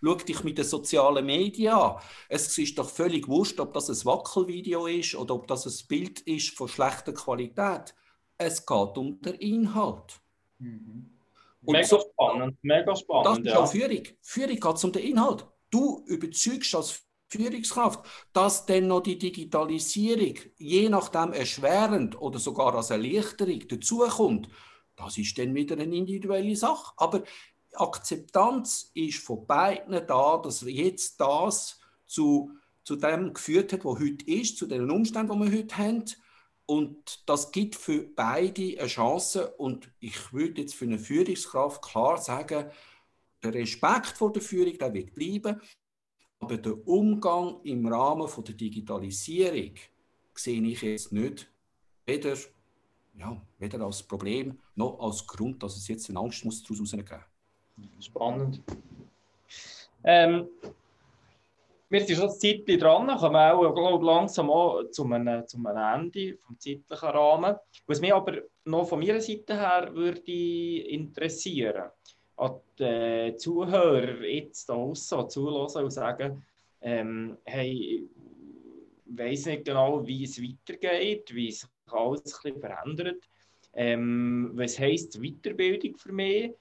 Schau 0.00 0.14
dich 0.14 0.44
mit 0.44 0.58
den 0.58 0.64
sozialen 0.64 1.26
Medien 1.26 1.74
an. 1.74 1.96
Es 2.28 2.56
ist 2.56 2.78
doch 2.78 2.88
völlig 2.88 3.26
wurscht, 3.26 3.58
ob 3.58 3.72
das 3.72 3.88
ein 3.88 4.04
Wackelvideo 4.04 4.86
ist 4.86 5.16
oder 5.16 5.34
ob 5.34 5.48
das 5.48 5.66
ein 5.66 5.86
Bild 5.88 6.20
ist 6.20 6.56
von 6.56 6.68
schlechter 6.68 7.12
Qualität. 7.12 7.94
Es 8.36 8.64
geht 8.64 8.96
um 8.96 9.20
den 9.20 9.34
Inhalt. 9.34 10.20
Mhm. 10.58 11.10
mega 11.62 11.84
so, 11.84 12.00
spannend, 12.00 12.56
mega 12.62 12.94
spannend. 12.94 13.26
Das 13.26 13.38
ist 13.38 13.46
ja. 13.46 13.58
auch 13.58 13.70
Führung. 13.70 14.02
Führung 14.22 14.60
geht 14.60 14.84
um 14.84 14.92
den 14.92 15.02
Inhalt. 15.02 15.46
Du 15.70 16.04
überzeugst 16.06 16.74
als 16.74 17.07
Führungskraft, 17.28 18.04
dass 18.32 18.66
dann 18.66 18.88
noch 18.88 19.02
die 19.02 19.18
Digitalisierung 19.18 20.34
je 20.56 20.88
nachdem 20.88 21.32
erschwerend 21.32 22.20
oder 22.20 22.38
sogar 22.38 22.74
als 22.74 22.90
Erleichterung 22.90 23.68
dazukommt, 23.68 24.48
das 24.96 25.18
ist 25.18 25.38
dann 25.38 25.54
wieder 25.54 25.76
eine 25.78 25.94
individuelle 25.94 26.56
Sache. 26.56 26.92
Aber 26.96 27.22
Akzeptanz 27.74 28.90
ist 28.94 29.18
von 29.18 29.46
beiden 29.46 30.06
da, 30.06 30.38
dass 30.38 30.62
jetzt 30.62 31.20
das 31.20 31.78
zu, 32.06 32.52
zu 32.82 32.96
dem 32.96 33.32
geführt 33.32 33.72
hat, 33.72 33.84
was 33.84 34.00
heute 34.00 34.26
ist, 34.26 34.58
zu 34.58 34.66
den 34.66 34.90
Umständen, 34.90 35.40
die 35.40 35.52
wir 35.52 35.58
heute 35.58 35.78
haben. 35.78 36.04
Und 36.66 37.28
das 37.28 37.52
gibt 37.52 37.76
für 37.76 38.02
beide 38.02 38.78
eine 38.78 38.88
Chance. 38.88 39.54
Und 39.56 39.90
ich 40.00 40.32
würde 40.32 40.62
jetzt 40.62 40.74
für 40.74 40.84
eine 40.86 40.98
Führungskraft 40.98 41.82
klar 41.82 42.18
sagen, 42.18 42.70
der 43.42 43.54
Respekt 43.54 44.08
vor 44.08 44.32
der 44.32 44.42
Führung 44.42 44.76
der 44.78 44.92
wird 44.92 45.14
bleiben. 45.14 45.60
Aber 46.40 46.56
der 46.56 46.86
Umgang 46.86 47.60
im 47.64 47.86
Rahmen 47.86 48.28
der 48.46 48.54
Digitalisierung 48.54 49.74
sehe 50.34 50.62
ich 50.62 50.82
jetzt 50.82 51.12
nicht 51.12 51.50
weder, 52.06 52.36
ja, 53.14 53.40
weder 53.58 53.80
als 53.80 54.02
Problem 54.02 54.58
noch 54.76 54.98
als 55.00 55.26
Grund, 55.26 55.62
dass 55.62 55.76
es 55.76 55.88
jetzt 55.88 56.08
eine 56.08 56.20
Angst 56.20 56.44
muss 56.44 56.62
daraus 56.62 56.92
herausgeben 56.92 57.24
Spannend. 58.00 58.62
Ähm, 60.04 60.48
wir 61.90 62.04
sind 62.04 62.16
schon 62.16 62.28
ein 62.28 62.38
Zeitchen 62.38 62.78
dran, 62.78 63.16
kommen 63.16 63.36
auch 63.36 63.74
glaub, 63.74 64.02
langsam 64.02 64.50
auch 64.50 64.84
zu 64.90 65.04
einem, 65.04 65.46
zu 65.46 65.56
einem 65.56 66.02
Ende 66.02 66.36
vom 66.38 66.58
zeitlichen 66.58 67.08
Rahmen. 67.08 67.56
Was 67.86 68.00
mich 68.00 68.12
aber 68.12 68.42
noch 68.64 68.88
von 68.88 69.00
meiner 69.00 69.20
Seite 69.20 69.54
her 69.54 69.90
würde 69.94 70.30
interessieren, 70.30 71.90
an 72.38 72.60
die 72.78 73.36
Zuhörer 73.36 74.22
jetzt 74.22 74.68
da 74.68 74.74
draussen 74.74 75.28
zulassen 75.28 75.84
und 75.84 75.90
sagen, 75.90 76.42
ähm, 76.80 77.36
hey, 77.44 78.08
ich 79.06 79.18
weiß 79.18 79.46
nicht 79.46 79.64
genau, 79.64 80.06
wie 80.06 80.24
es 80.24 80.40
weitergeht, 80.40 81.34
wie 81.34 81.50
sich 81.50 81.68
alles 81.86 82.44
ein 82.44 82.60
verändert. 82.60 83.28
Ähm, 83.74 84.52
was 84.54 84.78
heisst 84.78 85.20
Weiterbildung 85.20 85.96
für 85.96 86.12
mich? 86.12 86.52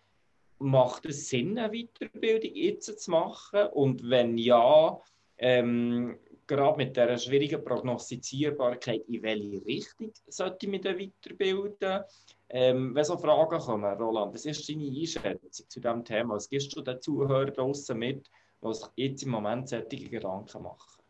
macht 0.60 1.06
es 1.06 1.30
Sinn, 1.30 1.58
eine 1.58 1.72
Weiterbildung 1.72 2.56
jetzt 2.56 3.00
zu 3.00 3.12
machen? 3.12 3.68
Und 3.74 4.10
wenn 4.10 4.38
ja, 4.38 5.00
ähm, 5.38 6.18
gerade 6.46 6.78
mit 6.78 6.96
der 6.96 7.18
schwierigen 7.18 7.64
Prognostizierbarkeit, 7.64 9.04
in 9.08 9.22
welche 9.22 9.66
Richtung 9.66 10.12
sollte 10.28 10.66
ich 10.66 10.72
mich 10.72 10.82
dann 10.82 11.00
weiterbilden? 11.00 12.04
Ähm, 12.50 12.96
wenn 12.96 13.04
so 13.04 13.18
Fragen 13.18 13.60
kommen, 13.60 13.98
Roland, 13.98 14.34
was 14.34 14.46
ist 14.46 14.70
deine 14.70 14.88
Einschätzung 14.88 15.70
zu 15.70 15.80
diesem 15.80 16.06
Thema? 16.06 16.36
Was 16.36 16.50
gibst 16.50 16.76
du 16.76 16.82
den 16.82 17.02
Zuhörern 17.02 17.54
draußen 17.54 17.98
mit, 17.98 18.30
was 18.62 18.90
jetzt 18.96 19.24
im 19.24 19.32
Moment 19.32 19.68
solche 19.68 20.10
Gedanken 20.10 20.64
machen? 20.64 21.02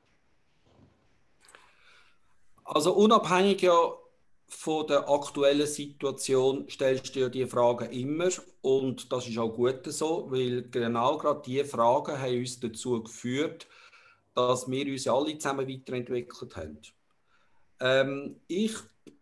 Also 2.63 2.93
unabhängig 2.93 3.61
ja 3.61 3.93
von 4.49 4.88
der 4.88 5.07
aktuellen 5.09 5.67
Situation 5.67 6.67
stellst 6.69 7.15
du 7.15 7.19
dir 7.19 7.29
die 7.29 7.45
Fragen 7.45 7.91
immer 7.91 8.29
und 8.61 9.11
das 9.11 9.27
ist 9.27 9.38
auch 9.38 9.49
gut 9.49 9.85
so, 9.85 10.31
weil 10.31 10.63
genau 10.69 11.17
gerade 11.17 11.41
diese 11.45 11.65
Fragen 11.65 12.19
haben 12.19 12.39
uns 12.39 12.59
dazu 12.59 13.03
geführt, 13.03 13.67
dass 14.33 14.69
wir 14.69 14.88
uns 14.88 15.07
alle 15.07 15.38
zusammen 15.38 15.67
weiterentwickelt 15.67 16.55
haben. 16.55 16.79
Ähm, 17.79 18.39
ich 18.47 18.73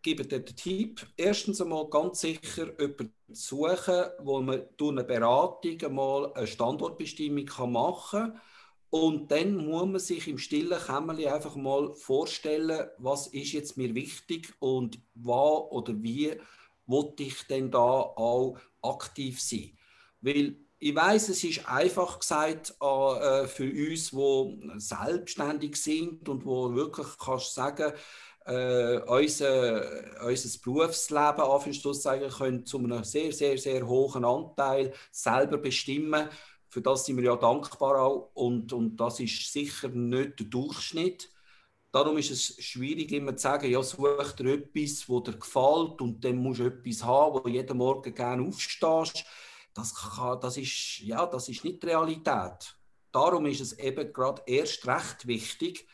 gebe 0.01 0.25
dir 0.25 0.39
den 0.39 0.55
Tipp, 0.55 1.05
erstens 1.17 1.61
einmal 1.61 1.89
ganz 1.89 2.21
sicher 2.21 2.67
jemanden 2.79 3.13
suchen, 3.29 4.05
wo 4.19 4.41
man 4.41 4.63
durch 4.77 4.91
eine 4.91 5.03
Beratung 5.03 5.81
einmal 5.81 6.33
eine 6.33 6.47
Standortbestimmung 6.47 7.45
machen 7.71 8.31
kann 8.31 8.41
und 8.89 9.29
dann 9.29 9.57
muss 9.57 9.85
man 9.85 9.99
sich 9.99 10.27
im 10.27 10.37
stillen 10.37 10.79
Kämmerchen 10.79 11.33
einfach 11.33 11.57
mal 11.57 11.93
vorstellen, 11.95 12.87
was 12.97 13.27
ist 13.27 13.51
jetzt 13.51 13.75
mir 13.75 13.93
wichtig 13.93 14.53
und 14.59 14.99
was 15.15 15.69
oder 15.71 15.93
wie 16.01 16.39
wollte 16.85 17.23
ich 17.23 17.45
denn 17.47 17.71
da 17.71 17.79
auch 17.79 18.57
aktiv 18.81 19.41
sein. 19.41 19.77
Weil 20.21 20.55
ich 20.79 20.95
weiß, 20.95 21.29
es 21.29 21.43
ist 21.43 21.67
einfach 21.67 22.19
gesagt 22.19 22.75
äh, 22.79 23.47
für 23.47 23.69
uns, 23.69 24.11
die 24.11 24.71
selbstständig 24.77 25.75
sind 25.75 26.29
und 26.29 26.45
wo 26.45 26.73
wirklich 26.73 27.07
kannst 27.17 27.53
sagen, 27.53 27.91
äh, 28.45 28.97
unser, 29.07 29.83
unser 30.25 30.59
Berufsleben 30.63 31.41
Anführungszeichen 31.41 32.29
können 32.29 32.65
zu 32.65 32.77
einem 32.77 33.03
sehr, 33.03 33.31
sehr, 33.31 33.57
sehr 33.57 33.87
hohen 33.87 34.23
Anteil 34.23 34.93
selber 35.11 35.57
bestimmen 35.57 36.29
für 36.75 36.81
das 36.81 37.05
sind 37.05 37.15
wir 37.15 37.23
ja 37.23 37.35
dankbar 37.37 38.01
auch 38.01 38.31
und, 38.33 38.73
und 38.73 38.97
das 38.97 39.21
ist 39.21 39.53
sicher 39.53 39.87
nicht 39.87 40.41
der 40.41 40.47
Durchschnitt. 40.47 41.29
Darum 41.89 42.17
ist 42.17 42.31
es 42.31 42.61
schwierig, 42.61 43.13
immer 43.13 43.37
zu 43.37 43.43
sagen, 43.43 43.71
ja, 43.71 43.81
such 43.81 44.33
dir 44.33 44.55
etwas, 44.55 45.05
das 45.07 45.23
dir 45.23 45.39
gefällt 45.39 46.01
und 46.01 46.25
dann 46.25 46.35
musst 46.35 46.59
du 46.59 46.65
etwas 46.65 47.01
haben, 47.05 47.39
wo 47.41 47.47
jeden 47.47 47.77
Morgen 47.77 48.13
gerne 48.13 48.45
aufstehst. 48.45 49.23
Das, 49.73 49.95
kann, 49.95 50.41
das, 50.41 50.57
ist, 50.57 50.99
ja, 50.99 51.25
das 51.25 51.47
ist 51.47 51.63
nicht 51.63 51.85
Realität. 51.85 52.75
Darum 53.13 53.45
ist 53.45 53.61
es 53.61 53.79
eben 53.79 54.11
gerade 54.11 54.41
erst 54.45 54.85
recht 54.85 55.27
wichtig, 55.27 55.87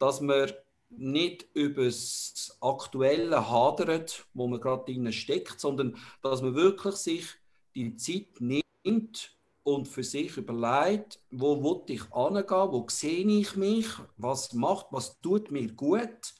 dass 0.00 0.20
man 0.20 0.52
nicht 0.90 1.46
über 1.54 1.84
das 1.84 2.56
Aktuelle 2.60 3.50
hadert, 3.50 4.26
wo 4.34 4.46
man 4.46 4.60
gerade 4.60 4.84
drin 4.84 5.12
steckt, 5.12 5.60
sondern 5.60 5.96
dass 6.22 6.42
man 6.42 6.54
wirklich 6.54 6.94
sich 6.94 7.26
die 7.74 7.96
Zeit 7.96 8.40
nimmt, 8.40 9.36
und 9.66 9.88
für 9.88 10.04
sich 10.04 10.36
überlegt, 10.36 11.18
wo 11.32 11.60
will 11.60 11.82
ich 11.92 12.12
angehen, 12.12 12.70
wo 12.70 12.86
sehe 12.88 13.26
ich 13.26 13.56
mich, 13.56 13.88
was 14.16 14.52
macht, 14.52 14.86
was 14.90 15.20
tut 15.20 15.50
mir 15.50 15.72
gut 15.72 16.34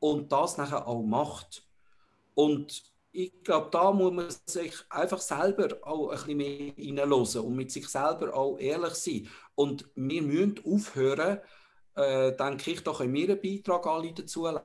und 0.00 0.32
das 0.32 0.58
nachher 0.58 0.88
auch 0.88 1.04
macht. 1.04 1.64
Und 2.34 2.82
ich 3.12 3.32
glaube, 3.44 3.68
da 3.70 3.92
muss 3.92 4.12
man 4.12 4.26
sich 4.46 4.74
einfach 4.90 5.20
selber 5.20 5.76
auch 5.82 6.08
ein 6.08 6.16
bisschen 6.16 6.36
mehr 6.38 6.72
hineinhören 6.74 7.42
und 7.42 7.54
mit 7.54 7.70
sich 7.70 7.86
selber 7.86 8.34
auch 8.34 8.58
ehrlich 8.58 8.94
sein. 8.94 9.28
Und 9.54 9.88
wir 9.94 10.22
müssen 10.22 10.60
aufhören, 10.66 11.38
äh, 11.94 12.36
denke 12.36 12.70
ich, 12.70 12.82
da 12.82 12.92
können 12.92 13.14
wir 13.14 13.30
einen 13.30 13.40
Beitrag 13.40 13.86
alle 13.86 14.12
dazu 14.12 14.44
leisten. 14.44 14.64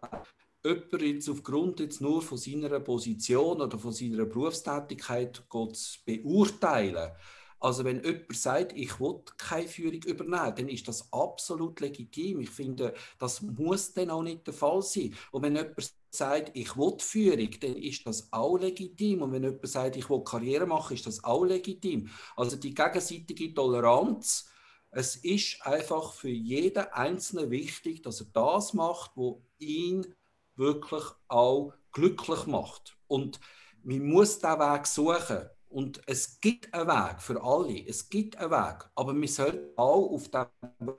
Jemand 0.65 1.01
jetzt 1.01 1.29
aufgrund 1.29 1.79
jetzt 1.79 2.01
nur 2.01 2.21
von 2.21 2.37
seiner 2.37 2.79
Position 2.79 3.61
oder 3.61 3.77
von 3.77 3.93
seiner 3.93 4.25
Berufstätigkeit 4.25 5.43
zu 5.49 5.99
beurteilen, 6.05 7.11
also 7.59 7.83
wenn 7.83 8.03
jemand 8.03 8.35
sagt, 8.35 8.73
ich 8.75 8.99
will 8.99 9.21
keine 9.37 9.67
Führung 9.67 10.03
übernehmen, 10.03 10.53
dann 10.55 10.69
ist 10.69 10.87
das 10.87 11.11
absolut 11.11 11.79
legitim. 11.79 12.41
Ich 12.41 12.51
finde, 12.51 12.93
das 13.17 13.41
muss 13.41 13.93
dann 13.93 14.11
auch 14.11 14.21
nicht 14.21 14.45
der 14.45 14.53
Fall 14.53 14.81
sein. 14.81 15.15
Und 15.31 15.41
wenn 15.41 15.55
jemand 15.55 15.93
sagt, 16.11 16.51
ich 16.53 16.77
will 16.77 16.93
Führung, 16.99 17.49
dann 17.59 17.75
ist 17.75 18.05
das 18.05 18.31
auch 18.31 18.57
legitim. 18.57 19.23
Und 19.23 19.31
wenn 19.31 19.43
jemand 19.43 19.67
sagt, 19.67 19.95
ich 19.95 20.09
will 20.09 20.23
Karriere 20.23 20.67
machen, 20.67 20.93
ist 20.93 21.07
das 21.07 21.23
auch 21.23 21.45
legitim. 21.45 22.09
Also 22.35 22.57
die 22.57 22.75
gegenseitige 22.75 23.53
Toleranz, 23.53 24.47
es 24.91 25.15
ist 25.17 25.65
einfach 25.65 26.13
für 26.13 26.29
jeden 26.29 26.85
Einzelnen 26.91 27.51
wichtig, 27.51 28.01
dass 28.03 28.21
er 28.21 28.27
das 28.33 28.73
macht, 28.73 29.11
wo 29.15 29.43
ihn 29.59 30.15
wirklich 30.55 31.03
auch 31.27 31.73
glücklich 31.91 32.45
macht. 32.45 32.97
Und 33.07 33.39
man 33.83 34.05
muss 34.05 34.39
diesen 34.39 34.59
Weg 34.59 34.87
suchen. 34.87 35.49
Und 35.69 36.01
es 36.07 36.39
gibt 36.39 36.73
einen 36.73 36.87
Weg 36.87 37.21
für 37.21 37.43
alle. 37.43 37.85
Es 37.87 38.09
gibt 38.09 38.37
einen 38.37 38.51
Weg. 38.51 38.89
Aber 38.95 39.15
wir 39.15 39.27
sollten 39.27 39.77
auch 39.77 40.11
auf 40.11 40.29
diesem 40.29 40.97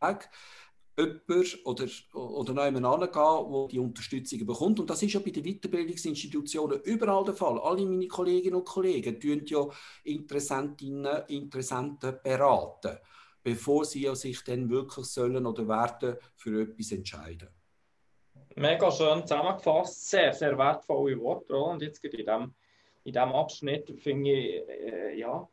Weg 0.00 0.30
jemand 0.98 1.58
oder, 1.64 1.86
oder 2.12 2.52
noch 2.52 2.64
jemand 2.64 2.86
angehen, 2.86 3.52
der 3.52 3.68
die 3.68 3.78
Unterstützung 3.78 4.46
bekommt. 4.46 4.80
Und 4.80 4.90
das 4.90 5.02
ist 5.02 5.12
ja 5.12 5.20
bei 5.20 5.30
den 5.30 5.44
Weiterbildungsinstitutionen 5.44 6.80
überall 6.82 7.24
der 7.24 7.34
Fall. 7.34 7.58
Alle 7.58 7.86
meine 7.86 8.08
Kolleginnen 8.08 8.56
und 8.56 8.66
Kollegen 8.66 9.20
tun 9.20 9.42
ja 9.46 9.66
Interessentinnen, 10.04 11.24
Interessenten 11.28 12.18
beraten, 12.22 12.98
bevor 13.42 13.84
sie 13.84 14.12
sich 14.14 14.42
dann 14.44 14.68
wirklich 14.68 15.06
sollen 15.06 15.46
oder 15.46 15.66
werden 15.68 16.16
für 16.34 16.62
etwas 16.62 16.92
entscheiden. 16.92 17.48
Mega 18.56 18.90
schön 18.90 19.20
zusammengefasst, 19.26 20.10
sehr, 20.10 20.32
sehr 20.32 20.58
wertvolle 20.58 21.18
Worte. 21.20 21.54
Und 21.54 21.82
jetzt 21.82 22.02
in 22.04 22.10
diesem 22.10 22.54
in 23.04 23.12
diesem 23.12 23.32
Abschnitt 23.32 23.90
finde 24.00 24.30
ich, 24.32 24.68
äh, 24.68 25.18
ja, 25.18 25.48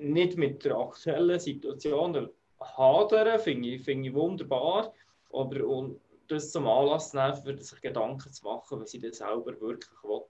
nicht 0.00 0.36
mit 0.36 0.62
der 0.64 0.76
aktuellen 0.76 1.40
Situation 1.40 2.28
hadern, 2.64 3.38
finde 3.40 3.68
ich, 3.68 3.82
find 3.82 4.06
ich 4.06 4.14
wunderbar. 4.14 4.92
Aber 5.32 5.66
und 5.66 6.00
das 6.28 6.50
zum 6.50 6.66
Anlass 6.66 7.12
nehmen, 7.12 7.36
für 7.36 7.62
sich 7.62 7.80
Gedanken 7.80 8.32
zu 8.32 8.44
machen, 8.44 8.80
was 8.80 8.94
ich 8.94 9.02
das 9.02 9.18
selber 9.18 9.60
wirklich 9.60 10.02
will. 10.02 10.22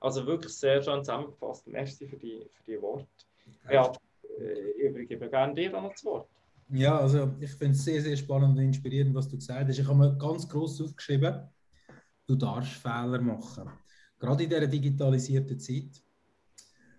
Also 0.00 0.26
wirklich 0.26 0.52
sehr 0.52 0.82
schön 0.82 1.02
zusammengefasst. 1.02 1.66
Merci 1.66 2.06
für 2.06 2.16
die, 2.16 2.46
für 2.52 2.70
die 2.70 2.80
Worte. 2.80 3.06
Ja, 3.70 3.92
äh, 4.38 4.70
ich 4.76 4.90
übergebe 4.90 5.28
gerne 5.28 5.54
dir 5.54 5.70
noch 5.70 5.90
das 5.90 6.04
Wort. 6.04 6.28
Ja, 6.70 6.98
also 6.98 7.32
ich 7.40 7.50
finde 7.50 7.72
es 7.72 7.84
sehr, 7.84 8.00
sehr 8.02 8.16
spannend 8.16 8.56
und 8.56 8.62
inspirierend, 8.62 9.14
was 9.14 9.28
du 9.28 9.36
gesagt 9.36 9.68
hast. 9.68 9.78
Ich 9.78 9.86
habe 9.86 9.98
mir 9.98 10.16
ganz 10.16 10.48
groß 10.48 10.82
aufgeschrieben, 10.82 11.48
du 12.26 12.36
darfst 12.36 12.74
Fehler 12.74 13.20
machen 13.20 13.72
gerade 14.18 14.44
in 14.44 14.50
dieser 14.50 14.66
digitalisierten 14.66 15.58
Zeit. 15.58 16.02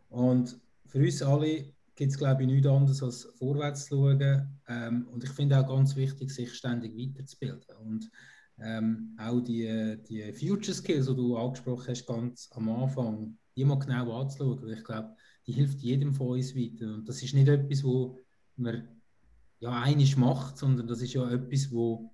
Und 0.09 0.59
für 0.87 0.99
uns 0.99 1.21
alle 1.21 1.73
gibt 1.99 2.13
es, 2.13 2.17
glaube 2.17 2.43
ich, 2.43 2.47
nichts 2.47 2.65
anderes 2.65 3.03
als 3.03 3.27
vorwärts 3.37 3.87
zu 3.87 3.95
schauen. 3.97 4.57
Ähm, 4.69 5.05
und 5.11 5.21
ich 5.21 5.31
finde 5.31 5.59
auch 5.59 5.67
ganz 5.67 5.97
wichtig, 5.97 6.31
sich 6.31 6.53
ständig 6.53 6.97
weiterzubilden. 6.97 7.75
Und 7.75 8.09
ähm, 8.57 9.17
auch 9.19 9.41
die, 9.41 9.97
die 10.07 10.31
Future 10.31 10.73
Skills, 10.73 11.07
die 11.07 11.15
du 11.15 11.35
angesprochen 11.35 11.89
hast, 11.89 12.07
ganz 12.07 12.49
am 12.53 12.69
Anfang, 12.69 13.37
die 13.53 13.63
genau 13.63 14.21
anzuschauen. 14.21 14.69
Ich 14.69 14.83
glaube, 14.85 15.13
die 15.45 15.51
hilft 15.51 15.81
jedem 15.81 16.13
von 16.13 16.29
uns 16.29 16.55
weiter. 16.55 16.93
Und 16.93 17.09
das 17.09 17.21
ist 17.21 17.33
nicht 17.33 17.49
etwas, 17.49 17.83
wo 17.83 18.17
man 18.55 18.87
ja 19.59 19.81
einisch 19.81 20.15
macht, 20.15 20.57
sondern 20.57 20.87
das 20.87 21.01
ist 21.01 21.13
ja 21.13 21.29
etwas, 21.29 21.69
wo 21.69 22.13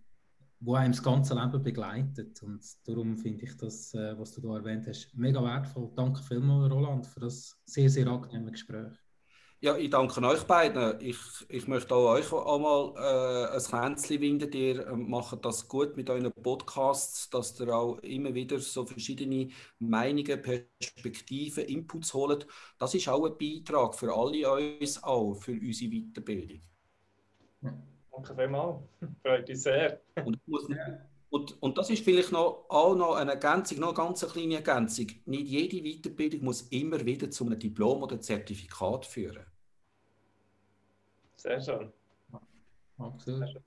wo 0.61 0.73
einem 0.73 0.93
das 0.93 1.03
ganze 1.03 1.35
Leben 1.35 1.61
begleitet. 1.61 2.41
Und 2.41 2.65
darum 2.87 3.17
finde 3.17 3.43
ich 3.43 3.55
das, 3.57 3.93
äh, 3.93 4.17
was 4.17 4.31
du 4.31 4.41
da 4.41 4.55
erwähnt 4.55 4.87
hast, 4.87 5.15
mega 5.15 5.43
wertvoll. 5.43 5.91
Danke 5.95 6.23
vielmals, 6.23 6.71
Roland, 6.71 7.05
für 7.05 7.19
das 7.19 7.61
sehr, 7.65 7.89
sehr 7.89 8.07
angenehme 8.07 8.51
Gespräch. 8.51 9.04
Ja, 9.65 9.75
ich 9.77 9.89
danke 9.89 10.21
euch 10.21 10.43
beiden. 10.43 11.01
Ich, 11.01 11.17
ich 11.49 11.67
möchte 11.67 11.95
auch 11.95 12.11
euch 12.11 12.31
einmal 12.31 12.93
äh, 12.97 13.55
ein 13.55 13.63
Kränzchen 13.63 14.21
winden. 14.21 14.51
Ihr 14.51 14.85
äh, 14.85 14.95
macht 14.95 15.43
das 15.43 15.67
gut 15.67 15.97
mit 15.97 16.07
euren 16.07 16.31
Podcasts, 16.31 17.31
dass 17.31 17.59
ihr 17.59 17.75
auch 17.75 17.97
immer 18.03 18.31
wieder 18.35 18.59
so 18.59 18.85
verschiedene 18.85 19.49
Meinungen, 19.79 20.39
Perspektiven, 20.39 21.65
Inputs 21.65 22.13
holt. 22.13 22.45
Das 22.77 22.93
ist 22.93 23.09
auch 23.09 23.25
ein 23.25 23.39
Beitrag 23.39 23.95
für 23.95 24.13
alle 24.13 24.77
uns, 24.79 25.01
auch 25.01 25.33
für 25.33 25.53
unsere 25.53 25.89
Weiterbildung. 25.89 26.61
Danke 27.61 28.35
vielmals. 28.35 28.83
Freut 29.23 29.47
mich 29.47 29.63
sehr. 29.63 29.99
Und, 30.23 30.39
und, 31.31 31.63
und, 31.63 31.77
das 31.79 31.89
ist 31.89 32.03
vielleicht 32.03 32.31
noch, 32.31 32.67
auch 32.69 32.93
noch 32.93 33.15
eine 33.15 33.31
Ergänzung, 33.31 33.79
noch 33.79 33.97
eine 33.97 33.97
ganz 33.97 34.31
kleine 34.31 34.57
Ergänzung. 34.57 35.07
Nicht 35.25 35.47
jede 35.47 35.81
Weiterbildung 35.81 36.43
muss 36.43 36.61
immer 36.69 37.03
wieder 37.03 37.31
zu 37.31 37.47
einem 37.47 37.57
Diplom 37.57 38.03
oder 38.03 38.21
Zertifikat 38.21 39.07
führen. 39.07 39.43
Sehr 41.45 41.61
schön. 41.61 41.93
Absolut. 42.97 43.39
Sehr 43.39 43.47
schön. 43.47 43.63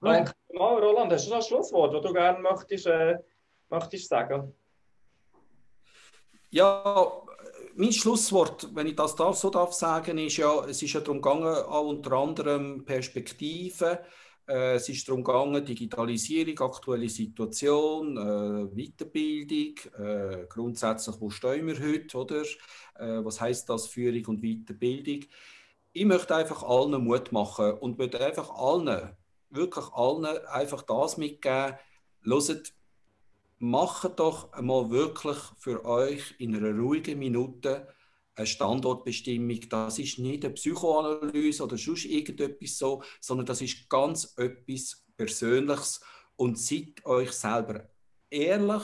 Danke 0.00 0.32
mal, 0.54 0.82
Roland. 0.82 1.12
Hast 1.12 1.26
du 1.26 1.30
noch 1.30 1.36
ein 1.36 1.42
Schlusswort, 1.42 1.94
das 1.94 2.02
du 2.02 2.12
gerne 2.14 2.38
möchtest, 2.38 2.86
äh, 2.86 3.18
möchtest 3.68 4.08
sagen? 4.08 4.54
Ja, 6.48 7.22
mein 7.74 7.92
Schlusswort, 7.92 8.74
wenn 8.74 8.86
ich 8.86 8.96
das 8.96 9.14
darf, 9.14 9.36
so 9.36 9.50
darf 9.50 9.74
sagen, 9.74 10.16
ist 10.16 10.38
ja, 10.38 10.64
es 10.64 10.82
ist 10.82 10.94
ja 10.94 11.00
darum 11.00 11.20
gegangen, 11.20 11.44
auch 11.44 11.88
unter 11.88 12.12
anderem 12.12 12.86
Perspektiven. 12.86 13.98
Äh, 14.48 14.76
es 14.76 14.88
ist 14.88 15.06
darum 15.06 15.22
gegangen, 15.22 15.62
Digitalisierung, 15.62 16.58
aktuelle 16.58 17.08
Situation, 17.10 18.16
äh, 18.16 18.74
Weiterbildung, 18.74 19.74
äh, 19.98 20.46
grundsätzlich, 20.48 21.20
wo 21.20 21.28
stehen 21.28 21.66
wir 21.66 21.78
heute, 21.78 22.16
oder? 22.16 22.42
Äh, 22.98 23.24
was 23.24 23.42
heißt 23.42 23.68
das, 23.68 23.88
Führung 23.88 24.24
und 24.24 24.40
Weiterbildung? 24.40 25.26
Ich 25.92 26.04
möchte 26.04 26.36
einfach 26.36 26.62
allen 26.62 27.02
Mut 27.02 27.32
machen 27.32 27.72
und 27.74 27.98
möchte 27.98 28.24
einfach 28.24 28.50
allen, 28.50 29.16
wirklich 29.50 29.86
allen 29.92 30.24
einfach 30.46 30.82
das 30.82 31.16
mitgeben, 31.16 31.76
hört, 32.22 32.72
macht 33.58 34.18
doch 34.18 34.52
einmal 34.52 34.90
wirklich 34.90 35.38
für 35.58 35.84
euch 35.84 36.34
in 36.38 36.54
einer 36.56 36.78
ruhigen 36.78 37.18
Minute 37.18 37.88
eine 38.36 38.46
Standortbestimmung. 38.46 39.60
Das 39.68 39.98
ist 39.98 40.18
nicht 40.18 40.44
eine 40.44 40.54
Psychoanalyse 40.54 41.64
oder 41.64 41.76
sonst 41.76 42.04
irgendetwas 42.04 42.78
so, 42.78 43.02
sondern 43.20 43.46
das 43.46 43.60
ist 43.60 43.88
ganz 43.88 44.34
etwas 44.36 45.04
Persönliches. 45.16 46.00
Und 46.36 46.58
seid 46.58 47.04
euch 47.04 47.32
selber 47.32 47.90
ehrlich 48.30 48.82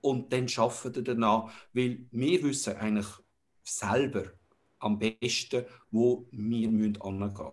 und 0.00 0.32
dann 0.32 0.46
arbeitet 0.56 0.98
ihr 0.98 1.02
danach, 1.02 1.50
weil 1.72 2.06
wir 2.12 2.42
wissen 2.44 2.76
eigentlich 2.76 3.08
selber 3.64 4.24
am 4.82 4.98
besten, 4.98 5.64
wo 5.90 6.26
wir 6.30 6.68
angehen 6.68 7.18
müssen. 7.18 7.50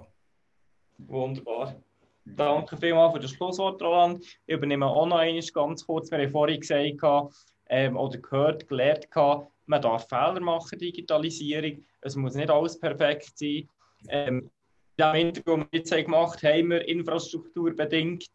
Wunderbar. 0.98 1.76
Danke 2.26 2.78
vielmals 2.78 3.14
für 3.14 3.20
das 3.20 3.32
Schlusswort, 3.32 3.82
Roland. 3.82 4.24
Ich 4.46 4.56
übernehme 4.56 4.86
auch 4.86 5.06
noch 5.06 5.18
einmal 5.18 5.42
ganz 5.54 5.86
kurz. 5.86 6.12
Wir 6.12 6.20
haben 6.20 6.30
vorhin 6.30 6.60
gesagt 6.60 7.34
ähm, 7.70 7.98
oder 7.98 8.18
gehört, 8.18 8.68
gelernt, 8.68 9.08
man 9.66 9.82
darf 9.82 10.08
Fehler 10.10 10.40
machen, 10.40 10.80
Digitalisierung. 10.80 11.84
Es 12.02 12.16
muss 12.16 12.36
nicht 12.36 12.50
alles 12.50 12.80
perfekt 12.80 13.38
sein. 13.38 13.70
Ähm, 14.08 14.50
in 14.98 15.06
dem 15.06 15.14
Hintergrund, 15.14 15.64
was 15.64 15.72
wir 15.72 15.80
jetzt 15.80 16.06
gemacht 16.06 16.44
haben, 16.44 16.54
haben 16.54 16.70
wir 16.72 16.88
infrastrukturbedingt 16.88 18.26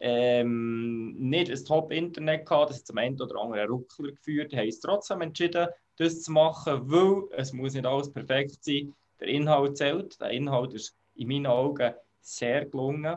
ähm, 0.00 1.14
nicht 1.18 1.50
ein 1.50 1.64
Top-Internet 1.64 2.46
gehabt. 2.46 2.70
Das 2.70 2.78
hat 2.78 2.86
zum 2.86 2.98
einen 2.98 3.20
oder 3.20 3.40
anderen 3.40 3.68
Ruckler 3.68 4.12
geführt. 4.12 4.52
Wir 4.52 4.60
haben 4.60 4.68
es 4.68 4.80
trotzdem 4.80 5.20
entschieden, 5.20 5.68
das 5.98 6.22
zu 6.22 6.32
machen, 6.32 6.90
weil 6.90 7.24
es 7.36 7.52
muss 7.52 7.74
nicht 7.74 7.86
alles 7.86 8.12
perfekt 8.12 8.64
sein. 8.64 8.94
Der 9.20 9.28
Inhalt 9.28 9.76
zählt. 9.76 10.20
Der 10.20 10.30
Inhalt 10.30 10.74
ist 10.74 10.96
in 11.14 11.28
meinen 11.28 11.46
Augen 11.46 11.92
sehr 12.20 12.64
gelungen. 12.66 13.16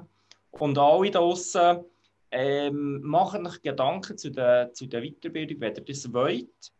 Und 0.51 0.77
alle 0.77 1.11
draußen 1.11 1.83
ähm, 2.31 3.01
machen 3.01 3.45
euch 3.45 3.61
Gedanken 3.61 4.17
zu 4.17 4.31
der, 4.31 4.73
zu 4.73 4.87
der 4.87 5.01
Weiterbildung, 5.01 5.59
wenn 5.59 5.75
ihr 5.75 5.81
das 5.81 6.11
wollt. 6.11 6.71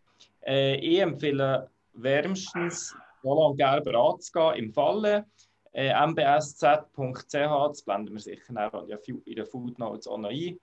Äh, 0.46 0.76
ich 0.78 1.00
empfehle 1.00 1.70
wärmstens 1.94 2.96
Roland 3.24 3.58
Gerber 3.58 3.96
anzugehen 3.96 4.66
im 4.66 4.74
Falle. 4.74 5.26
Äh, 5.74 5.94
mbsz.ch, 5.94 7.32
das 7.32 7.82
blenden 7.84 8.14
wir 8.14 8.20
sicher 8.20 8.84
in 9.26 9.36
den 9.36 9.46
Footnotes 9.46 10.08
auch 10.08 10.18
noch 10.18 10.30
ein. 10.30 10.60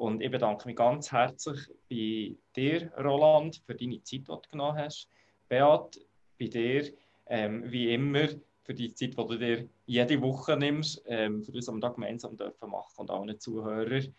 Und 0.00 0.22
ich 0.22 0.30
bedanke 0.30 0.66
mich 0.66 0.76
ganz 0.76 1.12
herzlich 1.12 1.60
bei 1.90 2.34
dir, 2.56 2.90
Roland, 2.96 3.62
für 3.66 3.74
deine 3.74 4.02
Zeit, 4.02 4.20
die 4.20 4.24
du 4.24 4.40
genommen 4.50 4.78
hast. 4.78 5.08
Beat, 5.46 6.00
bei 6.38 6.46
dir, 6.46 6.90
ähm, 7.26 7.70
wie 7.70 7.92
immer, 7.92 8.28
für 8.62 8.72
die 8.72 8.94
Zeit, 8.94 9.10
die 9.10 9.26
du 9.26 9.36
dir 9.36 9.68
jede 9.84 10.22
Woche 10.22 10.56
nimmst, 10.56 11.02
ähm, 11.04 11.42
für 11.42 11.52
das, 11.52 11.66
was 11.66 11.74
wir 11.74 11.80
da 11.80 11.88
gemeinsam 11.90 12.34
dürfen 12.34 12.70
machen 12.70 12.96
und 12.96 13.10
allen 13.10 13.38
Zuhörern 13.38 14.14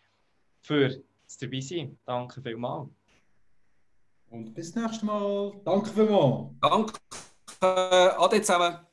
für 0.60 1.02
das 1.24 1.38
dabei 1.38 1.60
sein. 1.60 1.98
Danke 2.04 2.40
vielmals. 2.40 2.88
Und 4.30 4.54
bis 4.54 4.76
nächstes 4.76 5.02
Mal. 5.02 5.52
Danke 5.64 5.90
vielmals. 5.90 6.54
Danke. 6.60 6.92
Ade 7.60 8.40
zusammen. 8.40 8.86